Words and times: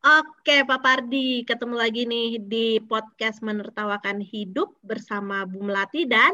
Oke, 0.00 0.64
Pak 0.64 0.80
Pardi, 0.80 1.44
ketemu 1.44 1.76
lagi 1.76 2.08
nih 2.08 2.40
di 2.40 2.80
podcast 2.80 3.44
Menertawakan 3.44 4.24
Hidup 4.24 4.72
bersama 4.80 5.44
Bu 5.44 5.60
Melati 5.60 6.08
dan 6.08 6.32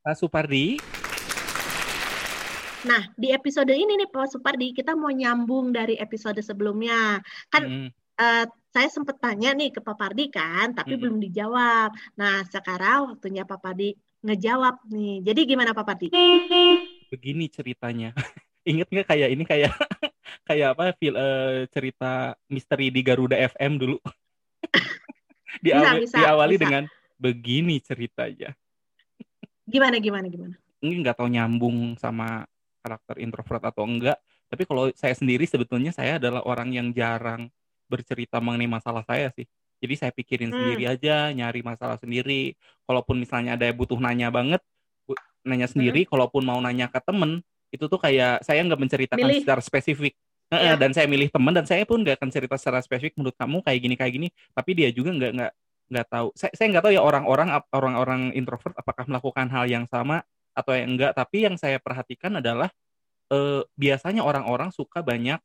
Pak 0.00 0.16
Supardi. 0.16 0.80
Nah, 2.88 3.04
di 3.20 3.36
episode 3.36 3.68
ini 3.68 4.00
nih 4.00 4.08
Pak 4.08 4.32
Supardi, 4.32 4.72
kita 4.72 4.96
mau 4.96 5.12
nyambung 5.12 5.76
dari 5.76 6.00
episode 6.00 6.40
sebelumnya. 6.40 7.20
Kan 7.52 7.62
mm. 7.68 7.88
uh, 8.16 8.48
saya 8.72 8.88
sempat 8.88 9.20
tanya 9.20 9.52
nih 9.52 9.76
ke 9.76 9.84
Pak 9.84 10.00
Pardi 10.00 10.32
kan, 10.32 10.72
tapi 10.72 10.96
mm. 10.96 11.00
belum 11.04 11.16
dijawab. 11.20 11.92
Nah, 12.16 12.48
sekarang 12.48 13.12
waktunya 13.12 13.44
Pak 13.44 13.60
Pardi 13.60 13.92
ngejawab 14.24 14.88
nih. 14.88 15.20
Jadi 15.20 15.40
gimana 15.44 15.76
Pak 15.76 15.84
Pardi? 15.84 16.08
Begini 17.12 17.44
ceritanya. 17.52 18.16
Ingat 18.72 18.88
nggak 18.88 19.08
kayak 19.12 19.28
ini 19.36 19.44
kayak 19.44 19.76
kayak 20.50 20.68
apa 20.74 20.84
fil, 20.98 21.14
uh, 21.14 21.62
cerita 21.70 22.34
misteri 22.50 22.90
di 22.90 23.06
Garuda 23.06 23.38
FM 23.38 23.78
dulu. 23.78 23.96
bisa, 25.62 26.18
diawali 26.18 26.58
bisa. 26.58 26.62
dengan 26.66 26.84
begini 27.14 27.78
ceritanya. 27.78 28.50
Gimana 29.70 30.02
gimana 30.02 30.26
gimana? 30.26 30.54
Ini 30.82 31.06
nggak 31.06 31.22
tahu 31.22 31.28
nyambung 31.30 31.94
sama 32.02 32.42
karakter 32.82 33.22
introvert 33.22 33.62
atau 33.62 33.86
enggak. 33.86 34.18
Tapi 34.50 34.66
kalau 34.66 34.90
saya 34.98 35.14
sendiri 35.14 35.46
sebetulnya 35.46 35.94
saya 35.94 36.18
adalah 36.18 36.42
orang 36.42 36.74
yang 36.74 36.90
jarang 36.90 37.46
bercerita 37.86 38.42
mengenai 38.42 38.66
masalah 38.66 39.06
saya 39.06 39.30
sih. 39.30 39.46
Jadi 39.78 39.94
saya 39.94 40.10
pikirin 40.10 40.50
hmm. 40.50 40.56
sendiri 40.58 40.84
aja, 40.90 41.30
nyari 41.30 41.62
masalah 41.62 41.96
sendiri. 42.02 42.58
Kalaupun 42.90 43.22
misalnya 43.22 43.54
ada 43.54 43.70
yang 43.70 43.78
butuh 43.78 44.02
nanya 44.02 44.34
banget, 44.34 44.58
nanya 45.46 45.70
sendiri. 45.70 46.02
Hmm. 46.04 46.10
Kalaupun 46.10 46.42
mau 46.42 46.58
nanya 46.58 46.90
ke 46.90 46.98
temen, 46.98 47.38
itu 47.70 47.86
tuh 47.86 48.00
kayak 48.02 48.42
saya 48.42 48.66
nggak 48.66 48.80
menceritakan 48.82 49.28
Milih. 49.30 49.46
secara 49.46 49.62
spesifik 49.62 50.18
ya. 50.58 50.74
dan 50.74 50.90
saya 50.90 51.06
milih 51.06 51.30
teman 51.30 51.54
dan 51.54 51.62
saya 51.62 51.86
pun 51.86 52.02
nggak 52.02 52.18
akan 52.18 52.30
cerita 52.34 52.54
secara 52.58 52.82
spesifik 52.82 53.14
menurut 53.14 53.36
kamu 53.38 53.62
kayak 53.62 53.80
gini 53.80 53.94
kayak 53.94 54.12
gini. 54.18 54.28
Tapi 54.50 54.70
dia 54.74 54.88
juga 54.90 55.14
nggak 55.14 55.32
nggak 55.38 55.52
nggak 55.90 56.06
tahu. 56.10 56.28
Saya 56.34 56.52
saya 56.58 56.66
nggak 56.74 56.84
tahu 56.86 56.92
ya 56.94 57.02
orang-orang 57.02 57.48
orang-orang 57.70 58.20
introvert 58.34 58.74
apakah 58.78 59.04
melakukan 59.06 59.46
hal 59.50 59.64
yang 59.70 59.84
sama 59.86 60.26
atau 60.54 60.72
yang 60.74 60.94
enggak. 60.94 61.12
Tapi 61.14 61.46
yang 61.46 61.54
saya 61.58 61.78
perhatikan 61.78 62.38
adalah 62.42 62.70
eh, 63.30 63.62
biasanya 63.78 64.22
orang-orang 64.26 64.70
suka 64.74 65.02
banyak 65.02 65.38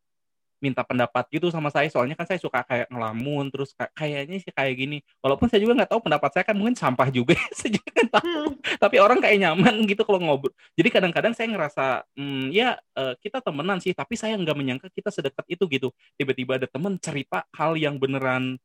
minta 0.66 0.82
pendapat 0.82 1.30
gitu 1.30 1.54
sama 1.54 1.70
saya. 1.70 1.86
Soalnya 1.94 2.18
kan 2.18 2.26
saya 2.26 2.42
suka 2.42 2.66
kayak 2.66 2.90
ngelamun 2.90 3.54
terus 3.54 3.78
kayaknya 3.94 4.42
sih 4.42 4.50
kayak 4.50 4.74
gini. 4.74 4.98
Walaupun 5.22 5.46
saya 5.46 5.62
juga 5.62 5.78
nggak 5.78 5.92
tahu 5.94 6.02
pendapat 6.10 6.30
saya 6.34 6.44
kan 6.50 6.58
mungkin 6.58 6.74
sampah 6.74 7.14
juga 7.14 7.38
saya 7.58 7.78
juga 7.78 7.90
kan 7.94 8.08
tahu. 8.10 8.26
Hmm. 8.26 8.58
tapi 8.82 8.98
orang 8.98 9.22
kayak 9.22 9.38
nyaman 9.38 9.86
gitu 9.86 10.02
kalau 10.02 10.18
ngobrol. 10.18 10.54
Jadi 10.74 10.90
kadang-kadang 10.90 11.34
saya 11.38 11.48
ngerasa 11.54 11.86
hmm, 12.18 12.50
ya 12.50 12.82
uh, 12.98 13.14
kita 13.22 13.40
temenan 13.46 13.78
sih 13.78 13.94
tapi 13.94 14.18
saya 14.18 14.34
nggak 14.34 14.58
menyangka 14.58 14.88
kita 14.90 15.14
sedekat 15.14 15.46
itu 15.46 15.64
gitu. 15.70 15.88
Tiba-tiba 16.18 16.58
ada 16.58 16.66
temen 16.66 16.98
cerita 16.98 17.46
hal 17.54 17.78
yang 17.78 18.02
beneran 18.02 18.58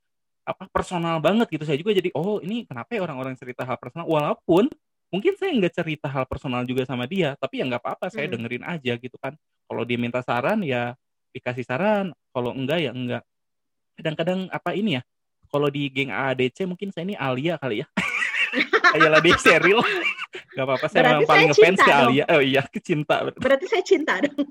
apa 0.48 0.66
personal 0.72 1.20
banget 1.20 1.52
gitu. 1.52 1.64
Saya 1.68 1.76
juga 1.76 1.92
jadi 1.92 2.08
oh 2.16 2.40
ini 2.40 2.64
kenapa 2.64 2.96
ya 2.96 3.04
orang-orang 3.04 3.36
cerita 3.36 3.62
hal 3.68 3.76
personal? 3.76 4.08
Walaupun 4.08 4.72
mungkin 5.10 5.34
saya 5.36 5.50
nggak 5.52 5.74
cerita 5.74 6.06
hal 6.06 6.24
personal 6.24 6.62
juga 6.62 6.86
sama 6.86 7.02
dia 7.02 7.34
tapi 7.34 7.58
ya 7.58 7.66
nggak 7.66 7.82
apa-apa 7.82 8.06
saya 8.14 8.30
hmm. 8.30 8.34
dengerin 8.38 8.64
aja 8.64 8.92
gitu 8.96 9.16
kan. 9.20 9.36
Kalau 9.70 9.82
dia 9.86 9.98
minta 10.00 10.20
saran 10.24 10.64
ya 10.66 10.96
dikasih 11.30 11.64
saran 11.66 12.12
kalau 12.34 12.54
enggak 12.54 12.82
ya 12.82 12.90
enggak. 12.94 13.22
Kadang-kadang 13.98 14.48
apa 14.50 14.70
ini 14.74 14.98
ya 14.98 15.02
kalau 15.50 15.66
di 15.66 15.90
geng 15.90 16.14
ADC 16.14 16.66
mungkin 16.66 16.94
saya 16.94 17.04
ini 17.10 17.16
Alia 17.18 17.58
kali 17.58 17.82
ya. 17.82 17.86
Kayak 18.90 19.22
lebih 19.22 19.38
serial 19.38 19.82
Gak 20.30 20.66
apa-apa 20.66 20.86
saya 20.90 21.02
memang 21.14 21.30
paling 21.30 21.48
ngefans 21.54 21.78
ke 21.78 21.92
Alia. 21.94 22.24
Oh 22.30 22.42
iya 22.42 22.62
kecinta 22.74 23.22
berarti, 23.22 23.38
berarti 23.38 23.66
saya 23.70 23.82
cinta 23.86 24.14
dong. 24.22 24.38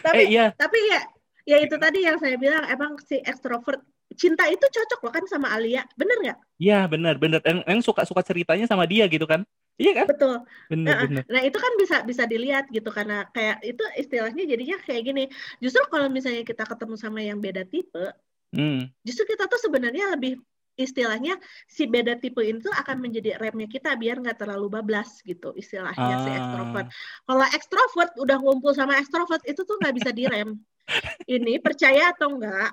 Tapi 0.00 0.16
eh, 0.16 0.32
iya. 0.32 0.48
tapi 0.56 0.80
ya 0.88 1.04
ya 1.44 1.60
itu 1.60 1.76
tadi 1.76 2.08
yang 2.08 2.16
saya 2.16 2.40
bilang 2.40 2.64
emang 2.72 2.96
si 3.04 3.20
ekstrovert 3.20 3.84
cinta 4.16 4.48
itu 4.48 4.64
cocok 4.64 5.00
loh 5.04 5.12
kan 5.12 5.24
sama 5.28 5.52
Alia. 5.52 5.84
Bener 5.92 6.16
nggak? 6.24 6.38
Iya 6.56 6.88
bener 6.88 7.20
bener. 7.20 7.44
Yang, 7.44 7.58
yang 7.68 7.80
suka 7.84 8.08
suka 8.08 8.24
ceritanya 8.24 8.64
sama 8.64 8.88
dia 8.88 9.04
gitu 9.12 9.28
kan 9.28 9.44
Iya 9.74 9.92
kan? 10.02 10.06
Betul. 10.06 10.36
Bener, 10.70 10.86
nah, 10.86 10.98
bener. 11.02 11.24
nah 11.26 11.42
itu 11.42 11.58
kan 11.58 11.72
bisa 11.74 11.96
bisa 12.06 12.24
dilihat 12.30 12.70
gitu 12.70 12.86
karena 12.94 13.26
kayak 13.34 13.58
itu 13.66 13.82
istilahnya 13.98 14.42
jadinya 14.46 14.76
kayak 14.86 15.02
gini. 15.02 15.24
Justru 15.58 15.82
kalau 15.90 16.06
misalnya 16.06 16.46
kita 16.46 16.62
ketemu 16.62 16.94
sama 16.94 17.20
yang 17.26 17.42
beda 17.42 17.66
tipe, 17.66 18.14
hmm. 18.54 18.86
justru 19.02 19.26
kita 19.26 19.50
tuh 19.50 19.58
sebenarnya 19.58 20.14
lebih 20.14 20.38
istilahnya 20.74 21.38
si 21.70 21.86
beda 21.86 22.18
tipe 22.18 22.42
itu 22.42 22.66
akan 22.66 22.98
menjadi 22.98 23.38
remnya 23.38 23.70
kita 23.70 23.94
biar 23.94 24.18
nggak 24.18 24.42
terlalu 24.42 24.74
bablas 24.74 25.22
gitu 25.22 25.54
istilahnya 25.54 26.14
ah. 26.18 26.22
si 26.22 26.30
ekstrovert. 26.30 26.86
Kalau 27.26 27.46
ekstrovert 27.50 28.12
udah 28.18 28.38
ngumpul 28.38 28.72
sama 28.74 28.98
ekstrovert 28.98 29.42
itu 29.46 29.62
tuh 29.66 29.74
nggak 29.82 29.94
bisa 29.98 30.10
direm. 30.14 30.54
ini 31.34 31.58
percaya 31.58 32.14
atau 32.14 32.38
enggak? 32.38 32.70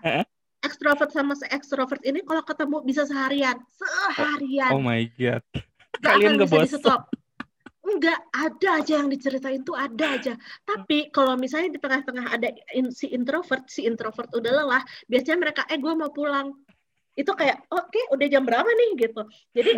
Ekstrovert 0.62 1.10
sama 1.10 1.34
se 1.34 1.50
ekstrovert 1.50 2.06
ini 2.06 2.22
kalau 2.22 2.46
ketemu 2.46 2.86
bisa 2.86 3.10
seharian, 3.10 3.58
seharian. 3.74 4.70
Oh, 4.70 4.78
oh 4.78 4.84
my 4.86 5.02
god 5.18 5.42
kalian 6.02 6.32
nggak 6.38 6.50
bisa 6.50 6.78
stop. 6.82 7.08
Enggak 7.82 8.20
ada 8.30 8.70
aja 8.78 8.94
yang 9.02 9.10
diceritain 9.10 9.62
tuh 9.66 9.74
ada 9.74 10.06
aja. 10.18 10.34
Tapi 10.64 11.10
kalau 11.10 11.34
misalnya 11.34 11.76
di 11.76 11.80
tengah-tengah 11.82 12.26
ada 12.30 12.50
in, 12.78 12.94
si 12.94 13.10
introvert 13.10 13.66
si 13.66 13.90
introvert 13.90 14.30
udah 14.38 14.52
lelah 14.54 14.84
biasanya 15.10 15.38
mereka 15.50 15.62
eh 15.66 15.82
gue 15.82 15.94
mau 15.98 16.14
pulang. 16.14 16.54
Itu 17.18 17.34
kayak 17.34 17.68
oke 17.74 17.90
okay, 17.90 18.04
udah 18.14 18.28
jam 18.30 18.46
berapa 18.46 18.70
nih? 18.70 18.90
Gitu. 19.10 19.22
Jadi 19.58 19.72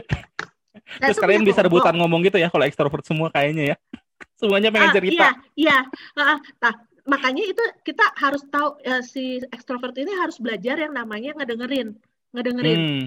terus 1.00 1.20
kalian 1.22 1.48
bisa 1.48 1.64
rebutan 1.64 1.96
ngomong 1.96 2.28
gitu 2.28 2.38
ya 2.38 2.52
kalau 2.52 2.68
ekstrovert 2.68 3.08
semua 3.08 3.32
kayaknya 3.32 3.74
ya. 3.74 3.78
Semuanya 4.40 4.70
pengen 4.70 4.90
ah, 4.92 4.96
cerita. 5.00 5.16
iya 5.16 5.30
iya. 5.56 5.78
Ah, 6.20 6.38
nah 6.60 6.74
makanya 7.08 7.44
itu 7.48 7.64
kita 7.88 8.04
harus 8.20 8.44
tahu 8.52 8.80
ya, 8.84 9.00
si 9.00 9.40
ekstrovert 9.48 9.96
ini 9.96 10.12
harus 10.20 10.38
belajar 10.44 10.76
yang 10.76 10.92
namanya 10.92 11.40
ngedengerin. 11.40 11.96
Ngedengerin. 12.36 12.80
Hmm 12.80 13.04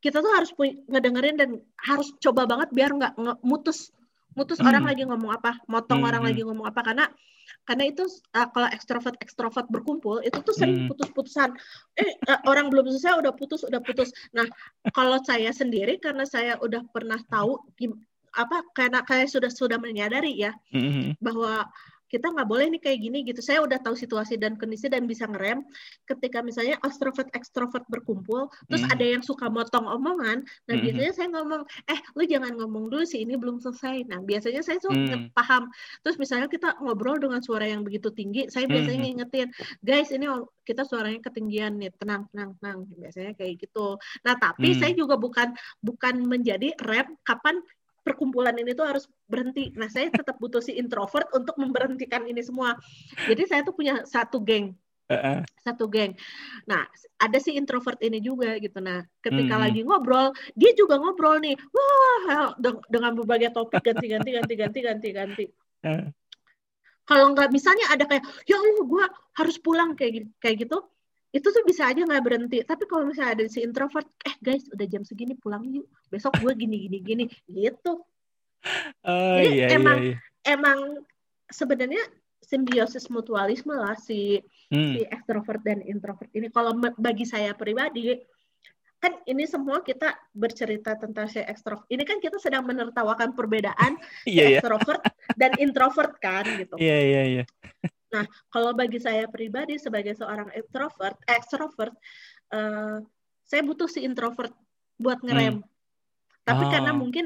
kita 0.00 0.24
tuh 0.24 0.32
harus 0.32 0.50
ngedengerin 0.88 1.36
dan 1.36 1.50
harus 1.76 2.08
coba 2.20 2.48
banget 2.48 2.72
biar 2.72 2.90
nggak 2.96 3.14
mutus 3.44 3.92
mutus 4.34 4.58
hmm. 4.62 4.68
orang 4.68 4.84
lagi 4.86 5.02
ngomong 5.06 5.32
apa, 5.34 5.58
motong 5.66 6.02
hmm. 6.02 6.08
orang 6.08 6.22
lagi 6.22 6.40
ngomong 6.46 6.66
apa 6.66 6.80
karena 6.82 7.04
karena 7.66 7.90
itu 7.90 8.06
uh, 8.06 8.48
kalau 8.54 8.68
ekstrovert 8.70 9.16
ekstrovert 9.18 9.66
berkumpul 9.68 10.22
itu 10.22 10.38
tuh 10.42 10.54
sering 10.54 10.86
hmm. 10.86 10.88
putus-putusan. 10.90 11.50
Eh 11.98 12.14
uh, 12.30 12.40
orang 12.46 12.70
belum 12.70 12.86
selesai 12.88 13.18
udah 13.20 13.34
putus 13.34 13.66
udah 13.66 13.82
putus. 13.82 14.14
Nah 14.34 14.46
kalau 14.94 15.18
saya 15.26 15.50
sendiri 15.50 15.98
karena 15.98 16.22
saya 16.24 16.56
udah 16.62 16.86
pernah 16.94 17.18
tahu 17.26 17.58
apa 18.38 18.62
karena 18.70 19.02
kayak 19.02 19.26
sudah 19.26 19.50
sudah 19.50 19.82
menyadari 19.82 20.38
ya 20.38 20.54
hmm. 20.70 21.18
bahwa 21.18 21.66
kita 22.10 22.26
nggak 22.34 22.48
boleh 22.50 22.66
nih 22.74 22.82
kayak 22.82 22.98
gini 22.98 23.18
gitu. 23.22 23.38
Saya 23.38 23.62
udah 23.62 23.78
tahu 23.78 23.94
situasi 23.94 24.34
dan 24.34 24.58
kondisi 24.58 24.90
dan 24.90 25.06
bisa 25.06 25.30
ngerem. 25.30 25.62
Ketika 26.04 26.42
misalnya 26.42 26.76
extrovert 26.82 27.30
extrovert 27.32 27.86
berkumpul, 27.86 28.50
terus 28.66 28.82
mm. 28.82 28.92
ada 28.92 29.04
yang 29.06 29.22
suka 29.22 29.46
motong 29.46 29.86
omongan, 29.86 30.42
nah 30.66 30.74
mm. 30.74 30.82
biasanya 30.82 31.12
saya 31.14 31.28
ngomong, 31.30 31.62
eh 31.86 32.00
lu 32.18 32.26
jangan 32.26 32.52
ngomong 32.58 32.90
dulu 32.90 33.06
sih 33.06 33.22
ini 33.22 33.38
belum 33.38 33.62
selesai. 33.62 34.10
Nah 34.10 34.18
biasanya 34.26 34.66
saya 34.66 34.82
tuh 34.82 34.90
mm. 34.90 35.30
paham. 35.32 35.70
Terus 36.02 36.18
misalnya 36.18 36.50
kita 36.50 36.74
ngobrol 36.82 37.22
dengan 37.22 37.38
suara 37.40 37.64
yang 37.70 37.86
begitu 37.86 38.10
tinggi, 38.10 38.50
saya 38.50 38.66
biasanya 38.66 38.98
mm. 38.98 39.06
ngingetin, 39.06 39.48
guys 39.86 40.10
ini 40.10 40.26
kita 40.66 40.82
suaranya 40.82 41.22
ketinggian 41.22 41.78
nih, 41.78 41.94
tenang 41.94 42.26
tenang 42.34 42.58
tenang. 42.58 42.78
Biasanya 42.98 43.32
kayak 43.38 43.62
gitu. 43.62 43.94
Nah 44.26 44.34
tapi 44.34 44.74
mm. 44.74 44.78
saya 44.82 44.92
juga 44.98 45.14
bukan 45.14 45.54
bukan 45.78 46.26
menjadi 46.26 46.74
rem 46.82 47.14
kapan 47.22 47.62
perkumpulan 48.00 48.56
ini 48.56 48.72
tuh 48.72 48.86
harus 48.88 49.04
berhenti. 49.28 49.72
Nah, 49.76 49.88
saya 49.92 50.08
tetap 50.08 50.40
butuh 50.40 50.60
si 50.64 50.76
introvert 50.76 51.28
untuk 51.36 51.56
memberhentikan 51.60 52.24
ini 52.24 52.40
semua. 52.40 52.76
Jadi 53.28 53.46
saya 53.48 53.60
tuh 53.62 53.76
punya 53.76 54.04
satu 54.08 54.40
geng. 54.40 54.72
Uh-uh. 55.10 55.42
Satu 55.60 55.90
geng. 55.90 56.14
Nah, 56.70 56.86
ada 57.18 57.38
si 57.42 57.58
introvert 57.58 57.98
ini 58.00 58.22
juga 58.22 58.54
gitu. 58.62 58.78
Nah, 58.78 59.02
ketika 59.20 59.58
hmm. 59.58 59.64
lagi 59.66 59.80
ngobrol, 59.82 60.30
dia 60.54 60.70
juga 60.78 61.02
ngobrol 61.02 61.42
nih. 61.42 61.58
Wah, 61.74 62.54
dengan 62.86 63.18
berbagai 63.18 63.50
topik 63.50 63.82
ganti-ganti 63.82 64.30
ganti-ganti 64.32 64.78
ganti-ganti. 64.80 65.44
Uh. 65.82 66.08
Kalau 67.10 67.34
nggak 67.34 67.50
misalnya 67.50 67.90
ada 67.90 68.06
kayak, 68.06 68.22
ya 68.46 68.54
Allah, 68.54 68.86
gue 68.86 69.04
harus 69.34 69.56
pulang 69.58 69.98
kayak 69.98 70.30
kayak 70.38 70.62
gitu 70.62 70.78
itu 71.30 71.46
tuh 71.46 71.62
bisa 71.62 71.86
aja 71.86 72.02
nggak 72.02 72.24
berhenti 72.26 72.58
tapi 72.66 72.90
kalau 72.90 73.06
misalnya 73.06 73.38
ada 73.38 73.44
si 73.46 73.62
introvert 73.62 74.06
eh 74.26 74.34
guys 74.42 74.66
udah 74.74 74.86
jam 74.90 75.06
segini 75.06 75.38
pulang 75.38 75.62
yuk 75.70 75.86
besok 76.10 76.34
gue 76.42 76.52
gini 76.58 76.90
gini 76.90 76.98
gini 76.98 77.24
gitu 77.46 78.02
oh, 79.06 79.36
jadi 79.38 79.50
iya, 79.54 79.66
emang 79.78 79.98
iya, 80.02 80.18
iya. 80.18 80.18
emang 80.58 80.78
sebenarnya 81.46 82.02
simbiosis 82.42 83.06
mutualisme 83.06 83.70
lah 83.78 83.94
si 83.94 84.42
hmm. 84.74 84.98
si 84.98 85.00
extrovert 85.06 85.62
dan 85.62 85.78
introvert 85.86 86.30
ini 86.34 86.50
kalau 86.50 86.74
bagi 86.98 87.22
saya 87.22 87.54
pribadi 87.54 88.18
kan 89.00 89.16
ini 89.24 89.48
semua 89.48 89.80
kita 89.80 90.12
bercerita 90.34 90.92
tentang 90.98 91.30
si 91.30 91.40
ekstrovert 91.40 91.86
ini 91.88 92.02
kan 92.02 92.18
kita 92.18 92.42
sedang 92.42 92.66
menertawakan 92.66 93.38
perbedaan 93.38 93.96
yeah, 94.26 94.50
si 94.50 94.58
extrovert 94.58 95.00
yeah. 95.06 95.38
dan 95.38 95.50
introvert 95.62 96.18
kan 96.18 96.42
gitu 96.58 96.74
iya 96.74 96.90
yeah, 96.90 97.00
iya 97.00 97.14
yeah, 97.14 97.24
iya 97.24 97.44
yeah. 97.46 97.90
Nah, 98.10 98.24
kalau 98.50 98.74
bagi 98.74 98.98
saya 98.98 99.30
pribadi 99.30 99.78
sebagai 99.78 100.18
seorang 100.18 100.50
introvert, 100.54 101.16
extrovert, 101.30 101.94
uh, 102.50 102.98
saya 103.46 103.62
butuh 103.62 103.86
si 103.86 104.02
introvert 104.02 104.54
buat 104.98 105.22
ngerem. 105.22 105.62
Hmm. 105.62 105.68
Tapi 106.46 106.64
oh. 106.66 106.70
karena 106.70 106.92
mungkin 106.94 107.24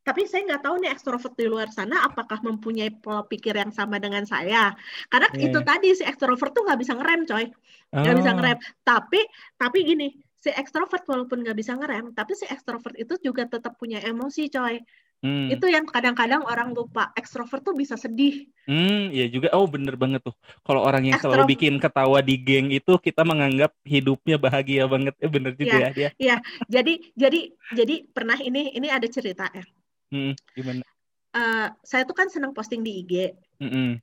tapi 0.00 0.24
saya 0.24 0.48
nggak 0.48 0.64
tahu 0.64 0.80
nih 0.80 0.90
ekstrovert 0.96 1.34
di 1.36 1.44
luar 1.44 1.68
sana 1.68 2.08
apakah 2.08 2.40
mempunyai 2.40 2.88
pola 2.88 3.20
pikir 3.28 3.52
yang 3.52 3.68
sama 3.68 4.00
dengan 4.00 4.24
saya 4.24 4.72
karena 5.12 5.28
yeah. 5.36 5.44
itu 5.52 5.58
tadi 5.60 5.88
si 5.92 6.04
ekstrovert 6.08 6.56
tuh 6.56 6.64
nggak 6.64 6.80
bisa 6.80 6.96
ngerem 6.96 7.28
coy 7.28 7.44
nggak 7.92 8.14
oh. 8.16 8.18
bisa 8.18 8.30
ngerem 8.32 8.58
tapi 8.80 9.20
tapi 9.60 9.78
gini 9.84 10.08
si 10.40 10.48
ekstrovert 10.56 11.04
walaupun 11.04 11.44
nggak 11.44 11.52
bisa 11.52 11.76
ngerem 11.76 12.16
tapi 12.16 12.32
si 12.32 12.48
ekstrovert 12.48 12.96
itu 12.96 13.20
juga 13.20 13.44
tetap 13.44 13.76
punya 13.76 14.00
emosi 14.00 14.48
coy 14.48 14.80
Hmm. 15.20 15.52
Itu 15.52 15.68
yang 15.68 15.84
kadang-kadang 15.84 16.48
orang 16.48 16.72
lupa. 16.72 17.12
Ekstrovert 17.12 17.60
tuh 17.60 17.76
bisa 17.76 17.92
sedih. 18.00 18.48
Hmm, 18.64 19.12
ya 19.12 19.28
juga. 19.28 19.52
Oh, 19.52 19.68
bener 19.68 19.92
banget 20.00 20.24
tuh. 20.24 20.32
Kalau 20.64 20.80
orang 20.80 21.04
yang 21.04 21.20
Ekstro... 21.20 21.36
selalu 21.36 21.52
bikin 21.56 21.76
ketawa 21.76 22.24
di 22.24 22.40
geng 22.40 22.72
itu 22.72 22.96
kita 22.96 23.20
menganggap 23.28 23.76
hidupnya 23.84 24.40
bahagia 24.40 24.88
banget. 24.88 25.12
Eh, 25.20 25.28
bener 25.28 25.52
juga 25.60 25.76
ya, 25.76 25.80
ya 25.80 25.90
dia. 25.92 26.10
Iya. 26.16 26.36
Jadi 26.72 26.92
jadi 27.12 27.40
jadi 27.76 27.94
pernah 28.08 28.40
ini 28.40 28.72
ini 28.72 28.88
ada 28.88 29.04
cerita 29.12 29.52
ya. 29.52 29.64
Hmm, 30.10 30.32
gimana? 30.56 30.82
Uh, 31.30 31.68
saya 31.84 32.02
tuh 32.08 32.16
kan 32.16 32.32
senang 32.32 32.56
posting 32.56 32.80
di 32.80 33.04
IG. 33.04 33.36
Hmm. 33.60 34.00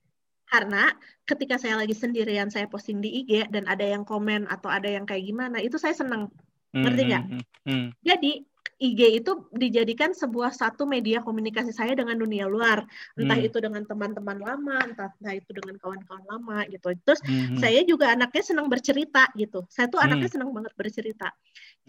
Karena 0.48 0.94
ketika 1.28 1.60
saya 1.60 1.76
lagi 1.76 1.92
sendirian 1.98 2.48
saya 2.48 2.70
posting 2.70 3.04
di 3.04 3.26
IG 3.26 3.52
dan 3.52 3.68
ada 3.68 3.84
yang 3.84 4.08
komen 4.08 4.48
atau 4.48 4.72
ada 4.72 4.88
yang 4.88 5.04
kayak 5.04 5.26
gimana, 5.28 5.60
itu 5.60 5.76
saya 5.82 5.98
senang. 5.98 6.30
Ngerti 6.72 7.02
nggak? 7.10 7.24
Hmm, 7.26 7.42
hmm, 7.42 7.68
hmm. 7.68 7.88
Jadi 8.06 8.32
IG 8.78 9.26
itu 9.26 9.32
dijadikan 9.50 10.14
sebuah 10.14 10.54
satu 10.54 10.86
media 10.86 11.26
komunikasi 11.26 11.74
saya 11.74 11.98
dengan 11.98 12.14
dunia 12.14 12.46
luar, 12.46 12.86
entah 13.18 13.38
hmm. 13.38 13.48
itu 13.50 13.58
dengan 13.58 13.82
teman-teman 13.90 14.38
lama, 14.38 14.78
entah, 14.86 15.10
entah 15.18 15.34
itu 15.34 15.50
dengan 15.50 15.82
kawan-kawan 15.82 16.26
lama 16.30 16.62
gitu. 16.70 16.94
Terus 17.02 17.22
hmm. 17.26 17.58
saya 17.58 17.82
juga 17.82 18.14
anaknya 18.14 18.44
senang 18.46 18.70
bercerita 18.70 19.34
gitu. 19.34 19.66
Saya 19.74 19.90
tuh 19.90 19.98
hmm. 19.98 20.06
anaknya 20.06 20.30
senang 20.30 20.54
banget 20.54 20.74
bercerita. 20.78 21.34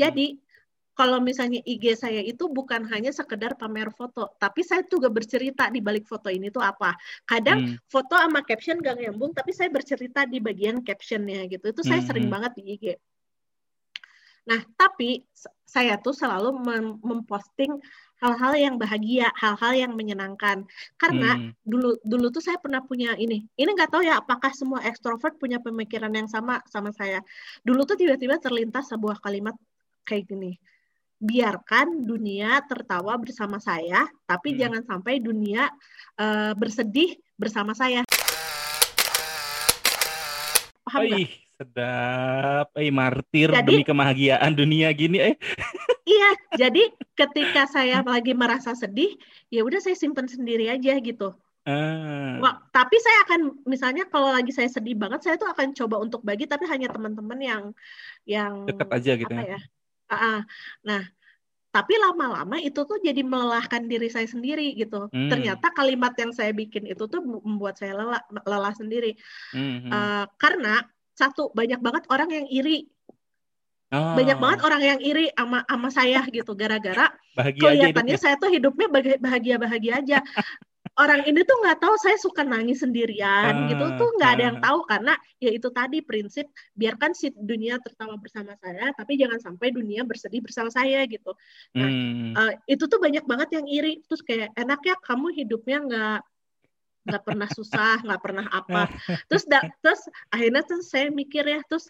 Jadi 0.00 0.40
kalau 0.98 1.22
misalnya 1.22 1.62
IG 1.62 1.94
saya 1.94 2.18
itu 2.26 2.50
bukan 2.50 2.82
hanya 2.90 3.14
sekedar 3.14 3.54
pamer 3.54 3.94
foto, 3.94 4.34
tapi 4.34 4.66
saya 4.66 4.82
juga 4.82 5.06
bercerita 5.06 5.70
di 5.70 5.78
balik 5.78 6.10
foto 6.10 6.26
ini 6.26 6.50
tuh 6.50 6.64
apa. 6.64 6.96
Kadang 7.22 7.78
hmm. 7.78 7.86
foto 7.86 8.18
sama 8.18 8.42
caption 8.42 8.82
gak 8.82 8.98
nyambung, 8.98 9.30
tapi 9.30 9.54
saya 9.54 9.70
bercerita 9.70 10.26
di 10.26 10.42
bagian 10.42 10.82
captionnya 10.82 11.46
gitu. 11.46 11.70
Itu 11.70 11.86
saya 11.86 12.02
hmm. 12.02 12.08
sering 12.10 12.26
banget 12.26 12.52
di 12.58 12.62
IG. 12.74 12.84
Nah, 14.48 14.64
tapi 14.80 15.28
saya 15.68 16.00
tuh 16.00 16.16
selalu 16.16 16.56
mem 16.56 16.96
memposting 17.04 17.76
hal-hal 18.18 18.56
yang 18.56 18.74
bahagia, 18.80 19.28
hal-hal 19.36 19.76
yang 19.76 19.92
menyenangkan. 19.92 20.64
Karena 20.96 21.36
hmm. 21.36 21.52
dulu 21.68 22.00
dulu 22.00 22.26
tuh 22.32 22.40
saya 22.40 22.56
pernah 22.56 22.80
punya 22.80 23.12
ini. 23.20 23.44
Ini 23.52 23.68
nggak 23.68 23.92
tahu 23.92 24.02
ya 24.08 24.24
apakah 24.24 24.48
semua 24.56 24.80
ekstrovert 24.88 25.36
punya 25.36 25.60
pemikiran 25.60 26.10
yang 26.16 26.26
sama 26.26 26.64
sama 26.64 26.96
saya. 26.96 27.20
Dulu 27.60 27.84
tuh 27.84 28.00
tiba-tiba 28.00 28.40
terlintas 28.40 28.88
sebuah 28.88 29.20
kalimat 29.20 29.52
kayak 30.08 30.24
gini. 30.32 30.56
Biarkan 31.20 32.08
dunia 32.08 32.64
tertawa 32.64 33.20
bersama 33.20 33.60
saya, 33.60 34.08
tapi 34.24 34.56
hmm. 34.56 34.58
jangan 34.64 34.82
sampai 34.88 35.20
dunia 35.20 35.68
uh, 36.16 36.56
bersedih 36.56 37.20
bersama 37.36 37.76
saya. 37.76 38.00
Paham 40.88 41.04
nggak? 41.04 41.47
Sedap. 41.58 42.70
Eh 42.78 42.94
martir 42.94 43.50
jadi, 43.50 43.66
demi 43.66 43.82
kebahagiaan 43.82 44.54
dunia 44.54 44.94
gini 44.94 45.18
eh. 45.18 45.34
iya, 46.06 46.30
jadi 46.54 46.94
ketika 47.18 47.66
saya 47.66 48.06
lagi 48.06 48.30
merasa 48.30 48.78
sedih, 48.78 49.18
ya 49.50 49.66
udah 49.66 49.82
saya 49.82 49.98
simpan 49.98 50.30
sendiri 50.30 50.70
aja 50.70 50.94
gitu. 51.02 51.34
Ah. 51.66 52.38
Wah, 52.38 52.54
tapi 52.70 52.96
saya 53.02 53.26
akan 53.26 53.40
misalnya 53.66 54.06
kalau 54.06 54.30
lagi 54.30 54.54
saya 54.54 54.70
sedih 54.70 54.94
banget, 54.94 55.20
saya 55.26 55.34
tuh 55.34 55.50
akan 55.50 55.74
coba 55.74 55.98
untuk 55.98 56.22
bagi 56.22 56.46
tapi 56.46 56.64
hanya 56.70 56.88
teman-teman 56.94 57.36
yang 57.42 57.62
yang 58.22 58.64
dekat 58.64 58.88
aja 58.94 59.12
gitu 59.18 59.32
ya. 59.34 59.58
ya. 59.58 59.60
Uh, 60.08 60.40
nah, 60.80 61.02
tapi 61.68 62.00
lama-lama 62.00 62.56
itu 62.62 62.80
tuh 62.86 62.96
jadi 63.02 63.20
melelahkan 63.20 63.84
diri 63.84 64.08
saya 64.08 64.24
sendiri 64.24 64.72
gitu. 64.78 65.12
Hmm. 65.12 65.28
Ternyata 65.28 65.68
kalimat 65.74 66.16
yang 66.16 66.32
saya 66.32 66.54
bikin 66.56 66.88
itu 66.88 67.04
tuh 67.04 67.20
membuat 67.20 67.76
saya 67.76 67.98
lelah, 67.98 68.22
lelah 68.46 68.72
sendiri. 68.72 69.18
Hmm. 69.52 69.92
Uh, 69.92 70.24
karena 70.40 70.86
satu 71.18 71.50
banyak 71.50 71.82
banget 71.82 72.06
orang 72.14 72.30
yang 72.30 72.46
iri 72.46 72.86
oh. 73.90 74.14
banyak 74.14 74.38
banget 74.38 74.60
orang 74.62 74.82
yang 74.86 75.00
iri 75.02 75.26
sama 75.34 75.66
sama 75.66 75.88
saya 75.90 76.22
gitu 76.30 76.54
gara-gara 76.54 77.10
kelihatannya 77.34 78.18
saya 78.18 78.38
tuh 78.38 78.54
hidupnya 78.54 78.86
bahagia 79.18 79.58
bahagia 79.58 79.92
aja 79.98 80.18
orang 80.98 81.22
ini 81.30 81.46
tuh 81.46 81.56
nggak 81.62 81.78
tahu 81.78 81.94
saya 81.98 82.18
suka 82.18 82.42
nangis 82.42 82.82
sendirian 82.82 83.54
uh, 83.54 83.66
gitu 83.70 83.84
tuh 83.98 84.10
nggak 84.18 84.30
uh. 84.30 84.34
ada 84.34 84.42
yang 84.50 84.58
ah. 84.58 84.62
tahu 84.66 84.78
karena 84.86 85.14
ya 85.38 85.50
itu 85.54 85.68
tadi 85.70 85.98
prinsip 86.02 86.46
biarkan 86.74 87.14
si 87.14 87.30
dunia 87.34 87.78
tertawa 87.78 88.18
bersama 88.18 88.58
saya 88.58 88.90
tapi 88.98 89.14
jangan 89.14 89.38
sampai 89.38 89.70
dunia 89.70 90.02
bersedih 90.02 90.42
bersama 90.42 90.68
saya 90.74 91.06
gitu 91.06 91.34
nah 91.74 91.88
hmm. 91.88 92.34
uh, 92.34 92.52
itu 92.66 92.84
tuh 92.90 92.98
banyak 92.98 93.22
banget 93.24 93.48
yang 93.58 93.66
iri 93.70 94.02
terus 94.10 94.22
kayak 94.26 94.50
enak 94.58 94.82
ya 94.82 94.98
kamu 95.06 95.30
hidupnya 95.34 95.78
nggak 95.86 96.20
nggak 97.08 97.24
pernah 97.24 97.48
susah 97.48 98.04
nggak 98.04 98.20
pernah 98.20 98.46
apa. 98.52 98.92
Terus 99.32 99.44
da, 99.48 99.64
terus 99.80 100.04
akhirnya 100.28 100.62
tuh 100.68 100.84
saya 100.84 101.08
mikir 101.08 101.48
ya 101.48 101.64
terus 101.64 101.88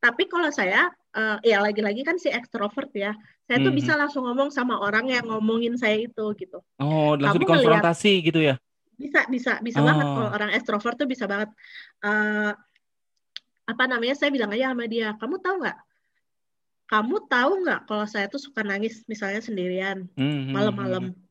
tapi 0.00 0.30
kalau 0.30 0.48
saya 0.48 0.88
uh, 1.12 1.36
ya 1.44 1.60
lagi-lagi 1.60 2.06
kan 2.06 2.16
si 2.16 2.32
ekstrovert 2.32 2.88
ya 2.96 3.12
saya 3.50 3.66
tuh 3.66 3.74
bisa 3.74 3.98
langsung 3.98 4.30
ngomong 4.30 4.54
sama 4.54 4.78
orang 4.78 5.10
yang 5.10 5.26
ngomongin 5.26 5.74
saya 5.74 6.06
itu 6.06 6.24
gitu. 6.38 6.62
Oh 6.78 7.18
langsung 7.18 7.42
Kamu 7.42 7.50
dikonfrontasi 7.50 8.12
ngeliat, 8.14 8.26
gitu 8.30 8.40
ya? 8.46 8.54
Bisa 8.94 9.20
bisa 9.26 9.52
bisa 9.58 9.82
oh. 9.82 9.86
banget 9.90 10.06
kalau 10.06 10.30
orang 10.30 10.50
ekstrovert 10.54 10.94
tuh 10.94 11.10
bisa 11.10 11.26
banget. 11.26 11.50
Uh, 11.98 12.54
apa 13.66 13.84
namanya 13.90 14.14
saya 14.14 14.30
bilang 14.30 14.54
aja 14.54 14.70
sama 14.70 14.86
dia 14.86 15.18
kamu 15.18 15.42
tahu 15.42 15.66
nggak? 15.66 15.78
Kamu 16.90 17.16
tahu 17.26 17.52
nggak 17.66 17.80
kalau 17.90 18.06
saya 18.06 18.26
tuh 18.30 18.38
suka 18.38 18.62
nangis 18.62 19.02
misalnya 19.10 19.42
sendirian 19.42 20.06
hmm, 20.14 20.22
hmm, 20.22 20.50
malam-malam 20.54 21.04
hmm, 21.10 21.29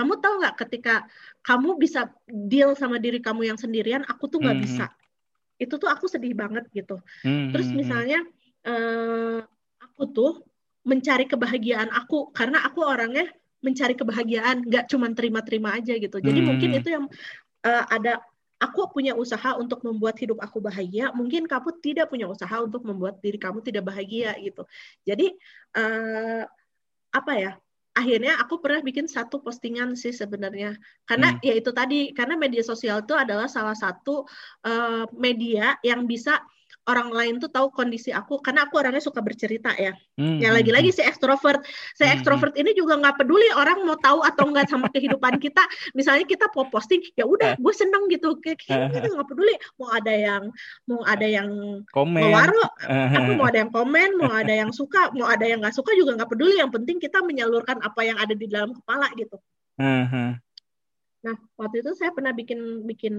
kamu 0.00 0.16
tahu 0.16 0.34
nggak 0.40 0.56
ketika 0.64 1.04
kamu 1.44 1.76
bisa 1.76 2.08
deal 2.24 2.72
sama 2.72 2.96
diri 2.96 3.20
kamu 3.20 3.52
yang 3.52 3.60
sendirian, 3.60 4.00
aku 4.08 4.32
tuh 4.32 4.40
nggak 4.40 4.56
mm 4.56 4.64
-hmm. 4.64 4.80
bisa. 4.80 4.86
Itu 5.60 5.76
tuh 5.76 5.92
aku 5.92 6.08
sedih 6.08 6.32
banget 6.32 6.64
gitu. 6.72 7.04
Mm 7.20 7.28
-hmm. 7.28 7.48
Terus 7.52 7.68
hmm, 7.68 7.76
hmm. 7.76 7.80
misalnya 7.84 8.18
uh, 8.64 9.38
aku 9.76 10.02
tuh 10.08 10.32
mencari 10.88 11.28
kebahagiaan 11.28 11.92
aku 11.92 12.32
karena 12.32 12.64
aku 12.64 12.80
orangnya 12.80 13.28
mencari 13.60 13.92
kebahagiaan, 13.92 14.64
nggak 14.64 14.88
cuma 14.88 15.12
terima-terima 15.12 15.76
aja 15.76 15.92
gitu. 16.00 16.16
Jadi 16.16 16.32
mm 16.32 16.32
-hmm. 16.32 16.48
mungkin 16.48 16.70
itu 16.80 16.88
yang 16.88 17.04
uh, 17.68 17.84
ada 17.92 18.24
aku 18.56 18.88
punya 18.88 19.12
usaha 19.12 19.56
untuk 19.60 19.84
membuat 19.84 20.16
hidup 20.16 20.40
aku 20.40 20.64
bahagia, 20.64 21.12
mungkin 21.12 21.44
kamu 21.44 21.76
tidak 21.84 22.08
punya 22.08 22.24
usaha 22.24 22.56
untuk 22.64 22.88
membuat 22.88 23.20
diri 23.20 23.36
kamu 23.36 23.60
tidak 23.60 23.84
bahagia 23.84 24.32
gitu. 24.40 24.64
Jadi 25.04 25.36
uh, 25.76 26.48
apa 27.12 27.32
ya? 27.36 27.52
Akhirnya 28.00 28.40
aku 28.40 28.58
pernah 28.64 28.80
bikin 28.80 29.04
satu 29.04 29.44
postingan 29.44 29.92
sih 29.92 30.16
sebenarnya 30.16 30.80
karena 31.04 31.36
hmm. 31.36 31.44
ya 31.44 31.54
itu 31.60 31.70
tadi 31.76 32.16
karena 32.16 32.40
media 32.40 32.64
sosial 32.64 33.04
itu 33.04 33.12
adalah 33.12 33.46
salah 33.46 33.76
satu 33.76 34.24
uh, 34.64 35.04
media 35.12 35.76
yang 35.84 36.08
bisa 36.08 36.40
orang 36.88 37.12
lain 37.12 37.34
tuh 37.36 37.52
tahu 37.52 37.68
kondisi 37.68 38.08
aku 38.08 38.40
karena 38.40 38.64
aku 38.64 38.80
orangnya 38.80 39.04
suka 39.04 39.20
bercerita 39.20 39.74
ya. 39.76 39.92
Hmm, 40.16 40.40
ya 40.40 40.48
hmm, 40.50 40.56
lagi-lagi 40.56 40.90
hmm. 40.90 40.96
si 40.96 41.02
ekstrovert, 41.04 41.60
si 41.92 42.02
hmm, 42.02 42.14
ekstrovert 42.16 42.54
ini 42.56 42.72
juga 42.72 42.96
nggak 42.96 43.20
peduli 43.20 43.48
orang 43.52 43.84
mau 43.84 43.98
tahu 44.00 44.24
atau 44.24 44.48
enggak 44.48 44.72
sama 44.72 44.88
kehidupan 44.94 45.36
kita. 45.36 45.60
Misalnya 45.92 46.24
kita 46.24 46.48
mau 46.56 46.66
posting, 46.72 47.04
ya 47.14 47.28
udah, 47.28 47.60
gue 47.60 47.74
seneng 47.76 48.08
gitu, 48.08 48.40
gitu 48.40 48.64
nggak 48.88 49.28
peduli. 49.28 49.54
Mau 49.76 49.88
ada 49.92 50.14
yang 50.14 50.42
mau 50.88 51.00
ada 51.04 51.26
yang 51.26 51.50
komen, 51.92 52.20
mewaro, 52.24 52.64
aku 52.88 53.30
mau 53.36 53.46
ada 53.46 53.58
yang 53.60 53.72
komen, 53.72 54.08
mau 54.16 54.32
ada 54.32 54.52
yang 54.52 54.70
suka, 54.80 55.12
mau 55.12 55.28
ada 55.28 55.44
yang 55.44 55.60
nggak 55.60 55.76
suka 55.76 55.92
juga 55.92 56.16
nggak 56.16 56.30
peduli. 56.32 56.56
Yang 56.58 56.80
penting 56.80 56.96
kita 56.96 57.20
menyalurkan 57.20 57.78
apa 57.84 58.00
yang 58.02 58.16
ada 58.16 58.32
di 58.32 58.46
dalam 58.48 58.72
kepala 58.72 59.12
gitu. 59.14 59.36
Nah, 61.20 61.36
waktu 61.60 61.84
itu 61.84 61.92
saya 62.00 62.16
pernah 62.16 62.32
bikin 62.32 62.88
bikin 62.88 63.14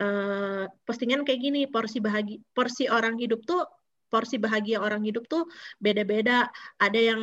uh, 0.00 0.64
postingan 0.88 1.22
kayak 1.22 1.40
gini 1.42 1.60
porsi 1.70 1.98
bahagia 2.00 2.38
porsi 2.56 2.88
orang 2.90 3.18
hidup 3.20 3.44
tuh 3.46 3.62
porsi 4.14 4.38
bahagia 4.38 4.78
orang 4.78 5.02
hidup 5.02 5.26
tuh 5.26 5.50
beda-beda. 5.82 6.46
Ada 6.78 7.00
yang 7.14 7.22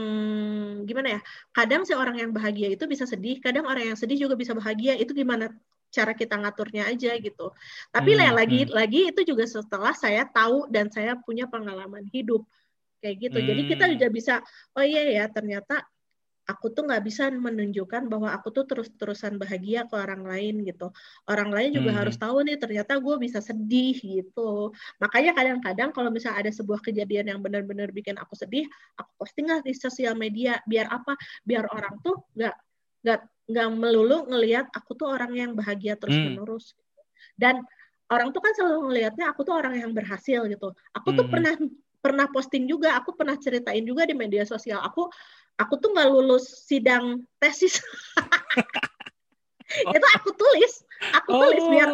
gimana 0.84 1.16
ya? 1.16 1.20
Kadang 1.56 1.88
si 1.88 1.96
orang 1.96 2.20
yang 2.20 2.36
bahagia 2.36 2.68
itu 2.68 2.84
bisa 2.84 3.08
sedih, 3.08 3.40
kadang 3.40 3.63
orang 3.63 3.96
yang 3.96 3.98
sedih 3.98 4.28
juga 4.28 4.36
bisa 4.36 4.51
bahagia. 4.51 5.00
Itu 5.00 5.16
gimana 5.16 5.48
cara 5.88 6.12
kita 6.12 6.36
ngaturnya 6.36 6.92
aja 6.92 7.16
gitu. 7.16 7.56
Tapi 7.96 8.12
hmm, 8.16 8.36
lagi 8.36 8.60
hmm. 8.68 8.72
lagi 8.75 9.01
itu 9.08 9.22
juga 9.24 9.48
setelah 9.48 9.96
saya 9.96 10.28
tahu 10.28 10.68
dan 10.68 10.92
saya 10.92 11.16
punya 11.16 11.48
pengalaman 11.48 12.04
hidup 12.12 12.44
kayak 13.00 13.32
gitu. 13.32 13.38
Hmm. 13.40 13.48
Jadi 13.48 13.62
kita 13.72 13.86
hmm. 13.88 13.94
juga 13.96 14.08
bisa 14.12 14.34
oh 14.75 14.84
iya 14.84 15.04
ya 15.08 15.25
ternyata 15.32 15.88
aku 16.51 16.75
tuh 16.75 16.84
nggak 16.84 17.03
bisa 17.08 17.31
menunjukkan 17.31 18.12
bahwa 18.12 18.36
aku 18.36 18.51
tuh 18.51 18.67
terus-terusan 18.67 19.39
bahagia 19.39 19.88
ke 19.88 19.96
orang 19.96 20.27
lain 20.27 20.67
gitu. 20.67 20.91
Orang 21.31 21.55
lain 21.55 21.72
juga 21.72 21.96
hmm. 21.96 22.00
harus 22.03 22.15
tahu 22.20 22.43
nih 22.43 22.60
ternyata 22.60 23.00
gue 23.00 23.15
bisa 23.15 23.39
sedih 23.39 23.96
gitu. 23.96 24.75
Makanya 25.00 25.31
kadang-kadang 25.31 25.89
kalau 25.96 26.12
misalnya 26.12 26.43
ada 26.43 26.51
sebuah 26.51 26.84
kejadian 26.84 27.31
yang 27.31 27.39
benar-benar 27.39 27.96
bikin 27.96 28.20
aku 28.20 28.36
sedih, 28.36 28.67
aku 29.00 29.12
posting 29.24 29.48
lah 29.48 29.63
di 29.63 29.72
sosial 29.72 30.20
media. 30.20 30.60
Biar 30.67 30.91
apa? 30.91 31.15
Biar 31.48 31.72
orang 31.72 32.03
tuh 32.03 32.27
nggak 32.36 32.55
nggak 33.01 33.22
nggak 33.51 33.67
melulu 33.72 34.27
ngelihat 34.27 34.67
aku 34.75 34.91
tuh 35.00 35.08
orang 35.08 35.31
yang 35.34 35.51
bahagia 35.55 35.96
terus-menerus. 35.96 36.75
Hmm. 36.75 36.84
Dan 37.39 37.55
orang 38.12 38.36
tuh 38.36 38.43
kan 38.43 38.51
selalu 38.60 38.91
ngelihatnya 38.91 39.25
aku 39.31 39.48
tuh 39.48 39.55
orang 39.55 39.79
yang 39.79 39.96
berhasil 39.96 40.43
gitu. 40.51 40.75
Aku 41.00 41.15
tuh 41.15 41.25
hmm. 41.25 41.34
pernah 41.34 41.55
pernah 42.01 42.25
posting 42.34 42.65
juga, 42.65 42.98
aku 42.98 43.13
pernah 43.13 43.38
ceritain 43.38 43.86
juga 43.86 44.10
di 44.10 44.17
media 44.17 44.41
sosial. 44.41 44.81
Aku 44.81 45.08
aku 45.60 45.74
tuh 45.79 45.89
nggak 45.91 46.10
lulus 46.12 46.67
sidang 46.67 47.25
tesis. 47.41 47.81
oh. 49.81 49.93
Itu 49.96 50.08
aku 50.20 50.29
tulis, 50.36 50.74
aku 51.15 51.29
oh. 51.31 51.39
tulis 51.48 51.65
biar 51.72 51.89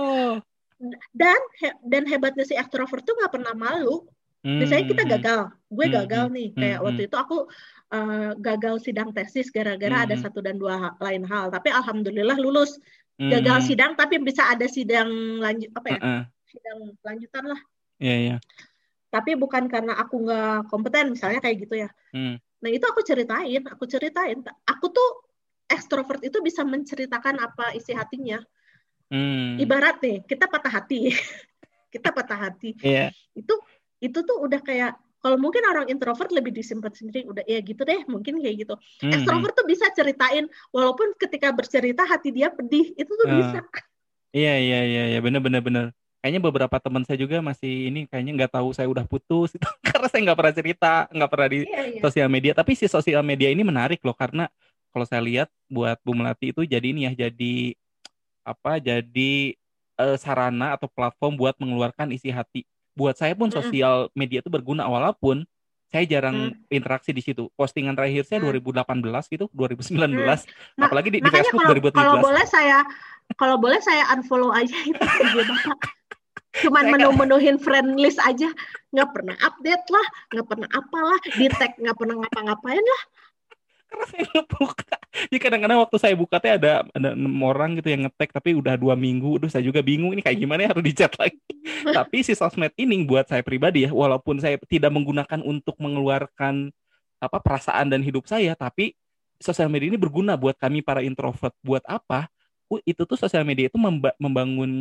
dan 1.14 1.42
dan 1.82 2.04
hebatnya 2.06 2.46
si 2.46 2.54
extrovert 2.54 3.02
tuh 3.02 3.18
nggak 3.18 3.34
pernah 3.34 3.54
malu. 3.58 4.06
Hmm. 4.46 4.62
Misalnya 4.62 4.86
kita 4.86 5.04
hmm. 5.04 5.12
gagal, 5.18 5.40
gue 5.50 5.86
hmm, 5.90 5.96
gagal 5.98 6.26
hmm. 6.30 6.36
nih, 6.38 6.50
kayak 6.54 6.78
hmm. 6.78 6.86
waktu 6.86 7.02
itu 7.10 7.16
aku 7.18 7.38
uh, 7.92 8.32
gagal 8.38 8.76
sidang 8.86 9.10
tesis 9.12 9.50
gara-gara 9.50 9.98
hmm. 9.98 10.06
ada 10.08 10.16
satu 10.22 10.40
dan 10.46 10.62
dua 10.62 10.94
lain 11.02 11.26
hal. 11.26 11.50
Tapi 11.50 11.74
alhamdulillah 11.74 12.38
lulus. 12.38 12.78
Gagal 13.18 13.66
hmm. 13.66 13.68
sidang 13.74 13.92
tapi 13.98 14.22
bisa 14.22 14.46
ada 14.46 14.70
sidang 14.70 15.42
lanjut 15.42 15.74
apa 15.74 15.88
ya? 15.90 16.00
Uh 16.00 16.06
-uh. 16.06 16.24
Sidang 16.46 16.78
lanjutan 17.02 17.44
lah. 17.50 17.60
Iya, 17.98 18.06
yeah, 18.06 18.18
iya. 18.18 18.30
Yeah. 18.30 18.40
Tapi 19.10 19.32
bukan 19.34 19.66
karena 19.66 19.98
aku 19.98 20.22
nggak 20.22 20.70
kompeten 20.70 21.18
misalnya 21.18 21.42
kayak 21.42 21.66
gitu 21.66 21.82
ya. 21.82 21.90
Hmm. 22.14 22.38
Nah, 22.64 22.70
itu 22.74 22.86
aku 22.86 23.02
ceritain, 23.06 23.62
aku 23.66 23.84
ceritain. 23.86 24.38
Aku 24.66 24.90
tuh 24.90 25.10
ekstrovert 25.68 26.24
itu 26.24 26.40
bisa 26.42 26.66
menceritakan 26.66 27.38
apa 27.38 27.76
isi 27.78 27.94
hatinya. 27.94 28.42
Hmm. 29.08 29.60
Ibarat 29.62 30.02
nih, 30.02 30.26
kita 30.26 30.50
patah 30.50 30.74
hati. 30.82 31.12
kita 31.94 32.10
patah 32.12 32.50
hati. 32.50 32.76
Yeah. 32.82 33.14
Itu 33.38 33.56
itu 34.02 34.20
tuh 34.22 34.38
udah 34.42 34.62
kayak 34.62 34.94
kalau 35.18 35.38
mungkin 35.42 35.66
orang 35.66 35.90
introvert 35.90 36.30
lebih 36.30 36.54
disimpan 36.54 36.94
sendiri 36.94 37.26
udah 37.26 37.44
ya 37.44 37.60
gitu 37.66 37.82
deh 37.82 38.06
mungkin 38.06 38.38
kayak 38.38 38.64
gitu 38.64 38.76
mm-hmm. 38.78 39.14
ekstrovert 39.18 39.54
tuh 39.58 39.66
bisa 39.66 39.90
ceritain 39.92 40.46
walaupun 40.70 41.18
ketika 41.18 41.50
bercerita 41.50 42.06
hati 42.06 42.30
dia 42.30 42.54
pedih 42.54 42.94
itu 42.94 43.10
tuh 43.10 43.26
uh, 43.26 43.34
bisa 43.34 43.60
iya 44.38 44.62
iya 44.62 44.80
iya 44.86 45.04
iya 45.18 45.20
bener 45.20 45.42
bener 45.42 45.66
bener 45.66 45.86
kayaknya 46.22 46.42
beberapa 46.42 46.76
teman 46.82 47.06
saya 47.06 47.18
juga 47.22 47.40
masih 47.40 47.94
ini 47.94 48.10
kayaknya 48.10 48.44
nggak 48.44 48.52
tahu 48.58 48.74
saya 48.74 48.90
udah 48.90 49.06
putus 49.06 49.54
itu 49.54 49.64
karena 49.88 50.08
saya 50.10 50.22
nggak 50.28 50.38
pernah 50.38 50.54
cerita 50.54 50.94
nggak 51.14 51.30
pernah 51.30 51.48
di 51.48 51.58
iya, 51.64 51.82
iya. 51.94 52.02
sosial 52.02 52.28
media 52.28 52.52
tapi 52.58 52.72
si 52.74 52.86
sosial 52.90 53.22
media 53.22 53.50
ini 53.54 53.62
menarik 53.62 54.02
loh 54.02 54.18
karena 54.18 54.50
kalau 54.92 55.06
saya 55.06 55.22
lihat 55.22 55.50
buat 55.70 56.00
Bu 56.02 56.18
Melati 56.18 56.52
itu 56.52 56.66
jadi 56.66 56.86
ini 56.90 57.06
ya 57.06 57.28
jadi 57.28 57.78
apa 58.48 58.82
jadi 58.82 59.54
uh, 60.00 60.18
sarana 60.18 60.74
atau 60.74 60.90
platform 60.90 61.38
buat 61.38 61.56
mengeluarkan 61.62 62.10
isi 62.16 62.34
hati 62.34 62.66
buat 62.98 63.14
saya 63.14 63.38
pun 63.38 63.54
sosial 63.54 64.10
media 64.18 64.42
itu 64.42 64.50
berguna 64.50 64.90
walaupun 64.90 65.46
saya 65.88 66.04
jarang 66.04 66.52
hmm. 66.52 66.68
interaksi 66.68 67.16
di 67.16 67.24
situ. 67.24 67.48
Postingan 67.56 67.96
terakhir 67.96 68.28
saya 68.28 68.44
hmm. 68.44 68.60
2018 68.60 69.08
gitu, 69.32 69.48
2019. 69.56 69.96
Hmm. 69.96 70.28
Nah, 70.76 70.92
Apalagi 70.92 71.16
di, 71.16 71.24
di 71.24 71.30
Facebook 71.32 71.64
kalau, 71.64 71.80
2017. 71.80 71.96
Kalau 71.96 72.20
boleh 72.20 72.46
saya 72.50 72.80
kalau 73.36 73.56
boleh 73.60 73.80
saya 73.84 74.04
unfollow 74.16 74.52
aja 74.56 74.76
itu 74.88 75.00
Bapak. 75.00 75.97
Cuman 76.64 76.90
menu-menuhin 76.94 77.58
friend 77.62 78.00
list 78.00 78.18
aja, 78.24 78.50
nggak 78.94 79.10
pernah 79.14 79.36
update 79.44 79.86
lah, 79.92 80.08
nggak 80.34 80.48
pernah 80.48 80.70
apalah, 80.74 81.20
di 81.36 81.48
tag 81.54 81.78
nggak 81.78 81.98
pernah 81.98 82.16
ngapa-ngapain 82.24 82.82
lah. 82.82 83.02
Karena 83.88 84.06
saya 84.12 84.24
nggak 84.28 84.48
buka. 84.52 84.96
Jadi 85.32 85.40
kadang-kadang 85.40 85.80
waktu 85.80 85.98
saya 85.98 86.16
buka 86.20 86.36
teh 86.44 86.52
ada 86.52 86.84
ada 86.92 87.10
enam 87.16 87.40
orang 87.48 87.80
gitu 87.80 87.88
yang 87.88 88.04
ngetek 88.04 88.36
tapi 88.36 88.52
udah 88.52 88.76
dua 88.76 89.00
minggu. 89.00 89.40
Udah 89.40 89.48
saya 89.48 89.64
juga 89.64 89.80
bingung 89.80 90.12
ini 90.12 90.20
kayak 90.20 90.38
gimana 90.44 90.68
ya 90.68 90.70
harus 90.76 90.84
dicat 90.84 91.14
lagi. 91.16 91.40
Tapi 91.98 92.18
si 92.20 92.36
sosmed 92.36 92.76
ini 92.76 93.08
buat 93.08 93.32
saya 93.32 93.40
pribadi 93.44 93.88
ya 93.88 93.92
walaupun 93.96 94.44
saya 94.44 94.60
tidak 94.68 94.92
menggunakan 94.92 95.40
untuk 95.40 95.80
mengeluarkan 95.80 96.72
apa 97.18 97.38
perasaan 97.42 97.90
dan 97.90 98.06
hidup 98.06 98.30
saya 98.30 98.54
tapi 98.54 98.94
sosial 99.42 99.74
media 99.74 99.90
ini 99.90 99.98
berguna 99.98 100.36
buat 100.36 100.60
kami 100.60 100.84
para 100.84 101.00
introvert. 101.00 101.56
Buat 101.64 101.88
apa 101.88 102.28
itu 102.84 103.02
tuh 103.08 103.16
sosial 103.16 103.48
media 103.48 103.72
itu 103.72 103.80
membangun 104.20 104.72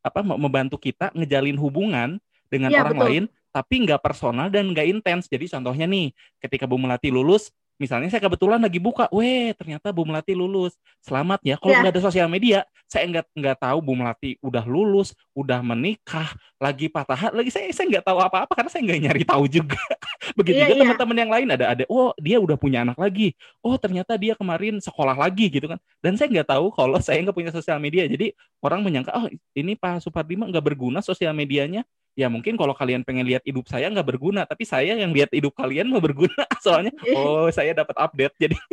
apa 0.00 0.24
membantu 0.24 0.80
kita 0.80 1.12
ngejalin 1.12 1.60
hubungan 1.60 2.16
dengan 2.48 2.72
ya, 2.72 2.80
orang 2.80 2.96
betul. 2.96 3.04
lain 3.04 3.24
tapi 3.52 3.74
nggak 3.84 4.00
personal 4.00 4.48
dan 4.48 4.72
nggak 4.72 4.88
intens 4.88 5.28
jadi 5.28 5.44
contohnya 5.58 5.84
nih 5.84 6.16
ketika 6.40 6.64
Bu 6.64 6.80
Melati 6.80 7.12
lulus 7.12 7.52
misalnya 7.78 8.10
saya 8.10 8.20
kebetulan 8.26 8.58
lagi 8.58 8.82
buka, 8.82 9.06
weh 9.14 9.54
ternyata 9.54 9.94
Bu 9.94 10.02
Melati 10.02 10.34
lulus, 10.34 10.74
selamat 11.00 11.40
ya. 11.46 11.54
Kalau 11.56 11.72
ya. 11.72 11.80
nggak 11.86 11.94
ada 11.94 12.02
sosial 12.02 12.26
media, 12.26 12.66
saya 12.90 13.06
nggak 13.06 13.26
nggak 13.32 13.56
tahu 13.62 13.78
Bu 13.80 13.94
Melati 13.94 14.36
udah 14.42 14.66
lulus, 14.66 15.14
udah 15.32 15.62
menikah, 15.62 16.34
lagi 16.58 16.90
patah 16.90 17.16
hati, 17.16 17.34
lagi 17.38 17.50
saya 17.54 17.70
saya 17.70 17.86
nggak 17.86 18.04
tahu 18.04 18.18
apa-apa 18.18 18.52
karena 18.52 18.70
saya 18.74 18.82
nggak 18.84 19.00
nyari 19.08 19.22
tahu 19.24 19.44
juga. 19.46 19.78
Begitu 20.38 20.58
ya, 20.58 20.68
juga 20.68 20.76
ya. 20.76 20.82
teman-teman 20.84 21.16
yang 21.16 21.30
lain 21.32 21.48
ada 21.54 21.64
ada, 21.72 21.84
oh 21.88 22.10
dia 22.18 22.36
udah 22.42 22.58
punya 22.58 22.82
anak 22.82 22.98
lagi, 22.98 23.32
oh 23.62 23.78
ternyata 23.78 24.18
dia 24.18 24.34
kemarin 24.34 24.82
sekolah 24.82 25.14
lagi 25.14 25.46
gitu 25.48 25.70
kan. 25.70 25.78
Dan 26.02 26.18
saya 26.18 26.28
nggak 26.28 26.50
tahu 26.50 26.74
kalau 26.74 26.98
saya 26.98 27.22
nggak 27.22 27.36
punya 27.38 27.50
sosial 27.54 27.78
media, 27.78 28.04
jadi 28.10 28.34
orang 28.58 28.82
menyangka 28.82 29.14
oh 29.14 29.30
ini 29.54 29.78
Pak 29.78 30.02
Supardi 30.02 30.34
nggak 30.34 30.64
berguna 30.74 30.98
sosial 30.98 31.30
medianya 31.30 31.86
ya 32.18 32.26
mungkin 32.26 32.58
kalau 32.58 32.74
kalian 32.74 33.06
pengen 33.06 33.22
lihat 33.22 33.46
hidup 33.46 33.70
saya 33.70 33.86
nggak 33.86 34.02
berguna 34.10 34.42
tapi 34.42 34.66
saya 34.66 34.98
yang 34.98 35.14
lihat 35.14 35.30
hidup 35.30 35.54
kalian 35.54 35.86
mau 35.86 36.02
berguna. 36.02 36.42
Soalnya 36.66 36.90
oh 37.14 37.46
saya 37.54 37.70
dapat 37.70 37.94
update 37.94 38.34
jadi. 38.34 38.58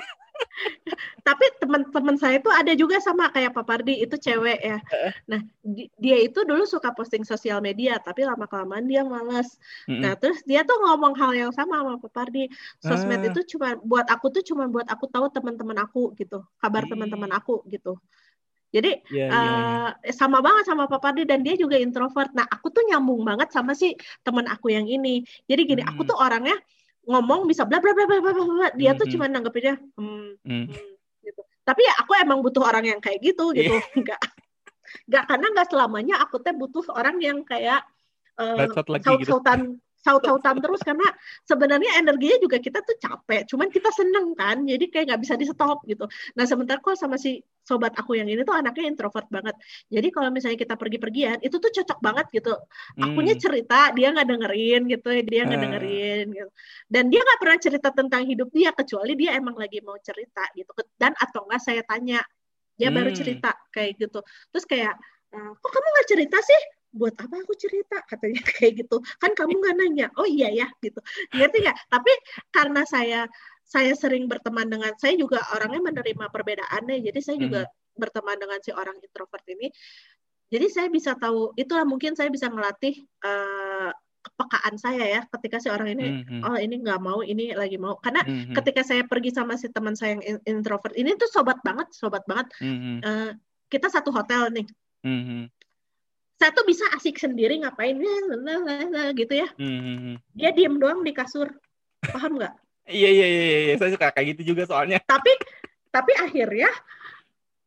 Tapi 1.25 1.45
teman-teman 1.57 2.15
saya 2.19 2.37
itu 2.37 2.51
ada 2.51 2.75
juga 2.75 2.99
sama 3.01 3.31
kayak 3.31 3.55
Pak 3.55 3.65
Pardi 3.65 4.03
itu 4.03 4.13
cewek 4.19 4.59
ya. 4.61 4.77
Nah 5.25 5.41
dia 5.97 6.17
itu 6.21 6.43
dulu 6.45 6.67
suka 6.67 6.91
posting 6.93 7.25
sosial 7.25 7.63
media 7.63 7.97
tapi 7.97 8.27
lama 8.27 8.45
kelamaan 8.45 8.85
dia 8.85 9.01
malas. 9.01 9.57
Mm-hmm. 9.87 10.01
nah 10.03 10.13
terus 10.13 10.43
dia 10.45 10.61
tuh 10.67 10.75
ngomong 10.85 11.17
hal 11.17 11.31
yang 11.33 11.51
sama 11.55 11.81
sama 11.81 11.97
Pak 11.97 12.11
Pardi. 12.13 12.45
Sosmed 12.83 13.25
uh. 13.25 13.29
itu 13.33 13.57
cuma 13.57 13.79
buat 13.81 14.05
aku 14.05 14.27
tuh 14.31 14.43
cuma 14.45 14.69
buat 14.69 14.85
aku 14.85 15.07
tahu 15.09 15.31
teman-teman 15.33 15.81
aku 15.81 16.13
gitu 16.19 16.45
kabar 16.61 16.85
teman-teman 16.85 17.31
aku 17.33 17.63
gitu 17.71 17.97
jadi 18.75 18.91
yeah, 19.07 19.31
yeah, 19.31 19.87
yeah. 20.03 20.11
sama 20.11 20.43
banget 20.43 20.67
sama 20.67 20.83
Papa 20.91 21.07
Pardi 21.07 21.23
dan 21.23 21.47
dia 21.47 21.55
juga 21.55 21.79
introvert. 21.79 22.35
Nah 22.35 22.43
aku 22.43 22.67
tuh 22.75 22.83
nyambung 22.83 23.23
banget 23.23 23.47
sama 23.55 23.71
si 23.71 23.95
teman 24.19 24.51
aku 24.51 24.75
yang 24.75 24.83
ini. 24.83 25.23
Jadi 25.47 25.61
gini, 25.63 25.79
hmm. 25.79 25.95
aku 25.95 26.03
tuh 26.03 26.19
orangnya 26.19 26.59
ngomong 27.07 27.47
bisa 27.47 27.63
bla 27.63 27.79
bla 27.79 27.95
bla 27.95 28.03
bla 28.03 28.19
bla 28.19 28.31
bla. 28.35 28.69
Dia 28.75 28.91
hmm. 28.91 28.99
tuh 28.99 29.07
cuma 29.15 29.31
nanggepinnya 29.31 29.79
hmm, 29.95 30.43
hmm. 30.43 30.65
hmm 30.67 30.87
gitu. 31.23 31.41
Tapi 31.63 31.81
ya 31.87 31.93
aku 32.03 32.11
emang 32.19 32.43
butuh 32.43 32.67
orang 32.67 32.83
yang 32.83 32.99
kayak 32.99 33.23
gitu 33.23 33.55
gitu. 33.55 33.71
Yeah. 33.79 33.95
Enggak 33.95 34.21
enggak 35.07 35.23
karena 35.27 35.45
enggak 35.55 35.67
selamanya 35.71 36.15
aku 36.19 36.35
tuh 36.43 36.53
butuh 36.55 36.85
orang 36.91 37.17
yang 37.23 37.43
kayak 37.47 37.83
uh, 38.39 38.67
saut-sautan 38.99 39.79
saut-sautan 40.05 40.61
terus 40.61 40.81
karena 40.85 41.07
sebenarnya 41.49 41.97
energinya 41.97 42.37
juga 42.37 42.61
kita 42.61 42.85
tuh 42.85 42.93
capek 43.01 43.49
cuman 43.49 43.73
kita 43.73 43.89
seneng 43.89 44.37
kan 44.37 44.61
jadi 44.61 44.85
kayak 44.85 45.05
nggak 45.09 45.21
bisa 45.25 45.33
di 45.33 45.45
stop 45.49 45.81
gitu. 45.89 46.05
Nah 46.37 46.45
sementara 46.45 46.77
kok 46.77 46.93
sama 46.93 47.17
si 47.17 47.41
sobat 47.65 47.97
aku 47.97 48.13
yang 48.13 48.29
ini 48.29 48.45
tuh 48.45 48.53
anaknya 48.53 48.85
introvert 48.85 49.25
banget. 49.33 49.57
Jadi 49.89 50.07
kalau 50.13 50.29
misalnya 50.29 50.61
kita 50.61 50.77
pergi-pergian 50.77 51.41
itu 51.41 51.57
tuh 51.57 51.71
cocok 51.73 51.99
banget 52.05 52.25
gitu. 52.37 52.53
Akunya 53.01 53.33
hmm. 53.33 53.41
cerita 53.41 53.89
dia 53.97 54.13
nggak 54.13 54.27
dengerin 54.29 54.81
gitu 54.93 55.09
dia 55.25 55.41
nggak 55.49 55.57
hmm. 55.57 55.65
dengerin 55.65 56.25
gitu. 56.37 56.49
Dan 56.85 57.03
dia 57.09 57.21
nggak 57.25 57.39
pernah 57.41 57.57
cerita 57.57 57.89
tentang 57.89 58.21
hidup 58.29 58.49
dia 58.53 58.69
kecuali 58.77 59.17
dia 59.17 59.31
emang 59.33 59.57
lagi 59.57 59.81
mau 59.81 59.97
cerita 59.97 60.45
gitu. 60.53 60.69
Dan 60.93 61.17
atau 61.17 61.49
enggak 61.49 61.61
saya 61.65 61.81
tanya 61.81 62.21
dia 62.77 62.93
hmm. 62.93 62.97
baru 63.01 63.09
cerita 63.09 63.57
kayak 63.73 63.97
gitu. 63.97 64.21
Terus 64.53 64.65
kayak 64.69 64.93
eh, 65.33 65.51
kok 65.57 65.71
kamu 65.73 65.87
nggak 65.89 66.07
cerita 66.13 66.37
sih 66.45 66.61
buat 66.95 67.15
apa 67.19 67.43
aku 67.43 67.53
cerita? 67.59 67.99
katanya 68.07 68.41
kayak 68.55 68.85
gitu. 68.85 68.97
Kan 69.19 69.35
kamu 69.35 69.59
nggak 69.59 69.75
nanya. 69.75 70.07
Oh 70.15 70.27
iya 70.27 70.49
ya 70.49 70.67
gitu. 70.79 70.99
Ngerti 71.35 71.57
nggak? 71.67 71.77
Tapi 71.91 72.11
karena 72.55 72.81
saya 72.87 73.21
saya 73.65 73.91
sering 73.97 74.29
berteman 74.29 74.69
dengan 74.69 74.93
saya 74.95 75.17
juga 75.19 75.43
orangnya 75.51 75.81
menerima 75.91 76.25
perbedaannya. 76.31 77.03
Jadi 77.03 77.19
saya 77.19 77.37
juga 77.37 77.61
hmm. 77.67 77.99
berteman 77.99 78.37
dengan 78.39 78.59
si 78.63 78.71
orang 78.71 78.95
introvert 79.03 79.45
ini. 79.51 79.67
Jadi 80.45 80.67
saya 80.69 80.87
bisa 80.93 81.17
tahu 81.17 81.57
itulah 81.57 81.83
mungkin 81.83 82.13
saya 82.13 82.29
bisa 82.29 82.47
melatih 82.53 83.01
uh, 83.25 83.89
kepekaan 84.25 84.75
saya 84.81 85.05
ya 85.05 85.21
ketika 85.37 85.61
si 85.61 85.69
orang 85.69 85.93
ini 85.93 86.05
mm-hmm. 86.25 86.41
oh 86.49 86.57
ini 86.57 86.81
nggak 86.81 87.01
mau 87.01 87.21
ini 87.25 87.53
lagi 87.53 87.77
mau. 87.77 87.97
Karena 88.01 88.21
mm-hmm. 88.25 88.53
ketika 88.57 88.81
saya 88.85 89.05
pergi 89.05 89.33
sama 89.33 89.57
si 89.57 89.69
teman 89.69 89.97
saya 89.97 90.17
yang 90.17 90.41
introvert 90.45 90.93
ini 90.97 91.13
tuh 91.17 91.29
sobat 91.29 91.61
banget 91.65 91.89
sobat 91.93 92.25
banget. 92.29 92.49
Mm-hmm. 92.61 92.97
uh, 93.05 93.31
kita 93.69 93.89
satu 93.89 94.13
hotel 94.13 94.53
nih. 94.53 94.65
Mm-hmm 95.05 95.54
saya 96.35 96.51
tuh 96.51 96.65
bisa 96.67 96.83
asik 96.95 97.15
sendiri 97.15 97.63
ngapain 97.63 97.95
gitu 99.15 99.33
ya. 99.33 99.47
Hmm. 99.55 100.19
Dia 100.35 100.51
diem 100.51 100.75
doang 100.75 101.01
di 101.01 101.15
kasur. 101.15 101.47
Paham 102.05 102.37
nggak? 102.37 102.55
iya, 102.85 103.09
iya 103.09 103.25
iya 103.25 103.59
iya 103.65 103.75
saya 103.81 103.97
suka 103.97 104.13
kayak 104.13 104.37
gitu 104.37 104.53
juga 104.53 104.69
soalnya. 104.69 105.01
Tapi 105.01 105.31
tapi 105.89 106.11
akhirnya 106.21 106.69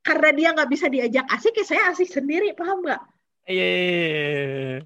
karena 0.07 0.31
dia 0.31 0.49
nggak 0.55 0.71
bisa 0.71 0.87
diajak 0.87 1.27
asik 1.33 1.59
ya 1.59 1.67
saya 1.67 1.83
asik 1.91 2.07
sendiri, 2.07 2.55
paham 2.55 2.87
nggak? 2.87 3.03
Iya. 3.49 3.67
iya, 3.67 3.81
iya 3.83 4.79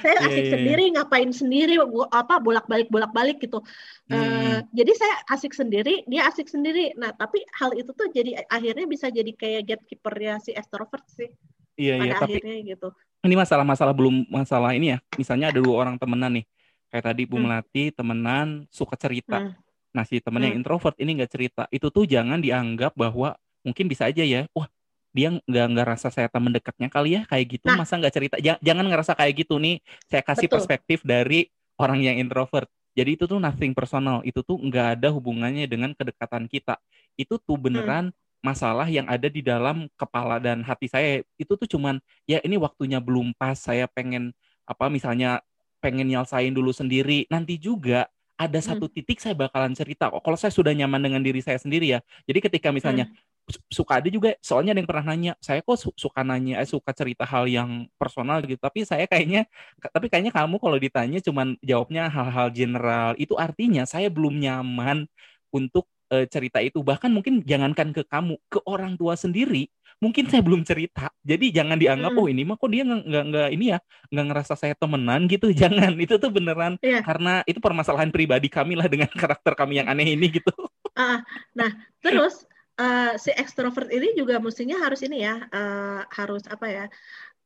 saya 0.00 0.16
asik 0.28 0.44
yeah, 0.44 0.52
sendiri 0.52 0.84
ngapain 0.92 1.30
sendiri 1.32 1.74
apa 2.12 2.36
bolak 2.36 2.68
balik 2.68 2.88
bolak 2.92 3.12
balik 3.16 3.40
gitu 3.40 3.64
hmm. 4.12 4.12
uh, 4.12 4.58
jadi 4.76 4.92
saya 4.92 5.14
asik 5.32 5.56
sendiri 5.56 6.04
dia 6.04 6.28
asik 6.28 6.52
sendiri 6.52 6.92
nah 7.00 7.16
tapi 7.16 7.40
hal 7.56 7.72
itu 7.72 7.90
tuh 7.96 8.12
jadi 8.12 8.44
akhirnya 8.52 8.84
bisa 8.84 9.08
jadi 9.08 9.32
kayak 9.32 9.62
gatekeeper 9.72 10.14
ya 10.20 10.36
si 10.36 10.52
extrovert 10.52 11.04
sih 11.08 11.32
iya, 11.80 11.96
pada 11.96 12.12
iya, 12.12 12.16
akhirnya 12.20 12.56
tapi, 12.60 12.70
gitu 12.76 12.88
ini 13.24 13.34
masalah-masalah 13.36 13.92
belum 13.92 14.28
masalah 14.28 14.72
ini 14.72 14.96
ya 14.96 14.98
misalnya 15.16 15.52
ada 15.52 15.60
dua 15.60 15.76
orang 15.86 15.96
temenan 16.00 16.40
nih 16.40 16.46
kayak 16.90 17.04
tadi 17.12 17.22
Bu 17.28 17.36
hmm. 17.36 17.44
Melati 17.46 17.84
temenan 17.92 18.64
suka 18.72 18.96
cerita 18.96 19.38
hmm. 19.38 19.52
nah 19.92 20.04
si 20.06 20.18
temen 20.18 20.42
hmm. 20.42 20.56
introvert 20.56 20.96
ini 20.96 21.20
nggak 21.20 21.30
cerita 21.30 21.62
itu 21.68 21.86
tuh 21.92 22.08
jangan 22.08 22.40
dianggap 22.40 22.96
bahwa 22.96 23.36
mungkin 23.60 23.86
bisa 23.86 24.08
aja 24.08 24.24
ya 24.24 24.48
wah 24.56 24.68
dia 25.10 25.34
nggak 25.42 25.66
nggak 25.74 25.86
rasa 25.90 26.08
saya 26.08 26.30
teman 26.30 26.54
dekatnya 26.54 26.86
kali 26.86 27.18
ya 27.18 27.26
kayak 27.26 27.58
gitu 27.58 27.66
nah. 27.66 27.82
masa 27.82 27.98
nggak 27.98 28.14
cerita 28.14 28.36
jangan, 28.38 28.62
jangan 28.62 28.84
ngerasa 28.94 29.12
kayak 29.18 29.34
gitu 29.42 29.58
nih 29.58 29.82
saya 30.06 30.22
kasih 30.22 30.46
Betul. 30.46 30.54
perspektif 30.62 30.98
dari 31.02 31.50
orang 31.80 32.00
yang 32.04 32.16
introvert 32.20 32.68
Jadi 32.90 33.14
itu 33.14 33.24
tuh 33.30 33.38
nothing 33.38 33.70
personal. 33.70 34.18
Itu 34.26 34.42
tuh 34.42 34.58
nggak 34.58 34.98
ada 34.98 35.08
hubungannya 35.14 35.62
dengan 35.70 35.94
kedekatan 35.94 36.50
kita. 36.50 36.74
Itu 37.14 37.38
tuh 37.38 37.54
hmm. 37.54 37.64
beneran 37.64 38.04
hmm. 38.10 38.19
Masalah 38.40 38.88
yang 38.88 39.04
ada 39.08 39.28
di 39.28 39.44
dalam 39.44 39.88
kepala 39.96 40.40
dan 40.40 40.64
hati 40.64 40.88
saya. 40.88 41.20
Itu 41.36 41.56
tuh 41.56 41.68
cuman 41.68 42.00
ya 42.24 42.40
ini 42.44 42.56
waktunya 42.56 42.98
belum 42.98 43.36
pas. 43.36 43.56
Saya 43.56 43.86
pengen 43.88 44.32
apa 44.64 44.88
misalnya 44.88 45.44
pengen 45.80 46.08
nyelesain 46.08 46.52
dulu 46.52 46.72
sendiri. 46.72 47.28
Nanti 47.28 47.56
juga 47.60 48.08
ada 48.40 48.60
hmm. 48.60 48.66
satu 48.72 48.88
titik 48.88 49.20
saya 49.20 49.36
bakalan 49.36 49.76
cerita. 49.76 50.08
Kalau 50.08 50.36
saya 50.36 50.52
sudah 50.52 50.72
nyaman 50.72 51.00
dengan 51.00 51.20
diri 51.20 51.44
saya 51.44 51.60
sendiri 51.60 51.92
ya. 51.96 52.00
Jadi 52.24 52.38
ketika 52.40 52.72
misalnya 52.72 53.08
hmm 53.08 53.30
suka 53.70 53.98
ada 53.98 54.08
juga 54.12 54.36
soalnya 54.38 54.76
ada 54.76 54.80
yang 54.82 54.90
pernah 54.90 55.06
nanya 55.10 55.32
saya 55.42 55.60
kok 55.64 55.74
suka 55.98 56.22
nanya 56.22 56.62
eh, 56.62 56.68
suka 56.68 56.94
cerita 56.94 57.26
hal 57.26 57.50
yang 57.50 57.88
personal 57.98 58.38
gitu 58.46 58.60
tapi 58.60 58.86
saya 58.86 59.04
kayaknya 59.10 59.48
tapi 59.90 60.06
kayaknya 60.06 60.30
kamu 60.30 60.56
kalau 60.62 60.78
ditanya 60.78 61.18
cuman 61.18 61.58
jawabnya 61.64 62.06
hal-hal 62.06 62.48
general 62.54 63.10
itu 63.18 63.34
artinya 63.34 63.82
saya 63.88 64.06
belum 64.12 64.38
nyaman 64.38 65.10
untuk 65.50 65.90
uh, 66.10 66.26
cerita 66.26 66.58
itu 66.60 66.82
bahkan 66.82 67.08
mungkin 67.10 67.40
jangankan 67.46 67.94
ke 67.94 68.02
kamu 68.04 68.36
ke 68.50 68.58
orang 68.66 68.98
tua 68.98 69.14
sendiri 69.14 69.70
mungkin 70.00 70.26
saya 70.32 70.40
belum 70.40 70.64
cerita 70.64 71.12
jadi 71.20 71.62
jangan 71.62 71.76
dianggap 71.76 72.12
hmm. 72.16 72.20
oh 72.20 72.26
ini 72.26 72.42
mah 72.42 72.56
kok 72.56 72.70
dia 72.72 72.82
nggak 72.88 73.24
nggak 73.30 73.48
ini 73.52 73.64
ya 73.76 73.78
nggak 74.08 74.26
ngerasa 74.32 74.54
saya 74.56 74.74
temenan 74.74 75.28
gitu 75.28 75.52
jangan 75.60 75.92
itu 76.00 76.16
tuh 76.16 76.32
beneran 76.32 76.80
yeah. 76.80 77.04
karena 77.04 77.44
itu 77.44 77.60
permasalahan 77.60 78.08
pribadi 78.08 78.48
kami 78.48 78.74
lah 78.74 78.88
dengan 78.88 79.12
karakter 79.22 79.52
kami 79.52 79.78
yang 79.78 79.88
aneh 79.92 80.16
ini 80.16 80.26
gitu 80.32 80.52
uh, 80.96 81.18
nah 81.52 81.70
terus 82.00 82.48
uh, 82.80 83.14
si 83.20 83.30
ekstrovert 83.36 83.92
ini 83.92 84.16
juga 84.16 84.40
mestinya 84.40 84.80
harus 84.80 85.04
ini 85.04 85.22
ya 85.22 85.36
uh, 85.52 86.02
harus 86.08 86.48
apa 86.48 86.66
ya 86.66 86.84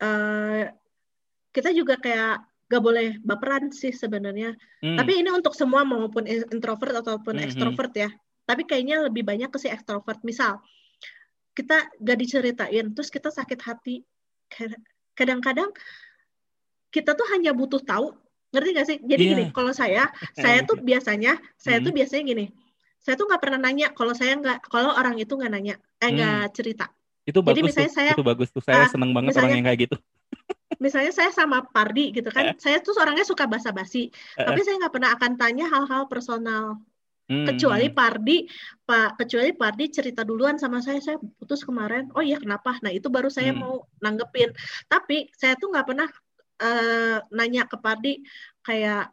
uh, 0.01 0.71
kita 1.55 1.71
juga 1.75 1.99
kayak 1.99 2.43
gak 2.65 2.83
boleh 2.83 3.21
baperan 3.21 3.71
sih 3.71 3.93
sebenarnya 3.93 4.57
hmm. 4.81 4.97
tapi 4.97 5.21
ini 5.21 5.31
untuk 5.31 5.53
semua 5.53 5.85
maupun 5.85 6.25
introvert 6.27 7.03
ataupun 7.03 7.39
hmm. 7.39 7.45
ekstrovert 7.51 7.93
ya 7.93 8.09
tapi 8.45 8.69
kayaknya 8.69 9.05
lebih 9.05 9.25
banyak 9.25 9.49
ke 9.49 9.59
si 9.61 9.69
ekstrovert 9.73 10.21
misal 10.23 10.61
kita 11.55 11.87
gak 12.01 12.19
diceritain 12.19 12.87
terus 12.93 13.09
kita 13.09 13.31
sakit 13.31 13.61
hati 13.63 14.05
kadang-kadang 15.15 15.71
kita 16.91 17.15
tuh 17.15 17.27
hanya 17.35 17.51
butuh 17.55 17.83
tahu 17.83 18.15
ngerti 18.55 18.71
gak 18.71 18.87
sih 18.87 18.99
jadi 19.03 19.23
yeah. 19.23 19.33
gini 19.35 19.45
kalau 19.51 19.73
saya 19.75 20.11
saya 20.43 20.63
tuh 20.63 20.79
biasanya 20.79 21.39
saya 21.59 21.83
tuh 21.83 21.91
hmm. 21.91 21.99
biasanya 22.03 22.25
gini 22.27 22.47
saya 23.05 23.21
tuh 23.21 23.29
nggak 23.29 23.43
pernah 23.45 23.61
nanya 23.61 23.93
kalau 23.93 24.17
saya 24.17 24.33
nggak 24.41 24.65
kalau 24.65 24.97
orang 24.97 25.21
itu 25.21 25.37
nggak 25.37 25.53
nanya 25.53 25.77
eh 26.01 26.09
nggak 26.09 26.41
hmm. 26.49 26.55
cerita 26.57 26.89
itu 27.29 27.41
bagus 27.45 27.61
Jadi 27.61 27.69
misalnya 27.69 27.91
tuh, 27.91 27.97
saya 28.01 28.13
itu 28.17 28.25
bagus 28.25 28.49
tuh 28.49 28.63
saya 28.65 28.85
uh, 28.85 28.89
seneng 28.89 29.11
banget 29.13 29.31
misalnya, 29.37 29.45
orang 29.45 29.59
yang 29.61 29.67
kayak 29.69 29.81
gitu 29.85 29.97
misalnya 30.85 31.13
saya 31.13 31.31
sama 31.37 31.59
Pardi 31.69 32.17
gitu 32.17 32.33
kan 32.33 32.53
eh. 32.53 32.57
saya 32.57 32.81
tuh 32.81 32.97
orangnya 32.97 33.29
suka 33.29 33.45
basa-basi 33.45 34.09
eh. 34.09 34.45
tapi 34.49 34.61
saya 34.65 34.81
nggak 34.81 34.95
pernah 34.97 35.11
akan 35.21 35.33
tanya 35.37 35.69
hal-hal 35.69 36.09
personal 36.09 36.81
Hmm. 37.25 37.49
kecuali 37.49 37.89
Pardi 37.89 38.45
Pak 38.85 39.17
kecuali 39.17 39.57
Pardi 39.57 39.89
cerita 39.89 40.21
duluan 40.29 40.61
sama 40.61 40.85
saya 40.85 41.01
saya 41.01 41.17
putus 41.17 41.65
kemarin 41.65 42.13
oh 42.13 42.21
iya 42.21 42.37
kenapa 42.37 42.77
nah 42.85 42.93
itu 42.93 43.09
baru 43.09 43.33
saya 43.33 43.57
hmm. 43.57 43.61
mau 43.65 43.89
nanggepin 44.05 44.53
tapi 44.93 45.33
saya 45.33 45.57
tuh 45.57 45.73
nggak 45.73 45.89
pernah 45.89 46.09
uh, 46.61 47.25
nanya 47.33 47.65
ke 47.65 47.81
Pardi 47.81 48.21
kayak 48.61 49.09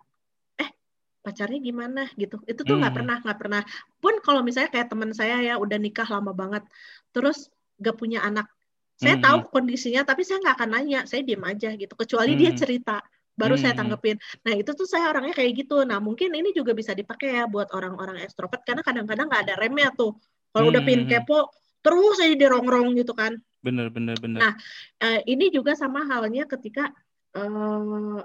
pacarnya 1.21 1.61
gimana 1.61 2.09
gitu 2.17 2.41
itu 2.49 2.61
tuh 2.65 2.75
nggak 2.81 2.91
hmm. 2.91 2.99
pernah 2.99 3.17
nggak 3.21 3.39
pernah 3.39 3.61
pun 4.01 4.17
kalau 4.25 4.41
misalnya 4.41 4.73
kayak 4.73 4.89
teman 4.89 5.13
saya 5.13 5.37
ya 5.37 5.53
udah 5.61 5.77
nikah 5.77 6.09
lama 6.09 6.33
banget 6.33 6.65
terus 7.13 7.47
gak 7.77 7.97
punya 7.97 8.25
anak 8.25 8.49
saya 8.97 9.17
hmm. 9.17 9.23
tahu 9.25 9.37
kondisinya 9.53 10.01
tapi 10.01 10.25
saya 10.25 10.41
nggak 10.41 10.55
akan 10.57 10.69
nanya 10.73 10.99
saya 11.05 11.21
diem 11.21 11.41
aja 11.45 11.77
gitu 11.77 11.93
kecuali 11.93 12.33
hmm. 12.33 12.41
dia 12.41 12.51
cerita 12.57 12.97
baru 13.35 13.55
hmm. 13.55 13.63
saya 13.63 13.73
tanggepin 13.75 14.17
nah 14.43 14.53
itu 14.53 14.71
tuh 14.75 14.88
saya 14.88 15.11
orangnya 15.11 15.35
kayak 15.35 15.65
gitu 15.65 15.83
nah 15.88 15.97
mungkin 16.03 16.31
ini 16.35 16.51
juga 16.51 16.75
bisa 16.75 16.91
dipakai 16.91 17.41
ya 17.41 17.45
buat 17.47 17.71
orang-orang 17.71 18.21
ekstrovert 18.23 18.61
karena 18.67 18.83
kadang-kadang 18.83 19.27
nggak 19.27 19.43
ada 19.50 19.55
remnya 19.59 19.89
tuh 19.95 20.15
kalau 20.51 20.67
hmm. 20.67 20.73
udah 20.75 20.81
pin 20.83 21.01
kepo 21.07 21.39
terus 21.81 22.17
aja 22.21 22.35
dirongrong 22.38 22.93
gitu 22.93 23.15
kan 23.17 23.35
bener 23.61 23.89
bener 23.93 24.17
bener 24.17 24.39
nah 24.41 24.53
uh, 25.01 25.19
ini 25.25 25.53
juga 25.53 25.77
sama 25.77 26.05
halnya 26.05 26.45
ketika 26.50 26.89
uh, 27.38 28.21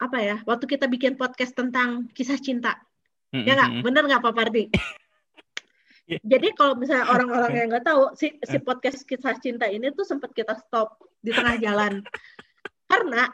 apa 0.00 0.18
ya 0.18 0.36
waktu 0.48 0.64
kita 0.64 0.88
bikin 0.88 1.14
podcast 1.20 1.52
tentang 1.52 2.08
kisah 2.16 2.40
cinta 2.40 2.80
mm-hmm. 3.30 3.44
ya 3.44 3.52
nggak 3.52 3.70
bener 3.84 4.02
nggak 4.08 4.22
Pak 4.24 4.32
Pardi 4.32 4.64
yeah. 6.10 6.20
jadi 6.24 6.56
kalau 6.56 6.74
misalnya 6.74 7.06
orang-orang 7.12 7.52
yang 7.52 7.68
nggak 7.68 7.84
tahu 7.84 8.16
si 8.16 8.32
si 8.40 8.56
eh. 8.56 8.62
podcast 8.64 9.04
kisah 9.04 9.36
cinta 9.38 9.68
ini 9.68 9.92
tuh 9.92 10.08
sempat 10.08 10.32
kita 10.32 10.56
stop 10.56 10.98
di 11.20 11.36
tengah 11.36 11.60
jalan 11.60 12.00
karena 12.88 13.28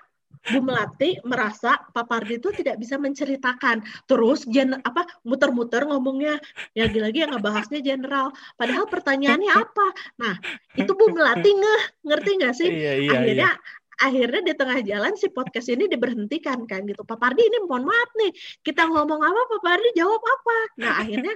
Bu 0.44 0.60
Melati 0.62 1.18
merasa 1.24 1.80
Pak 1.90 2.06
Pardi 2.06 2.38
itu 2.38 2.52
tidak 2.52 2.76
bisa 2.78 3.00
menceritakan. 3.00 3.82
Terus 4.04 4.44
gen 4.46 4.76
apa 4.84 5.06
muter-muter 5.26 5.88
ngomongnya. 5.88 6.38
Ya 6.76 6.86
lagi-lagi 6.86 7.26
yang 7.26 7.32
ngebahasnya 7.34 7.80
general. 7.82 8.30
Padahal 8.54 8.86
pertanyaannya 8.86 9.52
apa? 9.52 9.86
Nah 10.20 10.34
itu 10.76 10.92
Bu 10.92 11.10
Melati 11.10 11.50
ngeh. 11.50 11.82
Ngerti 12.06 12.30
nggak 12.38 12.54
sih? 12.54 12.68
Iya, 12.70 12.92
iya, 13.00 13.10
akhirnya 13.16 13.50
iya. 13.56 13.74
akhirnya 13.96 14.40
di 14.44 14.52
tengah 14.52 14.78
jalan 14.84 15.12
si 15.16 15.26
podcast 15.32 15.68
ini 15.72 15.88
diberhentikan 15.88 16.68
kan 16.68 16.84
gitu. 16.84 17.02
Pak 17.02 17.16
Pardi 17.16 17.42
ini 17.48 17.64
mohon 17.64 17.88
maaf 17.88 18.10
nih 18.14 18.30
kita 18.60 18.86
ngomong 18.86 19.20
apa 19.24 19.40
Pak 19.56 19.60
Pardi 19.64 19.88
jawab 19.96 20.20
apa? 20.20 20.56
Nah 20.84 20.92
akhirnya 21.00 21.34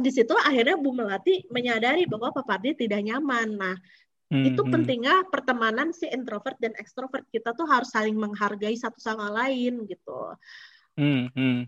di 0.00 0.10
situ 0.10 0.32
akhirnya 0.32 0.80
Bu 0.80 0.96
Melati 0.96 1.44
menyadari 1.52 2.08
bahwa 2.08 2.32
Pak 2.32 2.44
Pardi 2.48 2.72
tidak 2.74 3.04
nyaman. 3.04 3.48
Nah 3.60 3.76
hmm, 4.34 4.50
itu 4.50 4.62
hmm. 4.66 4.72
pentingnya 4.74 5.14
pertemanan 5.30 5.94
si 5.94 6.10
introvert 6.10 6.58
dan 6.58 6.74
ekstrovert 6.74 7.22
kita 7.30 7.54
tuh 7.54 7.70
harus 7.70 7.86
saling 7.94 8.18
menghargai 8.18 8.74
satu 8.74 8.98
sama 8.98 9.30
lain 9.30 9.86
gitu 9.86 10.34
hmm, 10.98 11.30
hmm. 11.30 11.60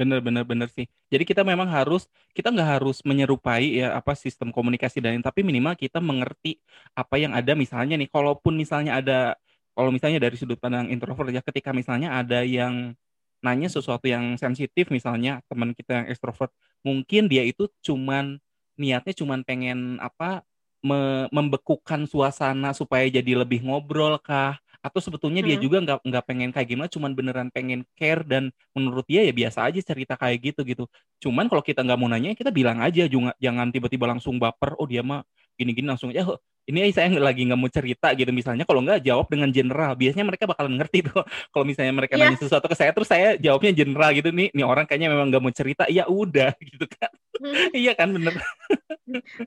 Bener 0.00 0.24
bener 0.24 0.48
bener 0.48 0.64
sih. 0.72 0.88
Jadi 1.12 1.28
kita 1.28 1.44
memang 1.44 1.68
harus 1.68 2.08
kita 2.32 2.48
nggak 2.48 2.80
harus 2.80 3.04
menyerupai 3.04 3.84
ya 3.84 3.92
apa 3.92 4.16
sistem 4.16 4.48
komunikasi 4.48 4.96
dan 4.96 5.20
tapi 5.20 5.44
minimal 5.44 5.76
kita 5.76 6.00
mengerti 6.00 6.56
apa 6.96 7.20
yang 7.20 7.36
ada 7.36 7.52
misalnya 7.52 8.00
nih. 8.00 8.08
Kalaupun 8.08 8.56
misalnya 8.56 8.96
ada 8.96 9.36
kalau 9.76 9.92
misalnya 9.92 10.16
dari 10.16 10.40
sudut 10.40 10.56
pandang 10.56 10.88
introvert 10.88 11.28
ya 11.28 11.44
ketika 11.44 11.76
misalnya 11.76 12.16
ada 12.16 12.40
yang 12.40 12.96
nanya 13.44 13.68
sesuatu 13.68 14.08
yang 14.08 14.40
sensitif 14.40 14.88
misalnya 14.88 15.44
teman 15.48 15.72
kita 15.76 16.04
yang 16.04 16.06
ekstrovert 16.12 16.52
mungkin 16.80 17.28
dia 17.28 17.44
itu 17.44 17.68
cuman 17.84 18.40
niatnya 18.76 19.12
cuman 19.16 19.44
pengen 19.44 19.96
apa 20.00 20.44
me 20.80 21.28
membekukan 21.30 22.08
suasana 22.08 22.72
supaya 22.72 23.06
jadi 23.08 23.36
lebih 23.36 23.64
ngobrol 23.64 24.16
kah? 24.20 24.58
Atau 24.80 25.04
sebetulnya 25.04 25.44
hmm. 25.44 25.48
dia 25.48 25.56
juga 25.60 25.78
nggak 25.84 25.98
nggak 26.08 26.24
pengen 26.24 26.50
kayak 26.56 26.68
gimana 26.72 26.88
cuman 26.88 27.12
beneran 27.12 27.48
pengen 27.52 27.84
care 27.96 28.24
dan 28.24 28.48
menurut 28.72 29.04
dia 29.04 29.20
ya 29.28 29.32
biasa 29.32 29.68
aja 29.68 29.80
cerita 29.84 30.16
kayak 30.16 30.52
gitu 30.52 30.60
gitu. 30.64 30.84
Cuman 31.20 31.52
kalau 31.52 31.60
kita 31.60 31.84
nggak 31.84 31.98
mau 32.00 32.08
nanya 32.08 32.32
kita 32.32 32.48
bilang 32.48 32.80
aja 32.80 33.04
juga 33.04 33.36
jangan 33.36 33.68
tiba-tiba 33.68 34.08
langsung 34.08 34.40
baper 34.40 34.76
oh 34.80 34.88
dia 34.88 35.04
mah 35.04 35.20
gini-gini 35.60 35.84
langsung 35.84 36.08
ya 36.08 36.24
ini 36.70 36.94
saya 36.94 37.10
lagi 37.18 37.42
nggak 37.42 37.58
mau 37.58 37.66
cerita 37.66 38.14
gitu. 38.14 38.30
Misalnya 38.30 38.62
kalau 38.62 38.80
nggak 38.86 39.02
jawab 39.02 39.26
dengan 39.26 39.50
general. 39.50 39.98
Biasanya 39.98 40.26
mereka 40.28 40.44
bakalan 40.46 40.78
ngerti 40.78 41.10
tuh. 41.10 41.22
Kalau 41.52 41.64
misalnya 41.66 41.94
mereka 41.96 42.14
yeah. 42.14 42.30
nanya 42.30 42.38
sesuatu 42.38 42.66
ke 42.70 42.76
saya 42.78 42.94
terus 42.94 43.10
saya 43.10 43.34
jawabnya 43.40 43.72
general 43.74 44.10
gitu 44.14 44.30
nih 44.30 44.54
nih 44.54 44.64
orang 44.64 44.86
kayaknya 44.86 45.10
memang 45.10 45.34
nggak 45.34 45.42
mau 45.42 45.52
cerita. 45.52 45.84
Ya 45.90 46.06
udah 46.06 46.54
gitu 46.70 46.86
kan. 46.86 47.10
Hmm. 47.40 47.72
iya 47.74 47.92
kan 47.96 48.12
bener. 48.12 48.38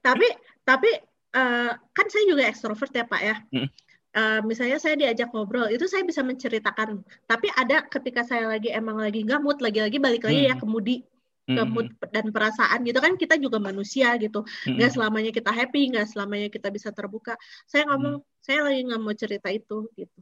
Tapi 0.01 0.27
tapi 0.67 0.89
uh, 1.33 1.71
kan 1.73 2.07
saya 2.09 2.23
juga 2.29 2.47
ekstrovert 2.47 2.93
ya 2.93 3.05
pak 3.05 3.21
ya. 3.21 3.35
Hmm 3.51 3.69
uh, 4.13 4.39
misalnya 4.45 4.77
saya 4.77 4.95
diajak 4.95 5.33
ngobrol 5.33 5.67
itu 5.69 5.85
saya 5.89 6.05
bisa 6.05 6.21
menceritakan. 6.21 7.01
Tapi 7.25 7.47
ada 7.53 7.85
ketika 7.85 8.21
saya 8.23 8.49
lagi 8.49 8.69
emang 8.69 9.01
lagi 9.01 9.25
nggak 9.25 9.41
mood 9.41 9.59
lagi-lagi 9.59 9.97
balik 9.99 10.23
lagi 10.25 10.47
ya 10.47 10.53
hmm. 10.53 10.57
ya 10.57 10.61
ke 10.61 10.65
moody 10.65 10.97
ke 11.43 11.63
mood 11.67 11.91
dan 12.13 12.31
perasaan 12.31 12.79
gitu. 12.87 12.99
Kan 13.03 13.13
kita 13.19 13.35
juga 13.41 13.59
manusia 13.59 14.15
gitu. 14.21 14.45
Hmm. 14.63 14.79
nggak 14.79 14.91
selamanya 14.95 15.31
kita 15.33 15.51
happy 15.51 15.81
nggak 15.91 16.07
selamanya 16.07 16.47
kita 16.47 16.69
bisa 16.71 16.89
terbuka. 16.93 17.35
Saya 17.67 17.89
ngomong 17.91 18.23
hmm. 18.23 18.27
saya 18.39 18.59
lagi 18.63 18.79
nggak 18.87 19.01
mau 19.01 19.13
cerita 19.17 19.49
itu 19.51 19.89
gitu. 19.97 20.19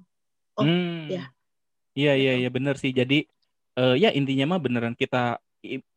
Oh 0.57 0.65
hmm. 0.65 1.11
ya 1.11 1.23
iya 1.93 2.13
iya 2.15 2.33
gitu. 2.39 2.41
iya 2.47 2.49
benar 2.49 2.75
sih. 2.79 2.91
Jadi 2.95 3.27
uh, 3.77 3.95
ya 3.95 4.09
intinya 4.15 4.55
mah 4.55 4.59
beneran 4.63 4.95
kita 4.95 5.37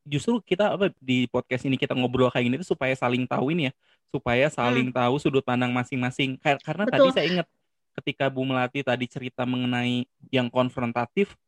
justru 0.05 0.45
kita 0.45 0.77
apa 0.77 0.93
di 1.01 1.25
podcast 1.33 1.65
ini 1.65 1.81
kita 1.81 1.97
ngobrol 1.97 2.29
kayak 2.29 2.53
gini 2.53 2.61
tuh 2.61 2.77
supaya 2.77 2.93
saling 2.93 3.25
tahu 3.25 3.49
ini 3.57 3.73
ya 3.73 3.75
supaya 4.15 4.47
saling 4.47 4.95
hmm. 4.95 4.97
tahu 4.97 5.15
sudut 5.19 5.43
pandang 5.43 5.75
masing-masing 5.75 6.39
karena 6.39 6.87
Betul. 6.87 6.95
tadi 6.95 7.09
saya 7.11 7.27
ingat 7.27 7.47
ketika 7.99 8.31
Bu 8.31 8.47
Melati 8.47 8.83
tadi 8.83 9.07
cerita 9.07 9.47
mengenai 9.47 10.07
yang 10.31 10.51
konfrontatif, 10.51 11.39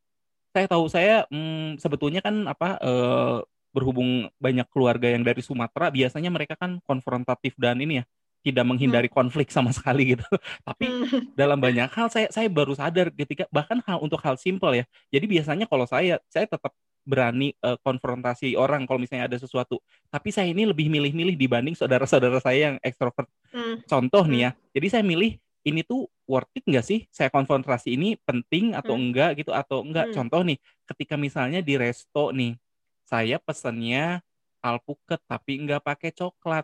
saya 0.55 0.65
tahu 0.67 0.87
saya 0.87 1.27
hmm, 1.27 1.79
sebetulnya 1.79 2.23
kan 2.23 2.47
apa 2.47 2.79
eh, 2.79 3.37
berhubung 3.75 4.31
banyak 4.41 4.65
keluarga 4.71 5.11
yang 5.11 5.21
dari 5.21 5.43
Sumatera, 5.43 5.91
biasanya 5.91 6.31
mereka 6.31 6.55
kan 6.57 6.79
konfrontatif 6.87 7.53
dan 7.59 7.77
ini 7.83 8.01
ya 8.01 8.05
tidak 8.41 8.63
menghindari 8.63 9.11
hmm. 9.11 9.17
konflik 9.17 9.51
sama 9.51 9.69
sekali 9.77 10.15
gitu. 10.15 10.27
Tapi 10.63 10.85
hmm. 10.87 11.35
dalam 11.35 11.59
banyak 11.59 11.91
hal 11.91 12.07
saya 12.07 12.27
saya 12.31 12.47
baru 12.47 12.73
sadar 12.73 13.11
ketika 13.11 13.45
bahkan 13.51 13.83
hal 13.83 13.99
untuk 13.99 14.23
hal 14.23 14.39
simpel 14.39 14.71
ya. 14.71 14.85
Jadi 15.11 15.25
biasanya 15.27 15.65
kalau 15.67 15.83
saya 15.83 16.17
saya 16.31 16.47
tetap 16.47 16.71
berani 17.07 17.55
uh, 17.63 17.79
konfrontasi 17.79 18.59
orang 18.59 18.83
kalau 18.83 18.99
misalnya 18.99 19.31
ada 19.31 19.39
sesuatu. 19.39 19.79
Tapi 20.11 20.29
saya 20.35 20.51
ini 20.51 20.67
lebih 20.67 20.91
milih-milih 20.91 21.39
dibanding 21.39 21.73
saudara-saudara 21.79 22.43
saya 22.43 22.73
yang 22.73 22.75
ekstrovert. 22.83 23.31
Hmm. 23.55 23.79
Contoh 23.87 24.27
nih 24.27 24.39
ya. 24.43 24.51
Jadi 24.75 24.87
saya 24.91 25.03
milih 25.07 25.39
ini 25.67 25.83
tuh 25.83 26.07
worth 26.23 26.51
it 26.55 26.63
nggak 26.63 26.85
sih 26.85 27.03
saya 27.11 27.27
konfrontasi 27.27 27.99
ini 27.99 28.15
penting 28.23 28.71
atau 28.71 28.95
hmm. 28.95 29.03
enggak 29.03 29.31
gitu 29.43 29.51
atau 29.51 29.83
enggak 29.83 30.11
hmm. 30.11 30.15
contoh 30.15 30.41
nih 30.47 30.57
ketika 30.87 31.19
misalnya 31.19 31.59
di 31.59 31.75
resto 31.75 32.31
nih 32.31 32.55
saya 33.03 33.35
pesennya 33.39 34.23
alpukat 34.63 35.19
tapi 35.27 35.59
enggak 35.59 35.83
pakai 35.83 36.15
coklat 36.15 36.63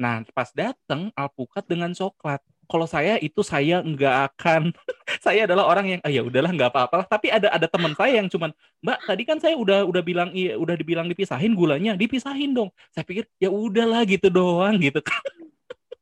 nah 0.00 0.24
pas 0.32 0.48
datang 0.56 1.12
alpukat 1.12 1.68
dengan 1.68 1.92
coklat 1.92 2.40
kalau 2.66 2.86
saya 2.88 3.20
itu 3.20 3.40
saya 3.44 3.80
nggak 3.84 4.16
akan 4.32 4.72
saya 5.24 5.46
adalah 5.48 5.68
orang 5.68 5.96
yang 5.96 6.00
ah, 6.02 6.12
ya 6.12 6.22
udahlah 6.24 6.50
nggak 6.52 6.70
apa-apa 6.70 7.04
tapi 7.08 7.30
ada 7.30 7.52
ada 7.52 7.66
teman 7.68 7.92
saya 7.94 8.20
yang 8.20 8.28
cuman 8.28 8.50
mbak 8.80 8.98
tadi 9.04 9.22
kan 9.24 9.38
saya 9.40 9.54
udah 9.56 9.84
udah 9.88 10.02
bilang 10.04 10.30
iya 10.32 10.56
udah 10.56 10.74
dibilang 10.76 11.06
dipisahin 11.08 11.52
gulanya 11.56 11.96
dipisahin 11.96 12.52
dong 12.52 12.70
saya 12.92 13.04
pikir 13.04 13.24
ya 13.40 13.48
udahlah 13.52 14.02
gitu 14.08 14.28
doang 14.28 14.76
gitu 14.80 15.00
kan 15.00 15.22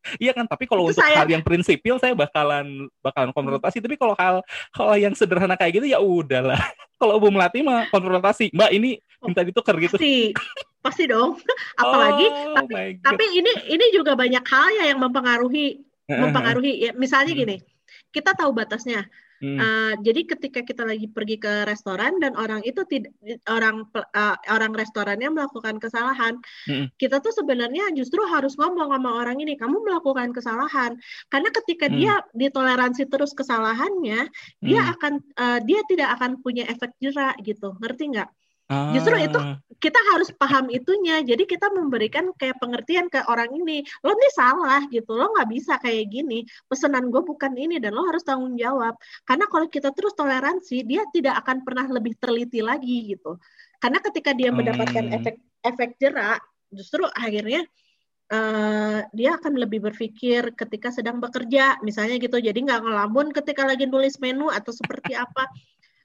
Iya 0.19 0.35
kan, 0.35 0.51
tapi 0.51 0.67
kalau 0.67 0.91
untuk 0.91 0.99
saya... 0.99 1.23
hal 1.23 1.31
yang 1.31 1.47
prinsipil 1.47 1.97
saya 2.03 2.11
bakalan 2.13 2.91
bakalan 3.01 3.31
konfrontasi. 3.31 3.79
Hmm. 3.79 3.87
Tapi 3.87 3.97
kalau 3.97 4.15
hal 4.19 4.37
hal 4.75 4.99
yang 4.99 5.15
sederhana 5.15 5.55
kayak 5.55 5.79
gitu 5.79 5.87
ya 5.95 6.03
udahlah. 6.03 6.59
kalau 7.01 7.23
Bu 7.23 7.31
Melati 7.31 7.63
mah 7.63 7.87
konfrontasi, 7.91 8.51
Mbak 8.51 8.71
ini 8.75 8.99
oh, 9.23 9.31
minta 9.31 9.47
ditukar 9.47 9.79
gitu. 9.79 9.95
Pasti, 9.95 10.35
pasti 10.83 11.05
dong. 11.07 11.39
Apalagi 11.79 12.27
oh, 12.27 12.55
tapi, 12.63 12.99
tapi 12.99 13.25
ini 13.31 13.53
ini 13.71 13.87
juga 13.95 14.19
banyak 14.19 14.43
hal 14.43 14.69
ya 14.83 14.85
yang 14.91 14.99
mempengaruhi 14.99 15.83
mempengaruhi 16.11 16.89
ya 16.89 16.91
misalnya 16.97 17.33
gini 17.33 17.57
kita 18.11 18.35
tahu 18.35 18.51
batasnya 18.57 19.07
Hmm. 19.43 19.59
Uh, 19.59 19.93
jadi 20.07 20.23
ketika 20.23 20.63
kita 20.63 20.87
lagi 20.87 21.11
pergi 21.11 21.35
ke 21.35 21.67
restoran 21.67 22.23
dan 22.23 22.39
orang 22.39 22.63
itu 22.63 22.87
tidak 22.87 23.11
orang 23.51 23.83
uh, 23.91 24.39
orang 24.47 24.71
restorannya 24.71 25.27
melakukan 25.35 25.83
kesalahan, 25.83 26.39
hmm. 26.71 26.95
kita 26.95 27.19
tuh 27.19 27.35
sebenarnya 27.35 27.91
justru 27.91 28.23
harus 28.23 28.55
ngomong 28.55 28.95
sama 28.95 29.11
orang 29.19 29.43
ini, 29.43 29.59
kamu 29.59 29.83
melakukan 29.83 30.31
kesalahan. 30.31 30.95
Karena 31.27 31.51
ketika 31.51 31.91
hmm. 31.91 31.95
dia 31.99 32.15
ditoleransi 32.39 33.11
terus 33.11 33.35
kesalahannya, 33.35 34.31
hmm. 34.31 34.63
dia 34.63 34.81
akan 34.95 35.19
uh, 35.35 35.59
dia 35.67 35.83
tidak 35.91 36.15
akan 36.23 36.39
punya 36.39 36.63
efek 36.71 36.95
jerah 37.03 37.35
gitu, 37.43 37.75
ngerti 37.83 38.15
nggak? 38.15 38.31
Justru 38.97 39.15
itu 39.19 39.39
ah. 39.39 39.57
kita 39.79 40.01
harus 40.15 40.29
paham 40.35 40.71
itunya. 40.73 41.21
Jadi 41.21 41.45
kita 41.45 41.69
memberikan 41.71 42.33
kayak 42.37 42.57
pengertian 42.59 43.07
ke 43.13 43.23
orang 43.29 43.51
ini. 43.53 43.85
Lo 44.03 44.15
nih 44.17 44.33
salah 44.33 44.83
gitu. 44.89 45.13
Lo 45.15 45.33
nggak 45.33 45.49
bisa 45.51 45.77
kayak 45.79 46.09
gini. 46.09 46.45
Pesanan 46.67 47.13
gue 47.13 47.23
bukan 47.23 47.53
ini 47.55 47.79
dan 47.79 47.93
lo 47.93 48.09
harus 48.09 48.25
tanggung 48.25 48.57
jawab. 48.57 48.97
Karena 49.29 49.45
kalau 49.49 49.67
kita 49.69 49.93
terus 49.93 50.17
toleransi, 50.17 50.85
dia 50.87 51.05
tidak 51.13 51.41
akan 51.45 51.65
pernah 51.67 51.87
lebih 51.89 52.17
teliti 52.19 52.61
lagi 52.65 53.15
gitu. 53.15 53.37
Karena 53.83 53.99
ketika 53.99 54.31
dia 54.33 54.51
mendapatkan 54.55 55.05
hmm. 55.11 55.17
efek 55.19 55.37
efek 55.63 55.91
jerak, 56.01 56.41
justru 56.73 57.05
akhirnya 57.13 57.65
Uh, 58.33 59.05
dia 59.13 59.37
akan 59.37 59.61
lebih 59.61 59.85
berpikir 59.85 60.57
ketika 60.57 60.89
sedang 60.89 61.21
bekerja, 61.21 61.77
misalnya 61.85 62.17
gitu. 62.17 62.41
Jadi 62.41 62.65
nggak 62.65 62.81
ngelamun 62.81 63.29
ketika 63.29 63.69
lagi 63.69 63.85
nulis 63.85 64.17
menu 64.25 64.49
atau 64.49 64.73
seperti 64.73 65.13
apa. 65.13 65.53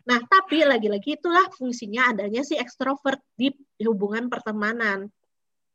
Nah, 0.07 0.23
tapi 0.23 0.63
lagi-lagi 0.63 1.19
itulah 1.19 1.51
fungsinya 1.51 2.15
adanya 2.15 2.39
si 2.47 2.55
ekstrovert 2.55 3.19
di 3.35 3.51
hubungan 3.83 4.31
pertemanan. 4.31 5.11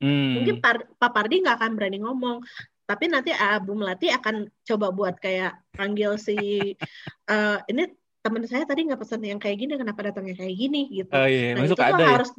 Hmm. 0.00 0.40
Mungkin 0.40 0.58
Par 0.64 0.88
Pak 0.96 1.12
Pardi 1.12 1.44
nggak 1.44 1.60
akan 1.60 1.72
berani 1.76 2.00
ngomong, 2.00 2.40
tapi 2.88 3.12
nanti 3.12 3.30
Abu 3.30 3.76
Melati 3.76 4.08
akan 4.08 4.48
coba 4.64 4.90
buat 4.90 5.20
kayak 5.20 5.60
panggil 5.76 6.16
si 6.16 6.36
uh, 7.28 7.58
ini 7.70 7.92
teman 8.24 8.42
saya 8.48 8.64
tadi 8.64 8.88
nggak 8.88 9.02
pesan 9.04 9.22
yang 9.22 9.38
kayak 9.38 9.60
gini, 9.60 9.76
kenapa 9.76 10.00
datangnya 10.10 10.34
kayak 10.40 10.56
gini 10.56 10.88
gitu. 10.90 11.12
Oh, 11.12 11.28
iya. 11.28 11.52
Nah, 11.52 11.68
Masuk 11.68 11.76
itu 11.76 11.84
ada 11.84 12.02
ya? 12.02 12.10
harus 12.16 12.30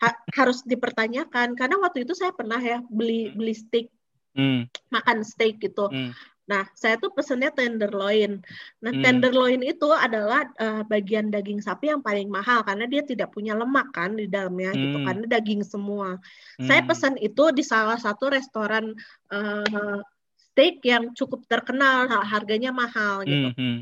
ha 0.00 0.08
harus 0.32 0.58
dipertanyakan 0.64 1.56
karena 1.56 1.76
waktu 1.76 2.08
itu 2.08 2.16
saya 2.16 2.32
pernah 2.32 2.56
ya 2.56 2.80
beli 2.88 3.36
beli 3.36 3.52
steak 3.52 3.92
hmm. 4.34 4.66
makan 4.90 5.22
steak 5.22 5.62
gitu. 5.62 5.86
Hmm. 5.88 6.12
Nah, 6.50 6.66
saya 6.74 6.98
tuh 6.98 7.14
pesennya 7.14 7.54
tenderloin. 7.54 8.42
Nah, 8.82 8.90
hmm. 8.90 9.02
tenderloin 9.06 9.62
itu 9.62 9.86
adalah 9.94 10.50
uh, 10.58 10.82
bagian 10.82 11.30
daging 11.30 11.62
sapi 11.62 11.94
yang 11.94 12.02
paling 12.02 12.26
mahal 12.26 12.66
karena 12.66 12.90
dia 12.90 13.06
tidak 13.06 13.30
punya 13.30 13.54
lemak 13.54 13.94
kan 13.94 14.18
di 14.18 14.26
dalamnya 14.26 14.74
gitu, 14.74 14.82
hmm. 14.82 14.86
gitu 14.90 14.98
karena 15.06 15.24
daging 15.30 15.62
semua. 15.62 16.18
Hmm. 16.58 16.66
Saya 16.66 16.82
pesan 16.82 17.14
itu 17.22 17.54
di 17.54 17.62
salah 17.62 18.02
satu 18.02 18.34
restoran 18.34 18.90
uh, 19.30 20.02
steak 20.34 20.82
yang 20.82 21.14
cukup 21.14 21.46
terkenal, 21.46 22.10
harganya 22.26 22.74
mahal 22.74 23.22
gitu. 23.22 23.54
Hmm. 23.54 23.54
hmm. 23.54 23.78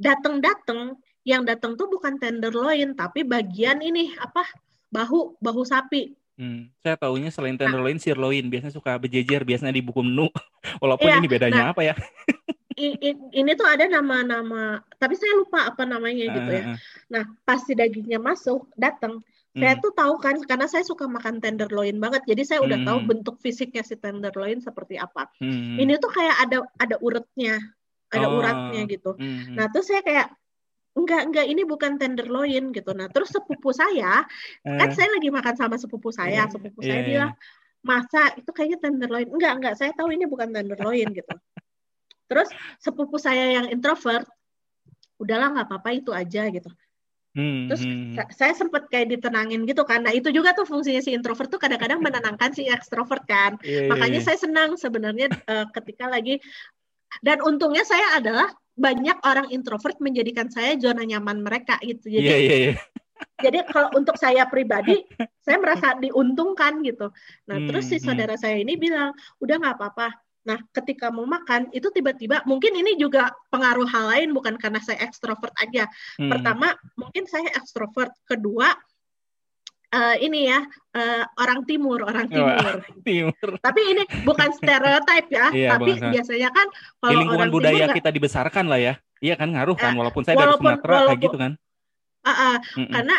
Datang-datang, 0.00 0.96
yang 1.28 1.44
datang 1.44 1.76
tuh 1.76 1.92
bukan 1.92 2.16
tenderloin 2.16 2.96
tapi 2.96 3.28
bagian 3.28 3.84
ini 3.84 4.16
apa? 4.16 4.48
bahu 4.94 5.42
bahu 5.42 5.66
sapi 5.66 6.14
Hmm, 6.34 6.66
saya 6.82 6.98
tahunya 6.98 7.30
selain 7.30 7.54
nah. 7.54 7.66
tenderloin, 7.66 7.94
nah, 7.94 8.02
sirloin 8.02 8.44
biasanya 8.50 8.74
suka 8.74 8.98
berjejer 8.98 9.46
biasanya 9.46 9.74
di 9.74 9.82
buku 9.82 10.02
menu. 10.02 10.26
Walaupun 10.82 11.06
iya, 11.06 11.22
ini 11.22 11.28
bedanya 11.30 11.70
nah, 11.70 11.70
apa 11.70 11.82
ya? 11.86 11.94
ini 13.38 13.50
tuh 13.54 13.66
ada 13.70 13.86
nama-nama, 13.86 14.82
tapi 14.98 15.14
saya 15.14 15.30
lupa 15.38 15.70
apa 15.70 15.86
namanya 15.86 16.26
gitu 16.26 16.50
ya. 16.50 16.64
Ah, 16.66 16.70
ah. 16.74 16.78
Nah, 17.06 17.22
pas 17.46 17.62
si 17.62 17.78
dagingnya 17.78 18.18
masuk, 18.18 18.66
datang, 18.74 19.22
hmm. 19.54 19.62
saya 19.62 19.78
tuh 19.78 19.94
tahu 19.94 20.18
kan 20.18 20.34
karena 20.42 20.66
saya 20.66 20.82
suka 20.82 21.06
makan 21.06 21.38
tenderloin 21.38 21.94
banget. 22.02 22.26
Jadi 22.26 22.42
saya 22.42 22.60
udah 22.66 22.82
hmm. 22.82 22.88
tahu 22.90 22.98
bentuk 23.06 23.36
fisiknya 23.38 23.86
si 23.86 23.94
tenderloin 23.94 24.58
seperti 24.58 24.98
apa. 24.98 25.30
Hmm. 25.38 25.78
Ini 25.78 26.02
tuh 26.02 26.10
kayak 26.10 26.50
ada 26.50 26.66
ada 26.82 26.96
uratnya, 26.98 27.62
ada 28.10 28.26
oh. 28.26 28.42
uratnya 28.42 28.82
gitu. 28.90 29.14
Hmm. 29.14 29.54
Nah, 29.54 29.70
tuh 29.70 29.86
saya 29.86 30.02
kayak 30.02 30.34
enggak 30.94 31.22
enggak 31.26 31.46
ini 31.50 31.62
bukan 31.66 31.98
tenderloin 31.98 32.70
gitu 32.70 32.90
nah 32.94 33.10
terus 33.10 33.34
sepupu 33.34 33.74
saya 33.74 34.22
uh, 34.62 34.78
kan 34.78 34.88
saya 34.94 35.10
lagi 35.10 35.28
makan 35.30 35.54
sama 35.58 35.76
sepupu 35.76 36.14
saya 36.14 36.46
yeah, 36.46 36.50
sepupu 36.50 36.80
yeah, 36.82 36.88
saya 36.88 36.98
yeah. 36.98 37.08
bilang 37.10 37.32
masa 37.84 38.22
itu 38.38 38.50
kayaknya 38.54 38.78
tenderloin 38.80 39.28
enggak 39.28 39.52
enggak 39.58 39.74
saya 39.76 39.92
tahu 39.92 40.14
ini 40.14 40.24
bukan 40.24 40.54
tenderloin 40.54 41.08
gitu 41.12 41.34
terus 42.30 42.48
sepupu 42.80 43.20
saya 43.20 43.60
yang 43.60 43.66
introvert 43.68 44.24
udahlah 45.20 45.52
nggak 45.52 45.66
apa-apa 45.68 45.90
itu 45.94 46.10
aja 46.10 46.48
gitu 46.48 46.70
Hmm, 47.34 47.66
Terus 47.66 47.82
hmm. 47.82 48.14
saya 48.30 48.54
sempat 48.54 48.86
kayak 48.86 49.18
ditenangin 49.18 49.66
gitu 49.66 49.82
kan. 49.82 50.06
Nah 50.06 50.14
itu 50.14 50.30
juga 50.30 50.54
tuh 50.54 50.62
fungsinya 50.70 51.02
si 51.02 51.10
introvert 51.10 51.50
tuh 51.50 51.58
kadang-kadang 51.58 51.98
menenangkan 51.98 52.54
si 52.54 52.70
ekstrovert 52.70 53.26
kan. 53.26 53.58
Yeah, 53.66 53.86
iya, 53.86 53.90
Makanya 53.90 54.20
yeah. 54.22 54.26
saya 54.30 54.38
senang 54.38 54.78
sebenarnya 54.78 55.26
uh, 55.50 55.66
ketika 55.74 56.06
lagi 56.06 56.38
dan 57.26 57.42
untungnya 57.42 57.82
saya 57.82 58.22
adalah 58.22 58.54
banyak 58.74 59.18
orang 59.22 59.48
introvert 59.54 59.98
menjadikan 60.02 60.50
saya 60.50 60.74
zona 60.78 61.06
nyaman 61.06 61.42
mereka 61.42 61.78
gitu. 61.82 62.10
Jadi 62.10 62.26
yeah, 62.26 62.40
yeah, 62.40 62.58
yeah. 62.70 62.78
Jadi 63.38 63.66
kalau 63.70 63.90
untuk 63.94 64.14
saya 64.18 64.46
pribadi, 64.46 65.02
saya 65.46 65.58
merasa 65.58 65.94
diuntungkan 65.98 66.82
gitu. 66.82 67.10
Nah, 67.50 67.56
hmm, 67.58 67.68
terus 67.70 67.86
si 67.90 67.98
hmm. 67.98 68.04
saudara 68.06 68.34
hmm. 68.34 68.42
saya 68.42 68.56
ini 68.58 68.74
bilang, 68.78 69.14
udah 69.42 69.56
nggak 69.58 69.76
apa-apa. 69.78 70.08
Nah, 70.44 70.60
ketika 70.76 71.08
mau 71.08 71.24
makan, 71.24 71.72
itu 71.72 71.88
tiba-tiba, 71.88 72.44
mungkin 72.44 72.76
ini 72.76 73.00
juga 73.00 73.32
pengaruh 73.48 73.88
hal 73.88 74.04
lain, 74.12 74.28
bukan 74.36 74.60
karena 74.60 74.76
saya 74.84 75.00
ekstrovert 75.00 75.56
aja. 75.56 75.88
Hmm. 76.20 76.28
Pertama, 76.28 76.76
mungkin 77.00 77.24
saya 77.24 77.48
ekstrovert. 77.56 78.12
Kedua, 78.28 78.70
uh, 79.94 80.16
ini 80.18 80.50
ya 80.50 80.60
uh, 80.98 81.22
orang 81.38 81.62
timur 81.64 82.02
orang 82.02 82.26
timur. 82.26 82.82
timur. 83.06 83.48
Tapi 83.62 83.80
ini 83.94 84.02
bukan 84.26 84.50
stereotip 84.58 85.26
ya, 85.30 85.46
iya, 85.54 85.70
tapi 85.78 85.94
bukan. 85.94 86.10
biasanya 86.10 86.50
kan 86.50 86.66
kalau 86.98 87.12
Di 87.14 87.16
lingkungan 87.22 87.48
orang 87.48 87.54
budaya 87.54 87.84
timur, 87.86 87.96
kita 88.02 88.10
dibesarkan 88.10 88.64
lah 88.66 88.80
ya. 88.82 88.94
Iya 89.22 89.34
kan 89.38 89.48
ngaruh 89.54 89.76
kan, 89.78 89.94
uh, 89.94 89.98
walaupun 90.04 90.22
saya 90.26 90.36
walaupun, 90.36 90.66
dari 90.66 90.76
Sumatera 90.82 90.96
kayak 91.08 91.20
gitu 91.22 91.38
kan. 91.38 91.52
Uh, 92.24 92.30
uh, 92.32 92.56
mm 92.56 92.80
-mm. 92.80 92.88
karena 92.88 93.16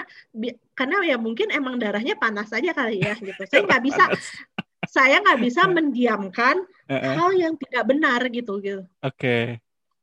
karena 0.73 0.95
ya 1.05 1.17
mungkin 1.21 1.47
emang 1.53 1.77
darahnya 1.77 2.17
panas 2.17 2.49
aja 2.51 2.73
kali 2.73 2.99
ya 3.01 3.15
gitu. 3.17 3.41
Saya 3.47 3.61
nggak 3.69 3.83
bisa 3.85 4.03
saya 4.85 5.21
nggak 5.21 5.39
bisa 5.41 5.61
mendiamkan 5.77 6.61
uh 6.89 6.93
-uh. 6.93 7.13
hal 7.15 7.31
yang 7.37 7.53
tidak 7.57 7.85
benar 7.85 8.21
gitu 8.29 8.59
gitu. 8.61 8.83
Oke. 9.01 9.17
Okay. 9.17 9.43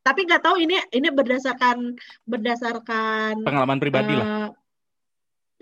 Tapi 0.02 0.26
nggak 0.26 0.42
tahu 0.42 0.58
ini 0.58 0.82
ini 0.90 1.14
berdasarkan 1.14 1.94
berdasarkan 2.26 3.46
pengalaman 3.46 3.78
pribadi 3.78 4.14
uh, 4.14 4.18
lah 4.18 4.50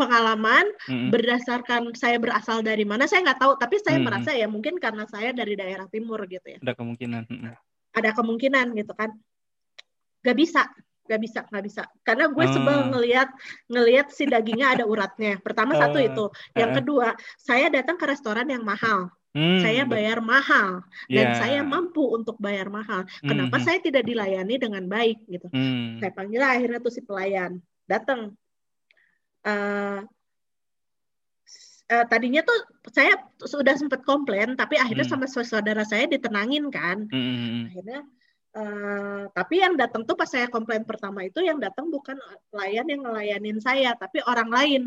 pengalaman 0.00 0.64
mm-hmm. 0.88 1.12
berdasarkan 1.12 1.92
saya 1.92 2.16
berasal 2.16 2.64
dari 2.64 2.88
mana 2.88 3.04
saya 3.04 3.20
nggak 3.28 3.40
tahu 3.44 3.52
tapi 3.60 3.76
saya 3.76 4.00
mm-hmm. 4.00 4.06
merasa 4.08 4.30
ya 4.32 4.48
mungkin 4.48 4.80
karena 4.80 5.04
saya 5.04 5.36
dari 5.36 5.52
daerah 5.60 5.84
timur 5.92 6.24
gitu 6.24 6.56
ya 6.56 6.58
ada 6.64 6.72
kemungkinan 6.72 7.28
ada 7.92 8.10
kemungkinan 8.16 8.66
gitu 8.80 8.92
kan 8.96 9.12
nggak 10.24 10.36
bisa 10.36 10.64
nggak 11.10 11.20
bisa 11.20 11.40
nggak 11.50 11.64
bisa 11.66 11.82
karena 12.06 12.24
gue 12.30 12.44
oh. 12.46 12.52
sebel 12.54 12.78
ngelihat 12.94 13.28
ngelihat 13.66 14.06
si 14.14 14.30
dagingnya 14.30 14.78
ada 14.78 14.84
uratnya 14.86 15.42
pertama 15.42 15.74
oh. 15.74 15.80
satu 15.82 15.98
itu 15.98 16.24
yang 16.54 16.70
uh. 16.70 16.76
kedua 16.78 17.08
saya 17.36 17.66
datang 17.68 17.98
ke 17.98 18.06
restoran 18.08 18.48
yang 18.48 18.64
mahal 18.64 19.12
Hmm, 19.30 19.62
saya 19.62 19.86
bayar 19.86 20.18
mahal 20.18 20.82
dan 21.06 21.26
yeah. 21.30 21.38
saya 21.38 21.60
mampu 21.62 22.02
untuk 22.02 22.34
bayar 22.42 22.66
mahal. 22.66 23.06
Kenapa 23.22 23.62
hmm. 23.62 23.64
saya 23.64 23.78
tidak 23.78 24.02
dilayani 24.02 24.58
dengan 24.58 24.82
baik 24.90 25.22
gitu? 25.30 25.46
Hmm. 25.54 26.02
Saya 26.02 26.10
panggil 26.10 26.42
akhirnya 26.42 26.82
tuh 26.82 26.90
si 26.90 26.98
pelayan 27.06 27.62
datang 27.86 28.34
uh, 29.46 30.00
uh, 31.90 32.04
tadinya 32.06 32.42
tuh 32.44 32.58
saya 32.90 33.18
sudah 33.42 33.74
sempat 33.76 34.02
komplain 34.06 34.54
tapi 34.54 34.76
akhirnya 34.76 35.06
hmm. 35.06 35.12
sama 35.12 35.26
saudara 35.28 35.84
saya 35.84 36.06
ditenangin 36.06 36.68
kan 36.72 37.06
hmm. 37.10 37.14
hmm, 37.14 37.38
hmm. 37.38 37.62
akhirnya 37.70 38.00
uh, 38.56 39.22
tapi 39.34 39.54
yang 39.62 39.74
datang 39.74 40.06
tuh 40.06 40.16
pas 40.16 40.28
saya 40.28 40.46
komplain 40.48 40.86
pertama 40.86 41.26
itu 41.26 41.42
yang 41.42 41.58
datang 41.58 41.88
bukan 41.88 42.16
pelayan 42.50 42.86
yang 42.86 43.02
ngelayanin 43.04 43.58
saya 43.58 43.92
tapi 43.98 44.22
orang 44.26 44.50
lain 44.50 44.82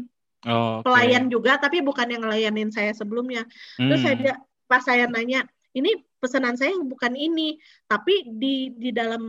oh, 0.47 0.79
okay. 0.79 0.89
pelayan 0.89 1.27
juga 1.27 1.59
tapi 1.59 1.83
bukan 1.83 2.07
yang 2.09 2.23
ngelayanin 2.23 2.69
saya 2.71 2.95
sebelumnya 2.95 3.45
hmm. 3.77 3.89
terus 3.91 4.01
saya 4.01 4.33
pas 4.67 4.81
saya 4.81 5.05
nanya 5.05 5.45
ini 5.73 5.89
pesanan 6.21 6.55
saya 6.55 6.77
bukan 6.79 7.17
ini, 7.17 7.57
tapi 7.89 8.23
di 8.29 8.71
di 8.77 8.93
dalam 8.93 9.25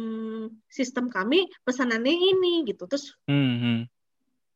sistem 0.69 1.11
kami 1.11 1.49
pesanannya 1.65 2.13
ini 2.13 2.69
gitu. 2.69 2.85
Terus 2.87 3.17
hmm, 3.27 3.57
hmm. 3.59 3.79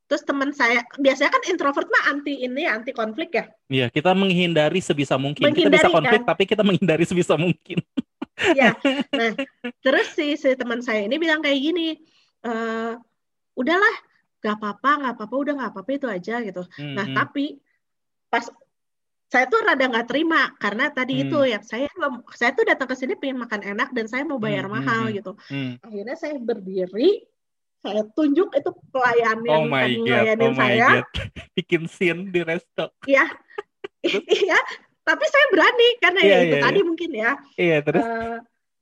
Terus 0.08 0.24
teman 0.24 0.56
saya 0.56 0.80
biasanya 0.96 1.30
kan 1.36 1.42
introvert 1.52 1.84
mah 1.84 2.16
anti 2.16 2.40
ini 2.40 2.64
anti 2.64 2.96
konflik 2.96 3.28
ya. 3.36 3.44
Iya, 3.68 3.86
kita 3.92 4.16
menghindari 4.16 4.80
sebisa 4.80 5.20
mungkin. 5.20 5.44
Menghindari, 5.44 5.68
kita 5.68 5.84
bisa 5.84 5.88
konflik 5.92 6.20
kan? 6.24 6.28
tapi 6.32 6.42
kita 6.48 6.62
menghindari 6.64 7.04
sebisa 7.04 7.36
mungkin. 7.36 7.78
Iya. 8.56 8.72
Nah, 9.18 9.34
terus 9.84 10.14
si 10.16 10.40
si 10.40 10.56
teman 10.56 10.80
saya 10.80 11.04
ini 11.04 11.20
bilang 11.20 11.44
kayak 11.44 11.60
gini, 11.60 12.00
e, 12.40 12.52
udahlah, 13.58 13.96
gak 14.40 14.56
apa-apa, 14.56 14.90
gak 15.04 15.14
apa-apa, 15.18 15.34
udah 15.36 15.54
gak 15.60 15.70
apa-apa 15.76 15.90
itu 15.92 16.06
aja 16.08 16.34
gitu. 16.40 16.62
Hmm, 16.78 16.94
nah, 16.96 17.06
tapi 17.12 17.60
pas 18.32 18.48
saya 19.28 19.44
tuh 19.44 19.60
rada 19.60 19.84
nggak 19.84 20.08
terima 20.08 20.56
karena 20.56 20.88
tadi 20.88 21.20
hmm. 21.20 21.24
itu 21.28 21.38
ya 21.52 21.60
saya 21.60 21.84
saya 22.32 22.56
tuh 22.56 22.64
datang 22.64 22.88
ke 22.88 22.96
sini 22.96 23.12
pengen 23.12 23.44
makan 23.44 23.60
enak 23.60 23.92
dan 23.92 24.08
saya 24.08 24.24
mau 24.24 24.40
bayar 24.40 24.64
hmm, 24.64 24.72
hmm 24.72 24.80
mahal 24.80 25.02
hmm, 25.04 25.14
gitu. 25.20 25.32
Hmm. 25.52 25.72
Akhirnya 25.84 26.16
saya 26.16 26.34
berdiri 26.40 27.28
saya 27.78 28.02
tunjuk 28.12 28.50
itu 28.58 28.70
pelayan 28.90 29.38
yang 29.46 29.66
oh 29.66 29.70
tadi 29.70 29.94
ngelayanin 30.02 30.50
oh 30.50 30.56
saya. 30.58 30.88
God. 30.90 31.06
Bikin 31.56 31.82
scene 31.86 32.22
di 32.30 32.40
resto. 32.42 32.90
Iya. 33.06 33.26
Iya, 34.08 34.54
tapi 35.02 35.24
saya 35.26 35.46
berani 35.50 35.88
karena 35.98 36.20
yeah, 36.22 36.30
ya 36.30 36.38
itu 36.38 36.54
yeah, 36.54 36.64
tadi 36.70 36.78
yeah. 36.78 36.86
mungkin 36.86 37.10
ya. 37.10 37.18
Iya, 37.18 37.34
yeah, 37.58 37.80
terus 37.82 38.04
uh, 38.06 38.36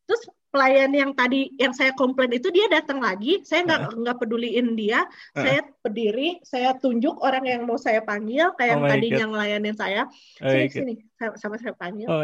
terus 0.04 0.22
pelayan 0.52 0.92
yang 0.92 1.10
tadi 1.16 1.40
yang 1.56 1.72
saya 1.72 1.96
komplain 1.96 2.36
itu 2.36 2.52
dia 2.52 2.68
datang 2.68 3.00
lagi, 3.00 3.40
saya 3.48 3.64
nggak 3.64 3.96
nggak 3.96 4.16
uh. 4.16 4.20
peduliin 4.20 4.76
dia, 4.76 5.08
uh. 5.08 5.40
saya 5.40 5.64
berdiri, 5.80 6.36
saya 6.44 6.76
tunjuk 6.76 7.16
orang 7.24 7.48
yang 7.48 7.64
mau 7.64 7.80
saya 7.80 8.04
panggil 8.04 8.52
kayak 8.60 8.76
oh 8.76 8.84
yang 8.84 8.92
tadi 8.92 9.06
yang 9.08 9.30
ngelayanin 9.32 9.76
saya. 9.76 10.02
Oh 10.44 10.52
sini 10.52 10.68
sini 10.68 10.94
sama, 11.16 11.34
sama 11.40 11.56
saya 11.56 11.72
panggil. 11.72 12.06
Oh 12.12 12.20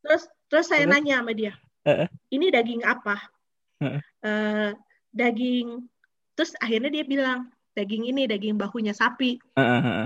terus 0.00 0.24
terus 0.48 0.66
saya 0.68 0.88
terus? 0.88 0.92
nanya 0.96 1.20
sama 1.20 1.32
dia. 1.36 1.52
Uh. 1.84 2.08
Ini 2.32 2.46
daging 2.56 2.82
apa? 2.88 3.16
Uh. 3.84 4.00
Uh, 4.24 4.70
daging 5.12 5.90
terus 6.40 6.56
akhirnya 6.56 6.88
dia 6.88 7.04
bilang 7.04 7.52
daging 7.76 8.08
ini 8.08 8.24
daging 8.24 8.56
bahunya 8.56 8.96
sapi. 8.96 9.36
Uh, 9.60 9.60
uh, 9.60 10.04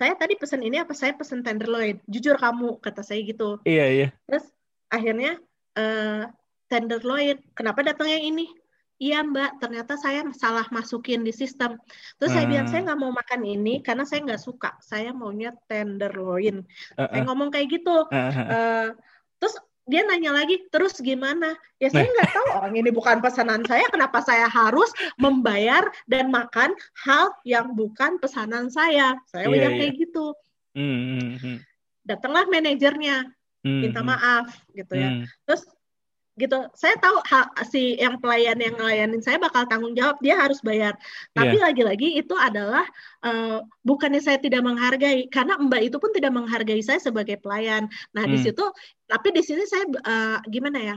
saya 0.00 0.16
tadi 0.16 0.32
pesan 0.40 0.64
ini 0.64 0.80
apa? 0.80 0.96
Saya 0.96 1.12
pesan 1.12 1.44
tenderloin. 1.44 2.00
Jujur 2.08 2.40
kamu 2.40 2.80
kata 2.80 3.04
saya 3.04 3.20
gitu. 3.20 3.60
Iya 3.68 3.86
iya. 3.92 4.08
Terus 4.24 4.48
akhirnya 4.88 5.36
uh, 5.76 6.24
tenderloin. 6.72 7.36
Kenapa 7.52 7.84
datang 7.84 8.08
yang 8.08 8.32
ini? 8.32 8.48
Iya 8.96 9.20
mbak. 9.20 9.60
Ternyata 9.60 10.00
saya 10.00 10.24
salah 10.32 10.64
masukin 10.72 11.20
di 11.20 11.36
sistem. 11.36 11.76
Terus 12.16 12.32
uh. 12.32 12.40
saya 12.40 12.48
bilang 12.48 12.72
saya 12.72 12.80
nggak 12.88 13.00
mau 13.04 13.12
makan 13.12 13.44
ini 13.44 13.84
karena 13.84 14.08
saya 14.08 14.24
nggak 14.24 14.40
suka. 14.40 14.72
Saya 14.80 15.12
maunya 15.12 15.52
tenderloin. 15.68 16.64
Uh, 16.96 17.04
uh. 17.04 17.08
saya 17.12 17.28
ngomong 17.28 17.52
kayak 17.52 17.68
gitu. 17.68 18.08
Uh, 18.08 18.16
uh. 18.16 18.40
Uh, 18.40 18.86
terus 19.36 19.60
dia 19.90 20.06
nanya 20.06 20.30
lagi 20.30 20.62
terus 20.70 20.96
gimana 21.02 21.58
ya 21.82 21.90
saya 21.90 22.06
nah. 22.06 22.12
nggak 22.14 22.30
tahu 22.30 22.46
orang 22.62 22.74
ini 22.78 22.90
bukan 22.94 23.18
pesanan 23.18 23.66
saya 23.66 23.84
kenapa 23.90 24.22
saya 24.22 24.46
harus 24.46 24.88
membayar 25.18 25.90
dan 26.06 26.30
makan 26.30 26.70
hal 27.02 27.34
yang 27.42 27.74
bukan 27.74 28.16
pesanan 28.22 28.70
saya 28.70 29.18
saya 29.26 29.50
yeah, 29.50 29.52
bilang 29.52 29.72
yeah. 29.74 29.80
kayak 29.82 29.94
gitu 29.98 30.26
mm 30.78 30.96
-hmm. 31.36 31.56
datanglah 32.06 32.46
manajernya 32.46 33.26
mm 33.26 33.66
-hmm. 33.66 33.80
minta 33.82 34.00
maaf 34.06 34.46
gitu 34.70 34.94
ya 34.94 35.10
mm. 35.20 35.24
terus 35.44 35.66
gitu 36.40 36.56
saya 36.72 36.96
tahu 36.96 37.20
hal, 37.28 37.52
si 37.68 38.00
yang 38.00 38.16
pelayan 38.16 38.56
yang 38.56 38.72
ngelayanin 38.80 39.20
saya 39.20 39.36
bakal 39.36 39.68
tanggung 39.68 39.92
jawab 39.92 40.16
dia 40.24 40.40
harus 40.40 40.64
bayar 40.64 40.96
tapi 41.36 41.60
yeah. 41.60 41.68
lagi-lagi 41.68 42.08
itu 42.16 42.32
adalah 42.32 42.88
uh, 43.20 43.60
bukannya 43.84 44.24
saya 44.24 44.40
tidak 44.40 44.64
menghargai 44.64 45.28
karena 45.28 45.60
mbak 45.60 45.92
itu 45.92 45.96
pun 46.00 46.10
tidak 46.16 46.32
menghargai 46.32 46.80
saya 46.80 46.96
sebagai 46.96 47.36
pelayan 47.36 47.92
nah 48.16 48.24
hmm. 48.24 48.32
di 48.32 48.38
situ 48.40 48.64
tapi 49.04 49.28
di 49.36 49.42
sini 49.44 49.68
saya 49.68 49.84
uh, 49.84 50.38
gimana 50.48 50.78
ya 50.80 50.96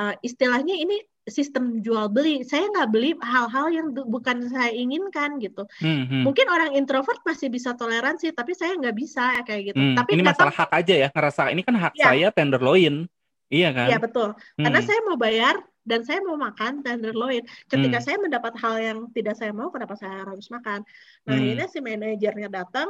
uh, 0.00 0.14
istilahnya 0.24 0.74
ini 0.80 0.96
sistem 1.30 1.78
jual 1.78 2.10
beli 2.10 2.42
saya 2.42 2.66
nggak 2.66 2.90
beli 2.90 3.14
hal-hal 3.22 3.70
yang 3.70 3.94
bukan 3.94 4.50
saya 4.50 4.74
inginkan 4.74 5.38
gitu 5.38 5.62
hmm, 5.78 6.10
hmm. 6.10 6.22
mungkin 6.26 6.46
orang 6.50 6.74
introvert 6.74 7.22
masih 7.22 7.46
bisa 7.46 7.78
toleransi 7.78 8.34
tapi 8.34 8.58
saya 8.58 8.74
nggak 8.74 8.96
bisa 8.98 9.38
kayak 9.46 9.70
gitu 9.70 9.78
hmm, 9.78 9.94
tapi 9.94 10.18
ini 10.18 10.26
masalah 10.26 10.50
hak 10.50 10.70
aja 10.74 10.94
ya 11.06 11.08
ngerasa 11.14 11.54
ini 11.54 11.62
kan 11.62 11.78
hak 11.78 11.94
ya. 11.94 12.10
saya 12.10 12.28
tenderloin 12.34 13.06
Iya 13.52 13.68
kan? 13.76 13.86
Iya 13.92 13.98
betul. 14.00 14.28
Hmm. 14.32 14.64
Karena 14.64 14.80
saya 14.80 15.00
mau 15.04 15.16
bayar 15.20 15.60
dan 15.84 16.00
saya 16.08 16.24
mau 16.24 16.40
makan 16.40 16.80
tenderloin. 16.80 17.44
Ketika 17.68 17.98
hmm. 18.00 18.06
saya 18.08 18.16
mendapat 18.16 18.56
hal 18.56 18.74
yang 18.80 18.98
tidak 19.12 19.36
saya 19.36 19.52
mau, 19.52 19.68
kenapa 19.68 19.92
saya 20.00 20.24
harus 20.24 20.48
makan? 20.48 20.80
Nah 21.28 21.36
hmm. 21.36 21.52
ini 21.52 21.64
si 21.68 21.78
manajernya 21.84 22.48
datang, 22.48 22.88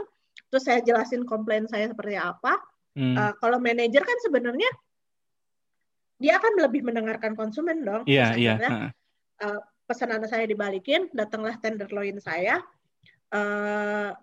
terus 0.55 0.63
saya 0.63 0.79
jelasin 0.87 1.27
komplain 1.27 1.67
saya 1.67 1.91
seperti 1.91 2.15
apa. 2.15 2.63
Hmm. 2.95 3.19
Uh, 3.19 3.33
kalau 3.43 3.59
manajer 3.59 4.07
kan 4.07 4.19
sebenarnya 4.23 4.71
dia 6.23 6.39
akan 6.39 6.63
lebih 6.63 6.87
mendengarkan 6.87 7.35
konsumen 7.35 7.83
dong. 7.83 8.07
Iya 8.07 8.39
iya. 8.39 8.55
Uh, 9.43 9.59
pesanan 9.91 10.23
saya 10.31 10.47
dibalikin, 10.47 11.11
datanglah 11.11 11.59
tenderloin 11.59 12.23
saya. 12.23 12.63
Uh, 13.35 14.15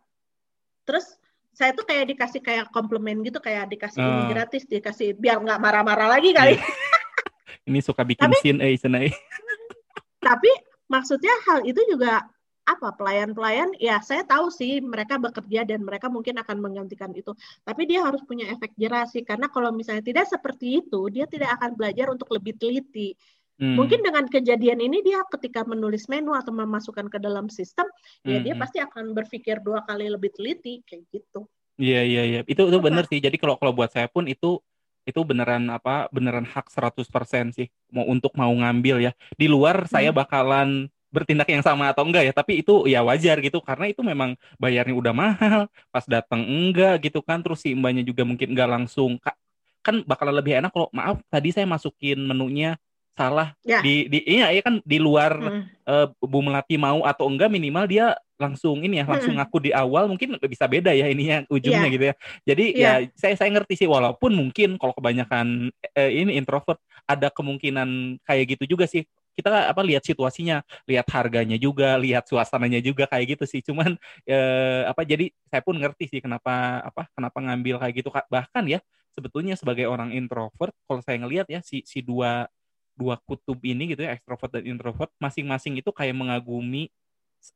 terus 0.88 1.20
saya 1.60 1.76
tuh 1.76 1.84
kayak 1.84 2.16
dikasih 2.16 2.40
kayak 2.40 2.72
komplimen 2.72 3.20
gitu 3.20 3.44
kayak 3.44 3.68
dikasih 3.68 4.00
uh. 4.00 4.08
ini 4.08 4.24
ah. 4.24 4.30
gratis 4.32 4.64
dikasih 4.64 5.12
biar 5.20 5.44
nggak 5.44 5.60
marah-marah 5.60 6.08
lagi 6.08 6.32
kali 6.32 6.56
yeah. 6.56 7.68
ini 7.68 7.84
suka 7.84 8.08
bikin 8.08 8.32
tapi, 8.32 8.40
scene 8.40 8.64
eh 8.64 8.80
senai 8.80 9.12
tapi 10.24 10.48
maksudnya 10.88 11.36
hal 11.52 11.68
itu 11.68 11.84
juga 11.92 12.24
apa 12.64 12.94
pelayan-pelayan 12.96 13.74
ya 13.82 13.98
saya 14.00 14.22
tahu 14.24 14.54
sih 14.54 14.80
mereka 14.80 15.18
bekerja 15.18 15.66
dan 15.66 15.82
mereka 15.82 16.06
mungkin 16.08 16.38
akan 16.38 16.64
menggantikan 16.64 17.12
itu 17.18 17.34
tapi 17.66 17.90
dia 17.90 18.06
harus 18.06 18.22
punya 18.24 18.46
efek 18.56 18.78
jerah 18.78 19.10
sih 19.10 19.26
karena 19.26 19.50
kalau 19.50 19.74
misalnya 19.74 20.06
tidak 20.06 20.30
seperti 20.30 20.86
itu 20.86 21.10
dia 21.10 21.26
tidak 21.26 21.60
akan 21.60 21.74
belajar 21.76 22.14
untuk 22.14 22.30
lebih 22.30 22.56
teliti 22.62 23.18
Hmm. 23.60 23.76
Mungkin 23.76 24.00
dengan 24.00 24.24
kejadian 24.24 24.80
ini 24.80 25.04
dia 25.04 25.20
ketika 25.28 25.68
menulis 25.68 26.08
menu 26.08 26.32
atau 26.32 26.56
memasukkan 26.56 27.12
ke 27.12 27.20
dalam 27.20 27.52
sistem, 27.52 27.84
ya 28.24 28.24
hmm. 28.24 28.32
ya 28.32 28.40
dia 28.40 28.54
hmm. 28.56 28.64
pasti 28.64 28.78
akan 28.80 29.12
berpikir 29.12 29.60
dua 29.60 29.84
kali 29.84 30.08
lebih 30.08 30.32
teliti 30.32 30.80
kayak 30.88 31.04
gitu. 31.12 31.44
Iya 31.76 32.02
iya 32.08 32.24
iya. 32.24 32.40
Itu 32.48 32.72
itu 32.72 32.80
benar 32.80 33.04
sih. 33.12 33.20
Jadi 33.20 33.36
kalau 33.36 33.60
kalau 33.60 33.76
buat 33.76 33.92
saya 33.92 34.08
pun 34.08 34.32
itu 34.32 34.64
itu 35.04 35.20
beneran 35.28 35.68
apa 35.68 36.08
beneran 36.12 36.46
hak 36.48 36.72
100% 36.72 37.04
sih 37.56 37.68
mau 37.92 38.08
untuk 38.08 38.32
mau 38.40 38.52
ngambil 38.52 39.04
ya. 39.04 39.12
Di 39.36 39.52
luar 39.52 39.84
hmm. 39.84 39.92
saya 39.92 40.16
bakalan 40.16 40.88
bertindak 41.10 41.50
yang 41.50 41.66
sama 41.66 41.90
atau 41.90 42.06
enggak 42.06 42.22
ya 42.30 42.34
tapi 42.34 42.62
itu 42.62 42.86
ya 42.86 43.02
wajar 43.02 43.42
gitu 43.42 43.60
karena 43.66 43.90
itu 43.90 44.06
memang 44.06 44.38
bayarnya 44.62 44.94
udah 44.94 45.14
mahal 45.14 45.62
pas 45.90 46.06
datang 46.06 46.46
enggak 46.46 47.02
gitu 47.02 47.26
kan 47.26 47.42
terus 47.42 47.66
si 47.66 47.74
mbaknya 47.74 48.06
juga 48.06 48.22
mungkin 48.22 48.54
enggak 48.54 48.70
langsung 48.70 49.18
kan 49.82 50.06
bakalan 50.06 50.38
lebih 50.38 50.62
enak 50.62 50.70
kalau 50.70 50.86
maaf 50.94 51.18
tadi 51.34 51.50
saya 51.50 51.66
masukin 51.66 52.22
menunya 52.22 52.78
salah 53.20 53.52
ya. 53.68 53.84
di 53.84 54.08
di 54.08 54.24
iya 54.24 54.48
ya 54.56 54.62
kan 54.64 54.80
di 54.88 54.96
luar 54.96 55.36
hmm. 55.36 55.64
uh, 55.84 56.08
Bu 56.24 56.40
Melati 56.40 56.80
mau 56.80 57.04
atau 57.04 57.28
enggak 57.28 57.52
minimal 57.52 57.86
dia 57.92 58.16
langsung 58.40 58.80
ini 58.80 59.04
ya 59.04 59.06
langsung 59.06 59.36
hmm. 59.36 59.44
ngaku 59.44 59.58
di 59.68 59.72
awal 59.76 60.08
mungkin 60.08 60.40
bisa 60.48 60.64
beda 60.64 60.96
ya 60.96 61.12
ininya 61.12 61.44
ujungnya 61.52 61.92
yeah. 61.92 61.94
gitu 61.94 62.06
ya 62.08 62.16
jadi 62.48 62.66
yeah. 62.72 62.98
ya 63.04 63.12
saya 63.20 63.36
saya 63.36 63.50
ngerti 63.52 63.84
sih 63.84 63.90
walaupun 63.92 64.32
mungkin 64.32 64.80
kalau 64.80 64.96
kebanyakan 64.96 65.68
uh, 65.76 66.10
ini 66.10 66.40
introvert 66.40 66.80
ada 67.04 67.28
kemungkinan 67.28 68.24
kayak 68.24 68.56
gitu 68.56 68.80
juga 68.80 68.88
sih 68.88 69.04
kita 69.40 69.72
apa 69.72 69.82
lihat 69.88 70.04
situasinya 70.04 70.60
lihat 70.84 71.08
harganya 71.16 71.56
juga 71.56 71.96
lihat 71.96 72.28
suasananya 72.28 72.84
juga 72.84 73.08
kayak 73.08 73.40
gitu 73.40 73.46
sih 73.48 73.64
cuman 73.64 73.96
eh, 74.28 74.84
apa 74.84 75.08
jadi 75.08 75.32
saya 75.48 75.64
pun 75.64 75.80
ngerti 75.80 76.12
sih 76.12 76.20
kenapa 76.20 76.84
apa 76.84 77.08
kenapa 77.16 77.40
ngambil 77.40 77.80
kayak 77.80 78.04
gitu 78.04 78.12
bahkan 78.28 78.68
ya 78.68 78.84
sebetulnya 79.16 79.56
sebagai 79.56 79.88
orang 79.88 80.12
introvert 80.12 80.76
kalau 80.84 81.00
saya 81.00 81.24
ngelihat 81.24 81.48
ya 81.48 81.64
si 81.64 81.88
si 81.88 82.04
dua 82.04 82.52
dua 83.00 83.16
kutub 83.24 83.56
ini 83.64 83.96
gitu 83.96 84.04
ya 84.04 84.12
ekstrovert 84.20 84.60
dan 84.60 84.68
introvert 84.68 85.12
masing-masing 85.24 85.80
itu 85.80 85.90
kayak 85.96 86.12
mengagumi 86.12 86.92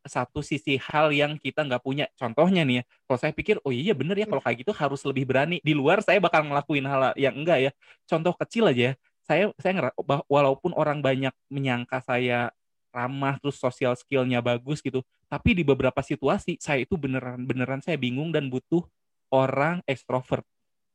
satu 0.08 0.39
sisi 0.39 0.79
hal 0.79 1.12
yang 1.12 1.36
kita 1.36 1.67
nggak 1.67 1.84
punya. 1.84 2.08
Contohnya 2.15 2.63
nih 2.63 2.82
ya 2.82 2.84
kalau 3.03 3.19
saya 3.19 3.34
pikir 3.36 3.60
oh 3.67 3.73
iya 3.75 3.91
bener 3.91 4.15
ya 4.15 4.23
kalau 4.23 4.39
kayak 4.39 4.63
gitu 4.63 4.71
harus 4.71 5.03
lebih 5.03 5.27
berani. 5.27 5.60
Di 5.60 5.75
luar 5.75 5.99
saya 5.99 6.23
bakal 6.23 6.47
ngelakuin 6.47 6.88
hal 6.88 7.12
yang 7.19 7.36
enggak 7.36 7.60
ya. 7.60 7.71
Contoh 8.08 8.32
kecil 8.39 8.71
aja 8.71 8.84
ya 8.91 8.93
saya 9.23 9.56
saya 9.60 9.91
walaupun 10.27 10.75
orang 10.75 10.99
banyak 10.99 11.32
menyangka 11.47 12.03
saya 12.03 12.51
ramah 12.93 13.39
terus 13.41 13.58
sosial 13.58 13.97
skillnya 13.97 14.43
bagus 14.43 14.84
gitu 14.84 15.01
tapi 15.32 15.58
di 15.58 15.65
beberapa 15.65 15.97
situasi 16.03 16.62
saya 16.62 16.86
itu 16.86 16.93
beneran 16.93 17.41
beneran 17.41 17.82
saya 17.82 17.97
bingung 17.97 18.29
dan 18.29 18.51
butuh 18.51 18.86
orang 19.34 19.82
ekstrovert. 19.89 20.45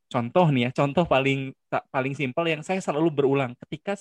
Contoh 0.08 0.48
nih 0.54 0.68
ya 0.68 0.70
contoh 0.72 1.04
paling 1.04 1.52
paling 1.90 2.14
simpel 2.14 2.46
yang 2.46 2.62
saya 2.62 2.78
selalu 2.78 3.11
berulang 3.11 3.52
ketika 3.66 3.98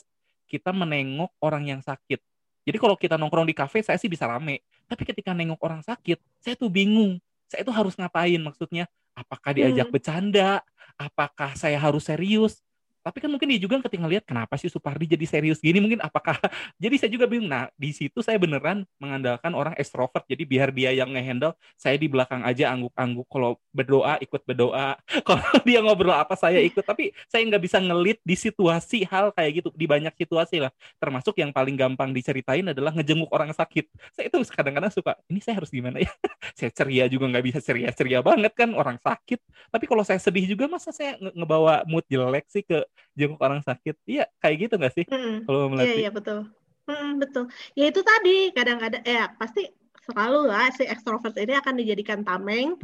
kita 0.47 0.71
menengok 0.71 1.35
orang 1.43 1.77
yang 1.77 1.81
sakit. 1.83 2.23
Jadi 2.67 2.77
kalau 2.79 2.95
kita 2.99 3.15
nongkrong 3.15 3.47
di 3.47 3.55
kafe, 3.55 3.79
saya 3.79 3.95
sih 3.95 4.11
bisa 4.11 4.27
rame. 4.27 4.59
Tapi 4.87 5.07
ketika 5.07 5.31
nengok 5.31 5.59
orang 5.63 5.79
sakit, 5.83 6.19
saya 6.43 6.55
tuh 6.55 6.67
bingung. 6.67 7.19
Saya 7.47 7.63
tuh 7.63 7.71
harus 7.71 7.95
ngapain 7.95 8.39
maksudnya? 8.43 8.91
Apakah 9.15 9.55
diajak 9.55 9.87
hmm. 9.87 9.95
bercanda? 9.95 10.59
Apakah 10.99 11.55
saya 11.55 11.79
harus 11.79 12.07
serius? 12.07 12.59
Tapi 13.07 13.23
kan 13.23 13.31
mungkin 13.31 13.47
dia 13.47 13.59
juga 13.63 13.79
ketika 13.87 14.03
ngelihat 14.03 14.27
kenapa 14.27 14.59
sih 14.59 14.67
Supardi 14.67 15.07
jadi 15.07 15.23
serius 15.23 15.63
gini? 15.63 15.79
Mungkin 15.79 16.03
apakah 16.03 16.35
jadi 16.83 16.95
saya 16.99 17.11
juga 17.15 17.23
bingung. 17.23 17.47
Nah 17.47 17.71
di 17.79 17.95
situ 17.95 18.19
saya 18.19 18.35
beneran 18.35 18.83
mengandalkan 18.99 19.55
orang 19.55 19.71
ekstrovert 19.79 20.27
jadi 20.27 20.43
biar 20.43 20.69
dia 20.75 20.91
yang 20.91 21.15
ngehandle 21.15 21.55
saya 21.79 21.95
di 21.95 22.11
belakang 22.11 22.43
aja 22.43 22.75
angguk-angguk. 22.75 23.23
Kalau 23.31 23.55
berdoa 23.71 24.19
ikut 24.19 24.43
berdoa. 24.43 24.99
Kalau 25.27 25.47
dia 25.63 25.79
ngobrol 25.79 26.19
apa 26.19 26.35
saya 26.35 26.59
ikut. 26.59 26.83
Tapi 26.83 27.15
saya 27.31 27.47
nggak 27.47 27.63
bisa 27.63 27.79
ngelit 27.79 28.19
di 28.27 28.35
situasi 28.35 29.07
hal 29.07 29.31
kayak 29.31 29.63
gitu 29.63 29.69
di 29.71 29.87
banyak 29.87 30.11
situasi 30.19 30.59
lah. 30.59 30.71
Termasuk 30.99 31.39
yang 31.39 31.55
paling 31.55 31.79
gampang 31.79 32.11
diceritain 32.11 32.67
adalah 32.67 32.91
ngejenguk 32.91 33.31
orang 33.31 33.55
sakit. 33.55 33.87
Saya 34.11 34.27
itu 34.27 34.37
kadang-kadang 34.51 34.91
suka 34.91 35.15
ini 35.31 35.39
saya 35.39 35.63
harus 35.63 35.71
gimana 35.71 36.03
ya? 36.03 36.11
Saya 36.57 36.73
ceria 36.73 37.05
juga 37.05 37.29
nggak 37.29 37.45
bisa 37.45 37.59
ceria-ceria 37.61 38.19
banget 38.25 38.49
kan 38.57 38.73
orang 38.73 38.97
sakit. 38.97 39.37
Tapi 39.69 39.85
kalau 39.85 40.01
saya 40.01 40.17
sedih 40.17 40.49
juga 40.49 40.65
masa 40.65 40.89
saya 40.89 41.19
ngebawa 41.21 41.85
mood 41.85 42.01
jelek 42.09 42.49
sih 42.49 42.65
ke 42.65 42.81
jenguk 43.17 43.41
orang 43.41 43.61
sakit. 43.65 43.95
Iya 44.05 44.25
kayak 44.39 44.55
gitu 44.67 44.73
nggak 44.77 44.93
sih? 44.93 45.05
Mm 45.09 45.45
kalau 45.45 45.71
melatih 45.71 45.87
iya 45.87 45.95
iya 46.07 46.11
betul. 46.11 46.39
Mm, 46.87 47.19
betul. 47.19 47.43
Ya 47.75 47.85
itu 47.91 47.99
tadi 47.99 48.55
kadang-kadang 48.55 49.03
ya 49.03 49.27
pasti 49.35 49.67
selalu 50.07 50.47
lah 50.47 50.71
si 50.71 50.87
ekstrovert 50.87 51.35
ini 51.35 51.59
akan 51.59 51.75
dijadikan 51.75 52.23
tameng, 52.23 52.79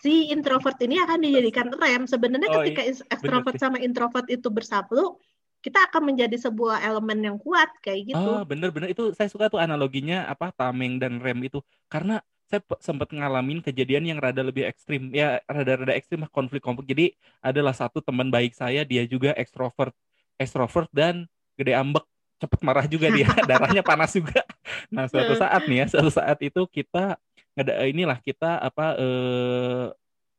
si 0.00 0.32
introvert 0.32 0.80
ini 0.80 0.96
akan 1.04 1.20
dijadikan 1.20 1.68
rem. 1.68 2.08
Sebenarnya 2.08 2.48
oh, 2.48 2.64
ketika 2.64 2.82
iya. 2.88 3.04
ekstrovert 3.12 3.60
sama 3.60 3.76
introvert 3.76 4.24
itu 4.32 4.48
bersatu, 4.48 5.20
kita 5.60 5.92
akan 5.92 6.12
menjadi 6.12 6.40
sebuah 6.48 6.80
elemen 6.80 7.20
yang 7.20 7.36
kuat 7.36 7.68
kayak 7.84 8.16
gitu. 8.16 8.18
Oh, 8.18 8.40
bener-bener. 8.48 8.88
Itu 8.88 9.12
saya 9.12 9.28
suka 9.28 9.52
tuh 9.52 9.60
analoginya 9.60 10.24
apa 10.24 10.48
tameng 10.56 10.96
dan 10.96 11.20
rem 11.20 11.44
itu. 11.44 11.60
Karena 11.92 12.24
saya 12.52 12.60
sempat 12.84 13.08
ngalamin 13.08 13.64
kejadian 13.64 14.04
yang 14.04 14.18
rada 14.20 14.44
lebih 14.44 14.68
ekstrim. 14.68 15.08
Ya 15.08 15.40
rada-rada 15.48 15.96
ekstrim 15.96 16.28
konflik-konflik 16.28 16.84
jadi 16.84 17.06
adalah 17.40 17.72
satu 17.72 18.04
teman 18.04 18.28
baik 18.28 18.52
saya 18.52 18.84
dia 18.84 19.08
juga 19.08 19.32
ekstrovert 19.40 19.96
ekstrovert 20.36 20.92
dan 20.92 21.24
gede 21.56 21.72
ambek. 21.72 22.04
Cepet 22.36 22.60
marah 22.60 22.84
juga 22.84 23.08
dia. 23.08 23.24
Darahnya 23.48 23.80
panas 23.80 24.12
juga. 24.12 24.44
Nah 24.92 25.08
suatu 25.08 25.32
saat 25.32 25.64
nih 25.64 25.80
ya 25.80 25.86
suatu 25.96 26.12
saat 26.12 26.36
itu 26.44 26.60
kita 26.68 27.16
ada 27.56 27.72
inilah 27.88 28.20
kita 28.20 28.60
apa 28.60 29.00
eh, 29.00 29.86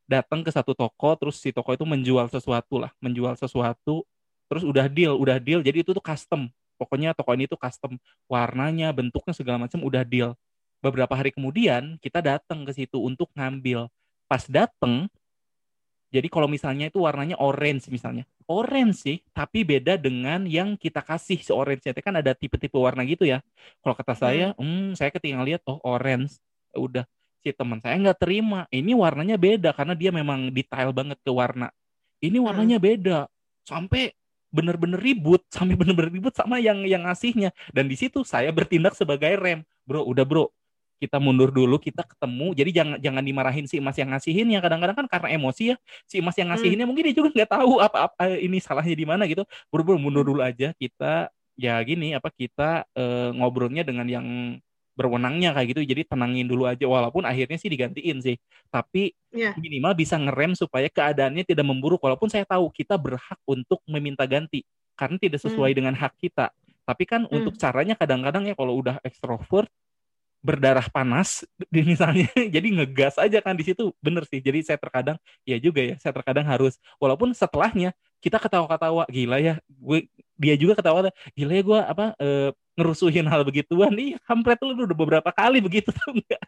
datang 0.06 0.46
ke 0.46 0.54
satu 0.54 0.78
toko 0.78 1.18
terus 1.18 1.42
si 1.42 1.50
toko 1.50 1.74
itu 1.74 1.82
menjual 1.82 2.30
sesuatu 2.30 2.78
lah. 2.78 2.94
Menjual 3.02 3.34
sesuatu 3.42 4.06
terus 4.46 4.62
udah 4.62 4.86
deal 4.86 5.18
udah 5.18 5.42
deal. 5.42 5.66
Jadi 5.66 5.82
itu 5.82 5.98
tuh 5.98 6.04
custom. 6.06 6.46
Pokoknya 6.78 7.18
toko 7.18 7.34
ini 7.34 7.50
tuh 7.50 7.58
custom. 7.58 7.98
Warnanya 8.30 8.94
bentuknya 8.94 9.34
segala 9.34 9.66
macam 9.66 9.82
udah 9.82 10.06
deal 10.06 10.38
beberapa 10.84 11.16
hari 11.16 11.32
kemudian 11.32 11.96
kita 12.04 12.20
datang 12.20 12.68
ke 12.68 12.76
situ 12.76 13.00
untuk 13.00 13.32
ngambil. 13.32 13.88
Pas 14.28 14.44
datang, 14.52 15.08
jadi 16.12 16.28
kalau 16.28 16.52
misalnya 16.52 16.92
itu 16.92 17.00
warnanya 17.00 17.40
orange 17.40 17.88
misalnya, 17.88 18.28
orange 18.46 19.02
sih, 19.02 19.18
tapi 19.32 19.64
beda 19.64 19.96
dengan 19.96 20.44
yang 20.44 20.76
kita 20.76 21.00
kasih 21.00 21.40
si 21.40 21.50
orange 21.56 21.88
itu 21.88 22.02
kan 22.04 22.20
ada 22.20 22.36
tipe-tipe 22.36 22.76
warna 22.76 23.08
gitu 23.08 23.24
ya. 23.24 23.40
Kalau 23.80 23.96
kata 23.96 24.14
saya, 24.14 24.48
hmm, 24.54 24.62
hmm 24.62 24.88
saya 25.00 25.10
ketika 25.16 25.40
lihat 25.42 25.64
oh 25.66 25.80
orange, 25.88 26.38
ya 26.76 26.78
udah 26.84 27.04
si 27.40 27.50
teman 27.56 27.80
saya 27.80 27.96
nggak 27.96 28.20
terima. 28.20 28.68
Ini 28.68 28.92
warnanya 28.92 29.40
beda 29.40 29.72
karena 29.72 29.96
dia 29.96 30.12
memang 30.12 30.52
detail 30.52 30.92
banget 30.92 31.18
ke 31.24 31.32
warna. 31.32 31.72
Ini 32.20 32.38
hmm. 32.38 32.46
warnanya 32.46 32.78
hmm. 32.78 32.88
beda, 32.92 33.20
sampai 33.64 34.12
bener-bener 34.54 35.02
ribut 35.02 35.42
sampai 35.50 35.74
bener-bener 35.74 36.14
ribut 36.14 36.38
sama 36.38 36.62
yang 36.62 36.86
yang 36.86 37.10
ngasihnya 37.10 37.50
dan 37.74 37.90
di 37.90 37.98
situ 37.98 38.22
saya 38.22 38.54
bertindak 38.54 38.94
sebagai 38.94 39.34
rem 39.42 39.66
bro 39.82 40.06
udah 40.06 40.22
bro 40.22 40.54
kita 41.04 41.20
mundur 41.20 41.52
dulu 41.52 41.76
kita 41.76 42.08
ketemu 42.08 42.56
jadi 42.56 42.72
jangan 42.72 42.98
jangan 43.04 43.24
dimarahin 43.28 43.66
si 43.68 43.84
emas 43.84 44.00
yang 44.00 44.16
ngasihin 44.16 44.48
ya 44.48 44.60
kadang-kadang 44.64 45.04
kan 45.04 45.08
karena 45.12 45.36
emosi 45.36 45.64
ya 45.72 45.78
si 46.08 46.24
emas 46.24 46.36
yang 46.40 46.48
hmm. 46.48 46.56
ngasihinnya 46.56 46.86
hmm. 46.88 46.90
mungkin 46.96 47.04
dia 47.12 47.16
juga 47.20 47.30
nggak 47.36 47.52
tahu 47.52 47.74
apa 47.84 47.98
apa 48.08 48.24
ini 48.40 48.58
salahnya 48.64 48.96
di 48.96 49.04
mana 49.04 49.28
gitu 49.28 49.44
buru-buru 49.68 50.00
mundur 50.00 50.24
dulu 50.24 50.40
aja 50.40 50.72
kita 50.80 51.28
ya 51.60 51.78
gini 51.84 52.16
apa 52.18 52.32
kita 52.32 52.88
e, 52.96 53.04
ngobrolnya 53.36 53.84
dengan 53.86 54.08
yang 54.08 54.26
berwenangnya 54.94 55.58
kayak 55.58 55.74
gitu 55.74 55.82
jadi 55.86 56.02
tenangin 56.06 56.46
dulu 56.46 56.70
aja 56.70 56.86
walaupun 56.86 57.26
akhirnya 57.26 57.58
sih 57.58 57.70
digantiin 57.70 58.22
sih 58.22 58.38
tapi 58.70 59.14
yeah. 59.34 59.58
minimal 59.58 59.98
bisa 59.98 60.22
ngerem 60.22 60.54
supaya 60.54 60.86
keadaannya 60.86 61.44
tidak 61.46 61.66
memburuk 61.66 61.98
walaupun 62.02 62.30
saya 62.30 62.46
tahu 62.46 62.70
kita 62.70 62.94
berhak 62.98 63.38
untuk 63.50 63.82
meminta 63.90 64.24
ganti 64.30 64.62
karena 64.94 65.18
tidak 65.18 65.42
sesuai 65.42 65.74
hmm. 65.74 65.78
dengan 65.82 65.94
hak 65.98 66.14
kita 66.22 66.54
tapi 66.86 67.04
kan 67.10 67.26
hmm. 67.26 67.34
untuk 67.34 67.54
caranya 67.58 67.98
kadang-kadang 67.98 68.46
ya 68.46 68.54
kalau 68.54 68.78
udah 68.78 69.02
ekstrovert 69.02 69.72
berdarah 70.44 70.86
panas 70.92 71.48
di 71.72 71.82
misalnya 71.88 72.28
jadi 72.56 72.68
ngegas 72.84 73.16
aja 73.16 73.40
kan 73.40 73.56
di 73.56 73.64
situ. 73.64 73.96
Bener 74.04 74.28
sih 74.28 74.44
jadi 74.44 74.60
saya 74.62 74.78
terkadang 74.78 75.18
ya 75.48 75.56
juga 75.58 75.80
ya 75.80 75.96
saya 75.98 76.12
terkadang 76.12 76.44
harus 76.44 76.76
walaupun 77.00 77.32
setelahnya 77.32 77.96
kita 78.20 78.38
ketawa-ketawa 78.40 79.08
gila 79.08 79.40
ya 79.40 79.56
gue 79.68 80.08
dia 80.36 80.56
juga 80.60 80.76
ketawa 80.76 81.10
gila 81.36 81.54
ya 81.56 81.64
gue 81.64 81.80
apa 81.80 82.06
e, 82.20 82.28
ngerusuhin 82.76 83.26
hal 83.32 83.48
begituan. 83.48 83.96
Nih 83.96 84.20
kampret 84.28 84.60
lu 84.60 84.76
udah 84.76 84.98
beberapa 84.98 85.32
kali 85.32 85.64
begitu 85.64 85.90
tuh 85.98 86.12
enggak 86.12 86.44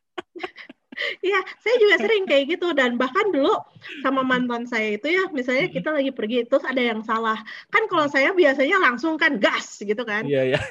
Iya, 1.19 1.39
saya 1.59 1.75
juga 1.75 1.95
sering 1.99 2.23
kayak 2.29 2.55
gitu 2.55 2.71
dan 2.71 2.95
bahkan 2.95 3.27
dulu 3.31 3.51
sama 3.99 4.23
mantan 4.23 4.63
saya 4.63 4.95
itu 4.95 5.11
ya, 5.11 5.27
misalnya 5.35 5.67
kita 5.67 5.91
lagi 5.91 6.11
pergi 6.15 6.47
terus 6.47 6.63
ada 6.63 6.79
yang 6.79 7.03
salah. 7.03 7.35
Kan 7.67 7.91
kalau 7.91 8.07
saya 8.07 8.31
biasanya 8.31 8.79
langsung 8.79 9.19
kan 9.19 9.35
gas 9.35 9.83
gitu 9.83 10.03
kan. 10.07 10.23
Iya, 10.23 10.55
iya 10.55 10.61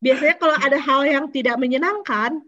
biasanya 0.00 0.34
kalau 0.40 0.56
ada 0.56 0.78
hal 0.80 1.00
yang 1.04 1.24
tidak 1.28 1.56
menyenangkan 1.60 2.40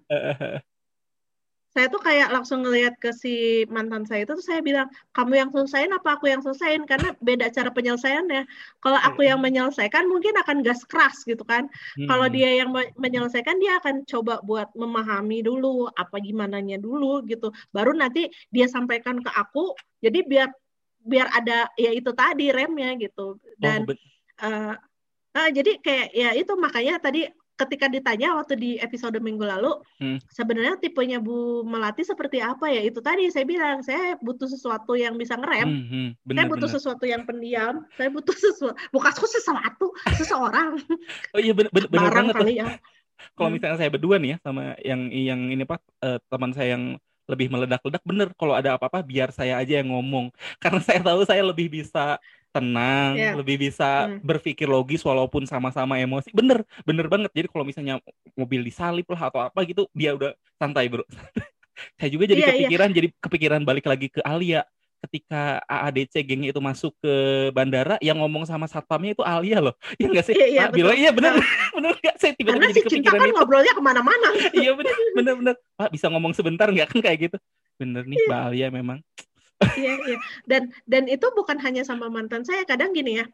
saya 1.72 1.88
tuh 1.88 2.04
kayak 2.04 2.28
langsung 2.28 2.60
ngelihat 2.60 3.00
ke 3.00 3.16
si 3.16 3.64
mantan 3.72 4.04
saya 4.04 4.28
itu 4.28 4.36
tuh 4.36 4.44
saya 4.44 4.60
bilang 4.60 4.92
kamu 5.16 5.40
yang 5.40 5.50
selesaiin 5.56 5.88
apa 5.88 6.20
aku 6.20 6.28
yang 6.28 6.44
selesaiin? 6.44 6.84
Karena 6.84 7.16
beda 7.16 7.48
cara 7.48 7.72
penyelesaiannya. 7.72 8.44
Kalau 8.84 9.00
aku 9.00 9.24
yang 9.24 9.40
menyelesaikan 9.40 10.04
mungkin 10.04 10.36
akan 10.36 10.60
gas 10.60 10.84
keras 10.84 11.24
gitu 11.24 11.40
kan. 11.48 11.72
Hmm. 11.96 12.08
kalau 12.12 12.28
dia 12.28 12.60
yang 12.60 12.68
menyelesaikan 13.00 13.56
dia 13.56 13.80
akan 13.80 14.04
coba 14.04 14.44
buat 14.44 14.68
memahami 14.76 15.40
dulu 15.40 15.88
apa 15.96 16.20
gimana 16.20 16.60
nya 16.60 16.76
dulu 16.76 17.24
gitu. 17.24 17.48
Baru 17.72 17.96
nanti 17.96 18.28
dia 18.52 18.68
sampaikan 18.68 19.24
ke 19.24 19.32
aku 19.32 19.72
jadi 20.04 20.28
biar 20.28 20.48
biar 21.02 21.32
ada 21.32 21.72
ya 21.80 21.88
itu 21.96 22.12
tadi 22.12 22.52
remnya 22.52 23.00
gitu. 23.00 23.40
Dan 23.56 23.88
oh, 23.88 23.96
uh, 24.44 24.76
uh, 25.40 25.48
jadi 25.48 25.80
kayak 25.80 26.08
ya 26.12 26.30
itu 26.36 26.52
makanya 26.60 27.00
tadi 27.00 27.32
ketika 27.56 27.86
ditanya 27.86 28.34
waktu 28.36 28.54
di 28.58 28.70
episode 28.80 29.16
minggu 29.20 29.44
lalu, 29.44 29.76
hmm. 30.00 30.18
sebenarnya 30.28 30.80
tipenya 30.80 31.18
Bu 31.22 31.62
Melati 31.62 32.02
seperti 32.02 32.40
apa 32.40 32.68
ya? 32.72 32.82
Itu 32.82 33.04
tadi 33.04 33.28
saya 33.28 33.44
bilang, 33.44 33.84
saya 33.84 34.16
butuh 34.18 34.48
sesuatu 34.48 34.96
yang 34.96 35.14
bisa 35.20 35.36
ngerem. 35.36 35.68
Hmm, 35.68 35.84
hmm. 35.88 36.08
Bener, 36.24 36.36
saya 36.36 36.46
butuh 36.50 36.68
bener. 36.68 36.76
sesuatu 36.80 37.04
yang 37.04 37.22
pendiam. 37.28 37.74
Saya 37.94 38.08
butuh 38.10 38.36
sesuatu, 38.36 38.76
bukan 38.90 39.12
sesuatu, 39.14 39.86
seseorang. 40.16 40.70
oh 41.34 41.40
iya 41.40 41.52
benar 41.52 41.70
benar 41.88 42.12
banget. 42.12 42.34
Kali 42.36 42.54
ya. 42.58 42.68
Kalau 43.38 43.48
hmm. 43.48 43.54
misalnya 43.56 43.78
saya 43.78 43.90
berdua 43.92 44.16
nih 44.18 44.30
ya 44.34 44.36
sama 44.42 44.62
yang 44.82 45.00
yang 45.12 45.40
ini 45.52 45.62
Pak, 45.62 45.80
uh, 46.02 46.18
teman 46.26 46.50
saya 46.50 46.74
yang 46.74 46.98
lebih 47.30 47.48
meledak-ledak 47.48 48.02
bener 48.02 48.28
kalau 48.34 48.52
ada 48.52 48.74
apa-apa 48.74 49.00
biar 49.06 49.30
saya 49.30 49.56
aja 49.62 49.78
yang 49.78 49.94
ngomong 49.94 50.34
karena 50.62 50.80
saya 50.82 51.00
tahu 51.00 51.22
saya 51.22 51.42
lebih 51.46 51.70
bisa 51.70 52.18
tenang, 52.52 53.16
yeah. 53.16 53.34
lebih 53.34 53.56
bisa 53.56 54.06
hmm. 54.06 54.20
berpikir 54.20 54.68
logis 54.68 55.00
walaupun 55.02 55.48
sama-sama 55.48 55.96
emosi. 55.96 56.28
Bener, 56.36 56.62
bener 56.84 57.08
banget. 57.08 57.32
Jadi 57.32 57.48
kalau 57.48 57.64
misalnya 57.64 57.98
mobil 58.36 58.60
disalip 58.60 59.08
lah 59.08 59.32
atau 59.32 59.40
apa 59.40 59.64
gitu, 59.64 59.88
dia 59.96 60.12
udah 60.12 60.36
santai 60.60 60.92
bro. 60.92 61.02
Saya 61.98 62.12
juga 62.12 62.28
jadi 62.28 62.44
yeah, 62.44 62.52
iya. 62.52 62.56
kepikiran, 62.68 62.88
yeah. 62.92 62.96
jadi 63.00 63.08
kepikiran 63.18 63.60
balik 63.64 63.86
lagi 63.88 64.12
ke 64.12 64.20
Alia 64.22 64.62
ketika 65.02 65.58
AADC 65.66 66.14
gengnya 66.22 66.54
itu 66.54 66.62
masuk 66.62 66.94
ke 67.02 67.14
bandara 67.50 67.98
yang 67.98 68.22
ngomong 68.22 68.46
sama 68.46 68.70
satpamnya 68.70 69.18
itu 69.18 69.24
Alia 69.26 69.58
loh 69.58 69.74
iya 69.98 70.06
nggak 70.06 70.24
sih 70.30 70.34
iya, 70.38 70.46
iya, 70.46 70.64
bilang 70.70 70.94
iya 70.94 71.10
benar 71.10 71.42
benar 71.76 71.98
nggak 71.98 72.16
saya 72.22 72.32
tiba-tiba 72.38 72.70
jadi 72.70 72.74
si 72.78 72.82
kepikiran 72.86 73.18
kan 73.18 73.26
itu 73.26 73.34
ngobrolnya 73.34 73.72
ke 73.74 73.82
mana-mana 73.82 74.28
iya 74.54 74.70
benar 74.78 74.94
benar 75.18 75.34
benar 75.42 75.54
Pak 75.74 75.88
bisa 75.90 76.06
ngomong 76.06 76.32
sebentar 76.38 76.70
nggak 76.70 76.86
kan 76.86 76.98
kayak 77.02 77.18
gitu 77.18 77.36
bener 77.82 78.06
nih 78.06 78.14
iya. 78.14 78.26
Mbak 78.30 78.40
Alia 78.46 78.68
memang 78.70 78.98
iya 79.80 79.94
iya 80.08 80.18
dan 80.46 80.72
dan 80.84 81.04
itu 81.06 81.26
bukan 81.34 81.58
hanya 81.60 81.82
sama 81.82 82.08
mantan 82.08 82.42
saya 82.42 82.62
kadang 82.66 82.92
gini 82.92 83.22
ya 83.22 83.26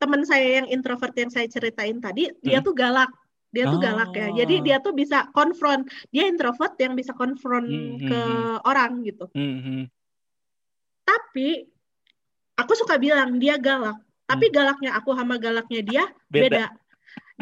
teman 0.00 0.24
saya 0.24 0.62
yang 0.62 0.66
introvert 0.72 1.12
yang 1.14 1.28
saya 1.28 1.46
ceritain 1.46 2.00
tadi 2.00 2.32
hmm. 2.32 2.40
dia 2.40 2.58
tuh 2.64 2.72
galak 2.72 3.10
dia 3.50 3.66
tuh 3.66 3.82
galak 3.82 4.14
ya 4.14 4.30
jadi 4.42 4.54
oh. 4.56 4.62
dia 4.62 4.76
tuh 4.78 4.94
bisa 4.94 5.26
konfront 5.34 5.82
dia 6.14 6.30
introvert 6.30 6.78
yang 6.78 6.94
bisa 6.94 7.10
konfront 7.12 7.66
hmm, 7.66 7.98
hmm, 7.98 8.08
ke 8.08 8.20
hmm. 8.22 8.58
orang 8.62 8.92
gitu 9.02 9.26
hmm, 9.34 9.58
hmm. 9.60 9.84
tapi 11.02 11.66
aku 12.54 12.72
suka 12.78 12.94
bilang 12.96 13.42
dia 13.42 13.58
galak 13.58 13.98
tapi 14.30 14.48
hmm. 14.48 14.54
galaknya 14.54 14.90
aku 14.94 15.10
sama 15.18 15.34
galaknya 15.36 15.80
dia 15.82 16.04
beda, 16.30 16.46
beda. 16.46 16.66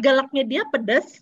galaknya 0.01 0.43
dia 0.49 0.61
pedas 0.73 1.21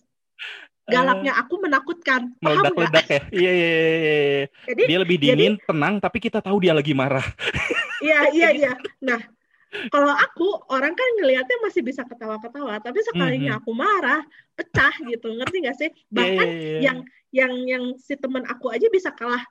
galaknya 0.88 1.34
aku 1.36 1.56
menakutkan. 1.60 2.32
Meledak-ledak 2.40 3.06
ya. 3.06 3.22
Iya, 3.30 3.52
iya, 3.52 3.70
iya, 3.72 3.80
iya. 4.00 4.46
Jadi, 4.72 4.82
dia 4.88 4.98
lebih 5.04 5.18
dingin, 5.20 5.54
jadi, 5.60 5.68
tenang, 5.68 5.94
tapi 6.00 6.18
kita 6.24 6.40
tahu 6.40 6.58
dia 6.64 6.74
lagi 6.74 6.96
marah. 6.96 7.26
Iya, 7.98 8.30
iya, 8.30 8.50
iya. 8.54 8.74
Nah, 9.02 9.18
kalau 9.90 10.14
aku 10.14 10.70
orang 10.70 10.94
kan 10.94 11.10
ngelihatnya 11.18 11.58
masih 11.66 11.82
bisa 11.82 12.06
ketawa-ketawa, 12.06 12.78
tapi 12.78 13.02
sekalinya 13.02 13.58
mm 13.58 13.60
-hmm. 13.60 13.66
aku 13.66 13.72
marah, 13.74 14.22
pecah 14.54 14.94
gitu, 15.02 15.34
ngerti 15.34 15.66
gak 15.66 15.78
sih? 15.82 15.90
Bahkan 16.14 16.46
yeah, 16.46 16.62
yeah, 16.62 16.70
yeah. 16.78 16.82
yang 16.86 16.98
yang 17.34 17.54
yang 17.66 17.84
si 17.98 18.14
teman 18.22 18.46
aku 18.46 18.70
aja 18.70 18.86
bisa 18.94 19.10
kalah 19.18 19.42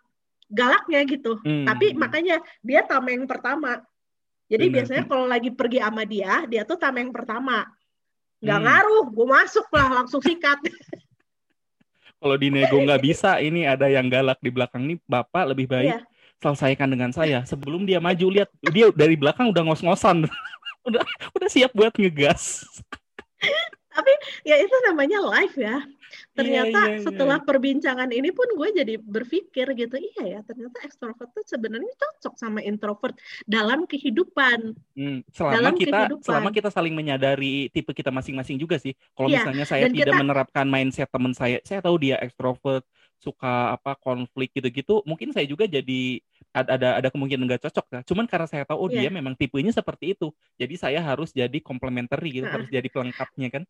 galaknya 0.47 1.03
gitu. 1.11 1.43
Mm. 1.43 1.67
Tapi 1.67 1.99
makanya 1.99 2.39
dia 2.63 2.87
tameng 2.87 3.27
pertama. 3.27 3.83
Jadi 4.47 4.71
Bener. 4.71 4.75
biasanya 4.79 5.03
kalau 5.11 5.27
lagi 5.27 5.51
pergi 5.51 5.79
sama 5.83 6.03
dia, 6.07 6.47
dia 6.47 6.63
tuh 6.63 6.79
tameng 6.79 7.11
pertama. 7.11 7.67
Nggak 8.39 8.59
hmm. 8.63 8.67
ngaruh, 8.69 9.05
gue 9.11 9.27
masuk 9.27 9.67
lah 9.75 9.89
langsung 10.03 10.23
sikat. 10.23 10.63
kalau 12.17 12.37
di 12.41 12.49
nego 12.49 12.81
nggak 12.81 13.03
bisa, 13.05 13.39
ini 13.39 13.69
ada 13.69 13.87
yang 13.87 14.09
galak 14.09 14.41
di 14.41 14.49
belakang 14.49 14.89
nih, 14.89 14.99
bapak 15.05 15.53
lebih 15.53 15.69
baik 15.69 16.01
yeah. 16.01 16.03
selesaikan 16.41 16.89
dengan 16.89 17.13
saya. 17.13 17.45
Sebelum 17.45 17.85
dia 17.85 18.01
maju 18.01 18.27
lihat 18.33 18.49
dia 18.73 18.89
dari 18.93 19.15
belakang 19.15 19.53
udah 19.53 19.63
ngos-ngosan, 19.69 20.25
udah 20.89 21.03
udah 21.37 21.49
siap 21.49 21.71
buat 21.77 21.93
ngegas. 21.95 22.65
Tapi 23.97 24.13
ya 24.45 24.61
itu 24.61 24.77
namanya 24.85 25.25
live 25.25 25.57
ya. 25.57 25.81
Ternyata 26.37 26.79
yeah, 26.79 26.93
yeah, 27.01 27.03
setelah 27.03 27.39
yeah. 27.41 27.49
perbincangan 27.49 28.11
ini 28.13 28.31
pun 28.31 28.47
gue 28.55 28.69
jadi 28.77 28.95
berpikir 29.01 29.67
gitu, 29.75 29.97
iya 29.97 30.39
ya 30.39 30.41
ternyata 30.45 30.85
ekstrovert 30.85 31.33
tuh 31.33 31.45
sebenarnya 31.49 31.91
cocok 31.97 32.35
sama 32.37 32.61
introvert 32.61 33.17
dalam 33.49 33.89
kehidupan. 33.89 34.77
Hmm, 34.95 35.21
selama 35.33 35.55
dalam 35.57 35.75
kita 35.75 35.99
kehidupan. 36.07 36.27
selama 36.29 36.51
kita 36.53 36.69
saling 36.71 36.95
menyadari 36.95 37.73
tipe 37.73 37.91
kita 37.91 38.13
masing-masing 38.13 38.61
juga 38.61 38.77
sih. 38.77 38.93
Kalau 39.17 39.33
yeah, 39.33 39.43
misalnya 39.43 39.65
saya 39.67 39.89
tidak 39.89 40.13
kita, 40.13 40.21
menerapkan 40.21 40.67
mindset 40.69 41.09
teman 41.11 41.33
saya, 41.33 41.59
saya 41.65 41.81
tahu 41.81 41.97
dia 41.99 42.21
ekstrovert, 42.21 42.85
suka 43.17 43.75
apa 43.75 43.97
konflik 43.97 44.53
gitu-gitu, 44.53 45.01
mungkin 45.09 45.33
saya 45.33 45.49
juga 45.49 45.65
jadi 45.65 46.21
ada 46.53 46.71
ada, 46.77 46.89
ada 47.01 47.09
kemungkinan 47.09 47.49
nggak 47.49 47.63
cocok 47.69 47.87
ya. 47.93 48.01
Cuman 48.05 48.29
karena 48.29 48.47
saya 48.49 48.65
tahu 48.69 48.79
oh 48.79 48.89
yeah. 48.93 49.09
dia 49.09 49.11
memang 49.11 49.33
tipenya 49.35 49.73
seperti 49.73 50.13
itu, 50.13 50.31
jadi 50.61 50.75
saya 50.77 51.01
harus 51.01 51.33
jadi 51.33 51.59
complementary 51.65 52.41
gitu, 52.41 52.47
nah. 52.47 52.61
harus 52.61 52.69
jadi 52.69 52.87
pelengkapnya 52.93 53.49
kan 53.51 53.65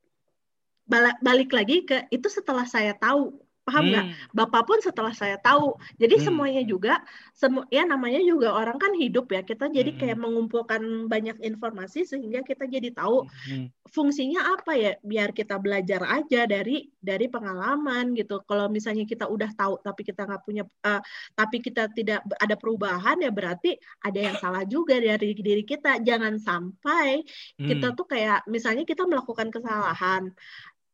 balik 1.20 1.51
lagi 1.51 1.82
ke 1.82 2.07
itu 2.14 2.30
setelah 2.30 2.64
saya 2.64 2.95
tahu 2.95 3.47
paham 3.66 3.91
nggak? 3.91 4.07
Hmm. 4.07 4.14
Bapak 4.30 4.62
pun 4.62 4.78
setelah 4.78 5.11
saya 5.11 5.43
tahu. 5.43 5.74
Jadi 5.99 6.22
hmm. 6.22 6.24
semuanya 6.30 6.62
juga, 6.62 7.03
semu 7.34 7.66
ya 7.66 7.82
namanya 7.82 8.22
juga 8.22 8.55
orang 8.55 8.78
kan 8.78 8.95
hidup 8.95 9.26
ya. 9.34 9.43
Kita 9.43 9.66
jadi 9.66 9.91
hmm. 9.91 9.99
kayak 9.99 10.18
mengumpulkan 10.22 11.11
banyak 11.11 11.43
informasi 11.43 12.07
sehingga 12.07 12.47
kita 12.47 12.70
jadi 12.70 12.95
tahu 12.95 13.26
hmm. 13.26 13.91
fungsinya 13.91 14.55
apa 14.55 14.78
ya. 14.78 14.93
Biar 15.03 15.34
kita 15.34 15.59
belajar 15.59 16.07
aja 16.07 16.47
dari 16.47 16.87
dari 16.95 17.26
pengalaman 17.26 18.14
gitu. 18.14 18.39
Kalau 18.47 18.70
misalnya 18.70 19.03
kita 19.03 19.26
udah 19.26 19.51
tahu 19.59 19.82
tapi 19.82 20.07
kita 20.07 20.22
nggak 20.22 20.43
punya, 20.47 20.62
uh, 20.87 21.03
tapi 21.34 21.59
kita 21.59 21.91
tidak 21.91 22.22
ada 22.39 22.55
perubahan 22.55 23.18
ya 23.18 23.34
berarti 23.34 23.74
ada 24.07 24.30
yang 24.30 24.37
salah 24.39 24.62
juga 24.62 24.95
dari 24.95 25.34
diri 25.34 25.66
kita. 25.66 25.99
Jangan 26.07 26.39
sampai 26.39 27.26
hmm. 27.59 27.66
kita 27.66 27.99
tuh 27.99 28.07
kayak 28.07 28.47
misalnya 28.47 28.87
kita 28.87 29.03
melakukan 29.03 29.51
kesalahan 29.51 30.30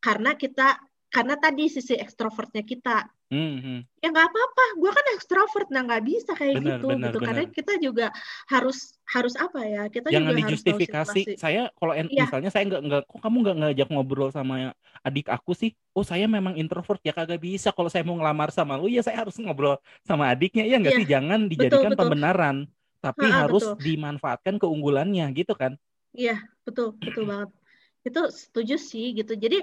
karena 0.02 0.34
kita 0.34 0.82
karena 1.12 1.36
tadi 1.36 1.68
sisi 1.68 1.92
ekstrovertnya 1.92 2.64
kita 2.64 3.04
mm-hmm. 3.28 3.78
ya 4.00 4.08
nggak 4.08 4.28
apa-apa 4.32 4.64
gue 4.80 4.90
kan 4.96 5.06
ekstrovert 5.12 5.68
nah 5.68 5.84
nggak 5.84 6.04
bisa 6.08 6.32
kayak 6.32 6.56
benar, 6.56 6.80
gitu 6.80 6.86
benar, 6.88 7.04
gitu 7.04 7.18
benar. 7.20 7.28
karena 7.28 7.44
kita 7.52 7.72
juga 7.84 8.06
harus 8.48 8.96
harus 9.04 9.34
apa 9.36 9.60
ya 9.60 9.82
kita 9.92 10.08
jangan 10.08 10.32
juga 10.32 10.40
dijustifikasi 10.40 11.20
harus 11.28 11.36
saya 11.36 11.68
kalau 11.76 11.92
ya. 11.92 12.08
misalnya 12.08 12.48
saya 12.48 12.64
nggak 12.64 12.82
nggak 12.88 13.02
kok 13.04 13.20
kamu 13.20 13.36
nggak 13.44 13.56
ngajak 13.60 13.88
ngobrol 13.92 14.30
sama 14.32 14.72
adik 15.04 15.28
aku 15.28 15.52
sih 15.52 15.76
oh 15.92 16.00
saya 16.00 16.24
memang 16.24 16.56
introvert 16.56 17.04
ya 17.04 17.12
kagak 17.12 17.44
bisa 17.44 17.76
kalau 17.76 17.92
saya 17.92 18.08
mau 18.08 18.16
ngelamar 18.16 18.48
sama 18.48 18.80
lu 18.80 18.88
ya 18.88 19.04
saya 19.04 19.20
harus 19.20 19.36
ngobrol 19.36 19.76
sama 20.08 20.32
adiknya 20.32 20.64
ya 20.64 20.80
nggak 20.80 20.96
ya. 20.96 20.98
sih 21.04 21.08
jangan 21.12 21.40
dijadikan 21.44 21.92
betul, 21.92 21.92
betul. 21.92 22.00
pembenaran 22.08 22.56
tapi 23.04 23.28
ha, 23.28 23.44
harus 23.44 23.68
betul. 23.68 23.84
dimanfaatkan 23.84 24.56
keunggulannya 24.56 25.28
gitu 25.36 25.52
kan 25.52 25.76
iya 26.16 26.40
betul 26.64 26.96
betul 26.96 27.28
banget 27.28 27.52
itu 28.02 28.20
setuju 28.30 28.74
sih 28.78 29.14
gitu. 29.14 29.32
Jadi 29.38 29.62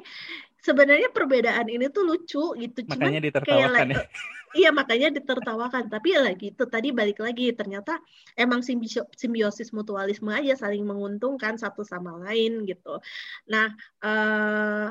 sebenarnya 0.60 1.12
perbedaan 1.12 1.68
ini 1.68 1.88
tuh 1.92 2.04
lucu 2.08 2.44
gitu. 2.60 2.80
Makanya 2.88 3.20
Cuman 3.20 3.28
ditertawakan 3.28 3.88
kayak, 3.92 3.96
ya. 3.96 4.04
Iya 4.50 4.70
makanya 4.74 5.14
ditertawakan. 5.14 5.94
Tapi 5.94 6.08
ya 6.18 6.26
lagi 6.26 6.46
itu 6.50 6.64
tadi 6.66 6.90
balik 6.90 7.22
lagi 7.22 7.54
ternyata 7.54 8.02
emang 8.34 8.66
simbiosis 8.66 9.70
mutualisme 9.70 10.34
aja 10.34 10.58
saling 10.58 10.82
menguntungkan 10.90 11.54
satu 11.62 11.86
sama 11.86 12.18
lain 12.18 12.66
gitu. 12.66 12.98
Nah 13.46 13.70
uh, 14.02 14.90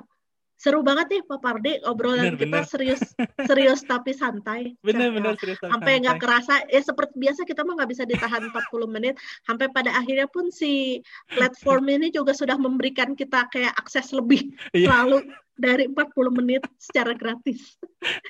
seru 0.58 0.82
banget 0.82 1.06
nih 1.08 1.22
Pak 1.22 1.38
Pardi 1.38 1.72
obrolan 1.86 2.34
bener, 2.34 2.42
kita 2.42 2.58
bener. 2.60 2.66
serius 2.66 3.02
serius 3.48 3.80
tapi 3.86 4.10
santai. 4.10 4.74
Bener 4.82 5.14
bener 5.14 5.38
serius 5.38 5.62
Sampai 5.62 6.02
nggak 6.02 6.18
kerasa 6.18 6.66
ya 6.66 6.82
seperti 6.82 7.14
biasa 7.14 7.46
kita 7.46 7.62
mah 7.62 7.78
nggak 7.78 7.90
bisa 7.94 8.02
ditahan 8.02 8.50
40 8.50 8.90
menit 8.90 9.14
sampai 9.46 9.70
pada 9.70 9.94
akhirnya 9.94 10.26
pun 10.26 10.50
si 10.50 10.98
platform 11.30 11.86
ini 11.94 12.10
juga 12.10 12.34
sudah 12.34 12.58
memberikan 12.58 13.14
kita 13.14 13.46
kayak 13.54 13.72
akses 13.78 14.10
lebih 14.10 14.50
iya. 14.74 14.90
selalu 14.90 15.22
dari 15.58 15.90
40 15.90 16.38
menit 16.38 16.62
secara 16.78 17.14
gratis. 17.14 17.78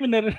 Bener. 0.00 0.32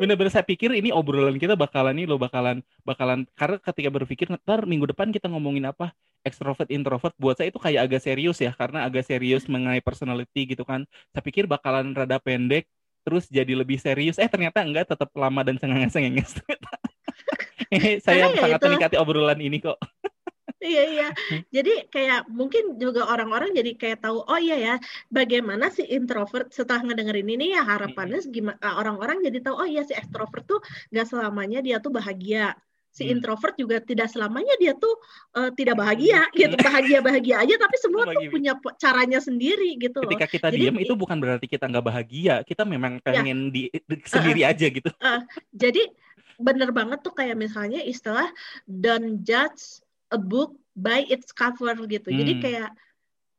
Bener-bener 0.00 0.32
saya 0.32 0.46
pikir 0.46 0.72
ini 0.74 0.90
obrolan 0.90 1.36
kita 1.36 1.54
bakalan 1.54 1.94
nih 1.96 2.06
lo 2.08 2.16
bakalan 2.16 2.64
bakalan 2.82 3.28
karena 3.36 3.56
ketika 3.60 3.88
berpikir 3.92 4.26
ntar 4.32 4.64
minggu 4.64 4.90
depan 4.90 5.10
kita 5.12 5.28
ngomongin 5.28 5.70
apa? 5.70 5.92
Extrovert 6.24 6.72
introvert 6.72 7.12
buat 7.20 7.36
saya 7.36 7.52
itu 7.52 7.60
kayak 7.60 7.84
agak 7.84 8.00
serius 8.00 8.40
ya 8.40 8.56
karena 8.56 8.88
agak 8.88 9.04
serius 9.04 9.44
mengenai 9.44 9.84
personality 9.84 10.56
gitu 10.56 10.64
kan. 10.64 10.88
Saya 11.12 11.22
pikir 11.22 11.44
bakalan 11.44 11.92
rada 11.92 12.16
pendek 12.16 12.64
terus 13.04 13.28
jadi 13.28 13.52
lebih 13.52 13.76
serius. 13.76 14.16
Eh 14.16 14.28
ternyata 14.30 14.64
enggak 14.64 14.88
tetap 14.88 15.12
lama 15.12 15.44
dan 15.44 15.60
cengenges-cengenges. 15.60 16.40
saya 18.04 18.30
ya 18.30 18.38
sangat 18.38 18.60
menikmati 18.62 18.96
obrolan 18.96 19.40
ini 19.42 19.58
kok 19.58 19.78
iya 20.64 20.84
iya. 20.88 21.08
Jadi 21.52 21.92
kayak 21.92 22.26
mungkin 22.32 22.80
juga 22.80 23.04
orang-orang 23.04 23.52
jadi 23.52 23.76
kayak 23.76 24.02
tahu 24.02 24.24
oh 24.24 24.40
iya 24.40 24.56
ya 24.56 24.74
bagaimana 25.12 25.68
si 25.68 25.84
introvert 25.84 26.48
setelah 26.50 26.82
ngedengerin 26.88 27.28
ini 27.28 27.52
ya 27.52 27.62
harapannya 27.62 28.24
gimana 28.32 28.58
orang-orang 28.80 29.20
jadi 29.20 29.44
tahu 29.44 29.54
oh 29.60 29.68
iya 29.68 29.84
si 29.84 29.92
extrovert 29.92 30.48
tuh 30.48 30.60
nggak 30.90 31.06
selamanya 31.06 31.60
dia 31.60 31.76
tuh 31.78 31.92
bahagia. 31.92 32.56
Si 32.94 33.02
hmm. 33.02 33.18
introvert 33.18 33.58
juga 33.58 33.82
tidak 33.82 34.06
selamanya 34.06 34.54
dia 34.54 34.70
tuh 34.78 34.94
uh, 35.34 35.50
tidak 35.52 35.82
bahagia 35.82 36.30
gitu. 36.30 36.54
Bahagia 36.54 36.98
bahagia 37.02 37.42
aja 37.42 37.54
tapi 37.58 37.76
semua 37.82 38.06
tuh 38.06 38.22
punya 38.30 38.54
caranya 38.78 39.18
sendiri 39.18 39.74
gitu 39.82 39.98
ketika 40.06 40.30
kita 40.30 40.46
jadi, 40.54 40.70
diam 40.70 40.78
itu 40.78 40.94
bukan 40.94 41.18
berarti 41.18 41.50
kita 41.50 41.66
nggak 41.66 41.84
bahagia. 41.84 42.46
Kita 42.46 42.62
memang 42.62 43.02
ya. 43.02 43.04
pengen 43.04 43.50
ya, 43.50 43.52
di, 43.52 43.62
di 43.74 43.96
sendiri 44.06 44.46
uh, 44.46 44.50
aja 44.54 44.66
gitu. 44.70 44.90
Uh, 45.02 45.20
jadi 45.50 45.90
bener 46.38 46.70
banget 46.74 47.02
tuh 47.02 47.14
kayak 47.14 47.38
misalnya 47.38 47.82
istilah 47.82 48.26
don't 48.66 49.22
judge 49.22 49.83
a 50.14 50.18
book 50.18 50.54
by 50.78 51.02
its 51.10 51.34
cover 51.34 51.74
gitu. 51.90 52.08
Hmm. 52.10 52.18
Jadi 52.22 52.32
kayak 52.38 52.70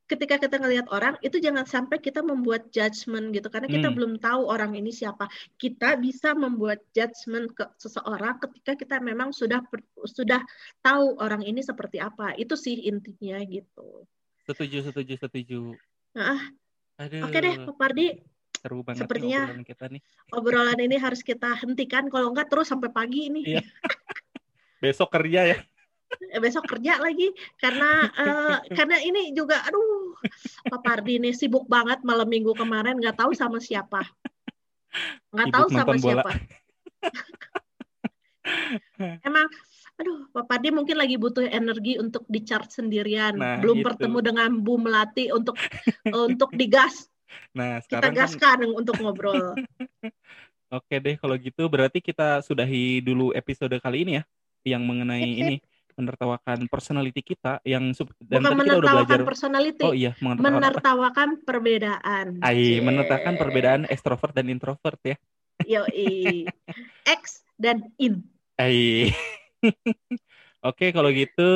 ketika 0.05 0.37
kita 0.37 0.61
ngelihat 0.61 0.85
orang 0.93 1.17
itu 1.25 1.41
jangan 1.41 1.65
sampai 1.65 1.97
kita 1.97 2.21
membuat 2.21 2.69
judgement 2.69 3.33
gitu 3.33 3.49
karena 3.49 3.65
kita 3.65 3.89
hmm. 3.89 3.95
belum 3.95 4.13
tahu 4.19 4.51
orang 4.51 4.75
ini 4.75 4.91
siapa. 4.91 5.31
Kita 5.55 5.95
bisa 5.95 6.35
membuat 6.35 6.83
judgement 6.91 7.49
ke 7.55 7.65
seseorang 7.79 8.37
ketika 8.43 8.75
kita 8.75 8.95
memang 8.99 9.31
sudah 9.31 9.63
sudah 10.05 10.43
tahu 10.83 11.17
orang 11.23 11.41
ini 11.47 11.63
seperti 11.63 12.03
apa. 12.03 12.35
Itu 12.35 12.59
sih 12.59 12.85
intinya 12.85 13.39
gitu. 13.47 14.03
Setuju, 14.45 14.85
setuju, 14.85 15.13
setuju. 15.17 15.61
Nah, 16.13 16.37
Oke 16.95 17.37
deh, 17.43 17.55
Pak 17.67 17.75
Pardi. 17.75 18.07
Seru 18.55 18.81
banget 18.81 19.05
Sepertinya 19.05 19.45
obrolan 19.45 19.67
kita 19.67 19.85
nih. 19.91 20.01
Obrolan 20.31 20.79
ini 20.79 20.95
harus 20.97 21.21
kita 21.21 21.53
hentikan 21.59 22.07
kalau 22.07 22.31
enggak 22.31 22.47
terus 22.47 22.71
sampai 22.71 22.89
pagi 22.89 23.27
ini. 23.29 23.41
Iya. 23.43 23.61
Besok 24.81 25.11
kerja 25.11 25.41
ya. 25.43 25.57
Eh, 26.31 26.39
besok 26.41 26.67
kerja 26.69 27.01
lagi 27.01 27.33
karena 27.59 28.07
uh, 28.13 28.57
karena 28.71 29.01
ini 29.01 29.33
juga 29.33 29.61
aduh 29.65 30.15
Pak 30.69 30.81
Pardi 30.83 31.17
ini 31.17 31.33
sibuk 31.33 31.65
banget 31.65 32.01
malam 32.05 32.29
minggu 32.29 32.53
kemarin 32.55 32.97
nggak 32.99 33.19
tahu 33.19 33.31
sama 33.33 33.57
siapa. 33.57 34.05
Nggak 35.33 35.47
tahu 35.51 35.67
sama 35.73 35.93
siapa. 35.97 36.31
Emang 39.25 39.47
aduh 39.95 40.27
Pak 40.31 40.45
Pardi 40.45 40.69
mungkin 40.71 40.99
lagi 40.99 41.15
butuh 41.17 41.47
energi 41.47 41.97
untuk 41.99 42.23
di 42.29 42.43
charge 42.45 42.79
sendirian. 42.83 43.35
Nah, 43.35 43.59
belum 43.59 43.81
itu. 43.81 43.85
bertemu 43.85 44.17
dengan 44.21 44.49
Bu 44.61 44.77
Melati 44.79 45.33
untuk 45.33 45.57
untuk 46.29 46.53
digas. 46.53 47.09
Nah 47.57 47.81
kita 47.83 48.11
kan 48.11 48.13
gaskan 48.13 48.59
kan... 48.63 48.71
untuk 48.71 48.95
ngobrol. 49.01 49.57
Oke 50.75 50.95
deh 50.99 51.15
kalau 51.17 51.35
gitu 51.39 51.65
berarti 51.69 52.01
kita 52.01 52.41
sudahi 52.43 52.99
dulu 53.01 53.31
episode 53.31 53.73
kali 53.79 54.03
ini 54.05 54.11
ya 54.19 54.23
yang 54.65 54.81
mengenai 54.81 55.21
ini 55.21 55.55
menertawakan 55.95 56.67
personality 56.67 57.23
kita 57.23 57.63
yang 57.63 57.95
dan 58.19 58.43
Bukan 58.43 58.59
kita 58.61 58.75
udah 58.79 58.93
belajar 58.99 59.21
personality. 59.23 59.83
Oh 59.83 59.95
iya, 59.95 60.11
menertawakan, 60.19 60.51
menertawakan 60.51 61.29
perbedaan. 61.47 62.25
Ai, 62.43 62.83
menertawakan 62.83 63.35
perbedaan 63.39 63.81
ekstrovert 63.87 64.35
dan 64.35 64.51
introvert 64.51 64.99
ya. 65.01 65.15
Yo, 65.63 65.87
X 67.23 67.47
dan 67.55 67.87
in. 67.95 68.27
Ai. 68.59 69.11
Oke, 70.69 70.91
kalau 70.91 71.09
gitu 71.15 71.49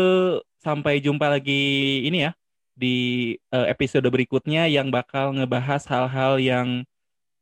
sampai 0.59 1.03
jumpa 1.03 1.27
lagi 1.27 2.03
ini 2.07 2.27
ya 2.27 2.31
di 2.79 3.35
uh, 3.51 3.67
episode 3.67 4.07
berikutnya 4.07 4.71
yang 4.71 4.87
bakal 4.87 5.35
ngebahas 5.35 5.83
hal-hal 5.91 6.39
yang 6.39 6.87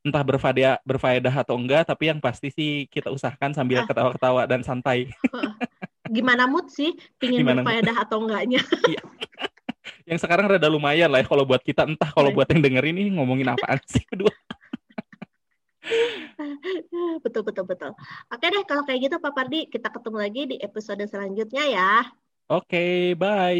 entah 0.02 0.24
berfaedah 0.24 0.80
berfaedah 0.82 1.36
atau 1.44 1.60
enggak, 1.60 1.86
tapi 1.86 2.10
yang 2.10 2.18
pasti 2.18 2.50
sih 2.50 2.72
kita 2.90 3.12
usahakan 3.14 3.54
sambil 3.54 3.84
ah. 3.84 3.86
ketawa-ketawa 3.86 4.50
dan 4.50 4.66
santai. 4.66 5.12
gimana 6.10 6.44
mood 6.50 6.68
sih 6.72 6.96
pingin 7.22 7.44
gimana 7.44 7.62
berfaedah 7.64 7.96
atau 8.08 8.24
enggaknya 8.24 8.62
iya. 8.92 9.02
yang 10.08 10.20
sekarang 10.20 10.48
rada 10.48 10.68
lumayan 10.72 11.12
lah 11.12 11.24
ya 11.24 11.28
kalau 11.28 11.44
buat 11.44 11.62
kita 11.62 11.88
entah 11.88 12.10
kalau 12.12 12.32
iya. 12.32 12.36
buat 12.36 12.48
yang 12.52 12.62
dengerin 12.64 12.98
ini 12.98 13.12
ngomongin 13.16 13.52
apaan 13.52 13.80
sih 13.86 14.04
berdua 14.08 14.34
betul 17.24 17.42
betul 17.48 17.64
betul 17.64 17.92
oke 18.28 18.46
deh 18.46 18.64
kalau 18.68 18.84
kayak 18.84 19.08
gitu 19.08 19.16
Pak 19.24 19.32
Pardi 19.32 19.72
kita 19.72 19.88
ketemu 19.88 20.18
lagi 20.20 20.42
di 20.52 20.56
episode 20.60 21.04
selanjutnya 21.08 21.64
ya 21.68 21.92
Oke, 22.48 22.80
okay, 22.80 23.12
bye. 23.12 23.60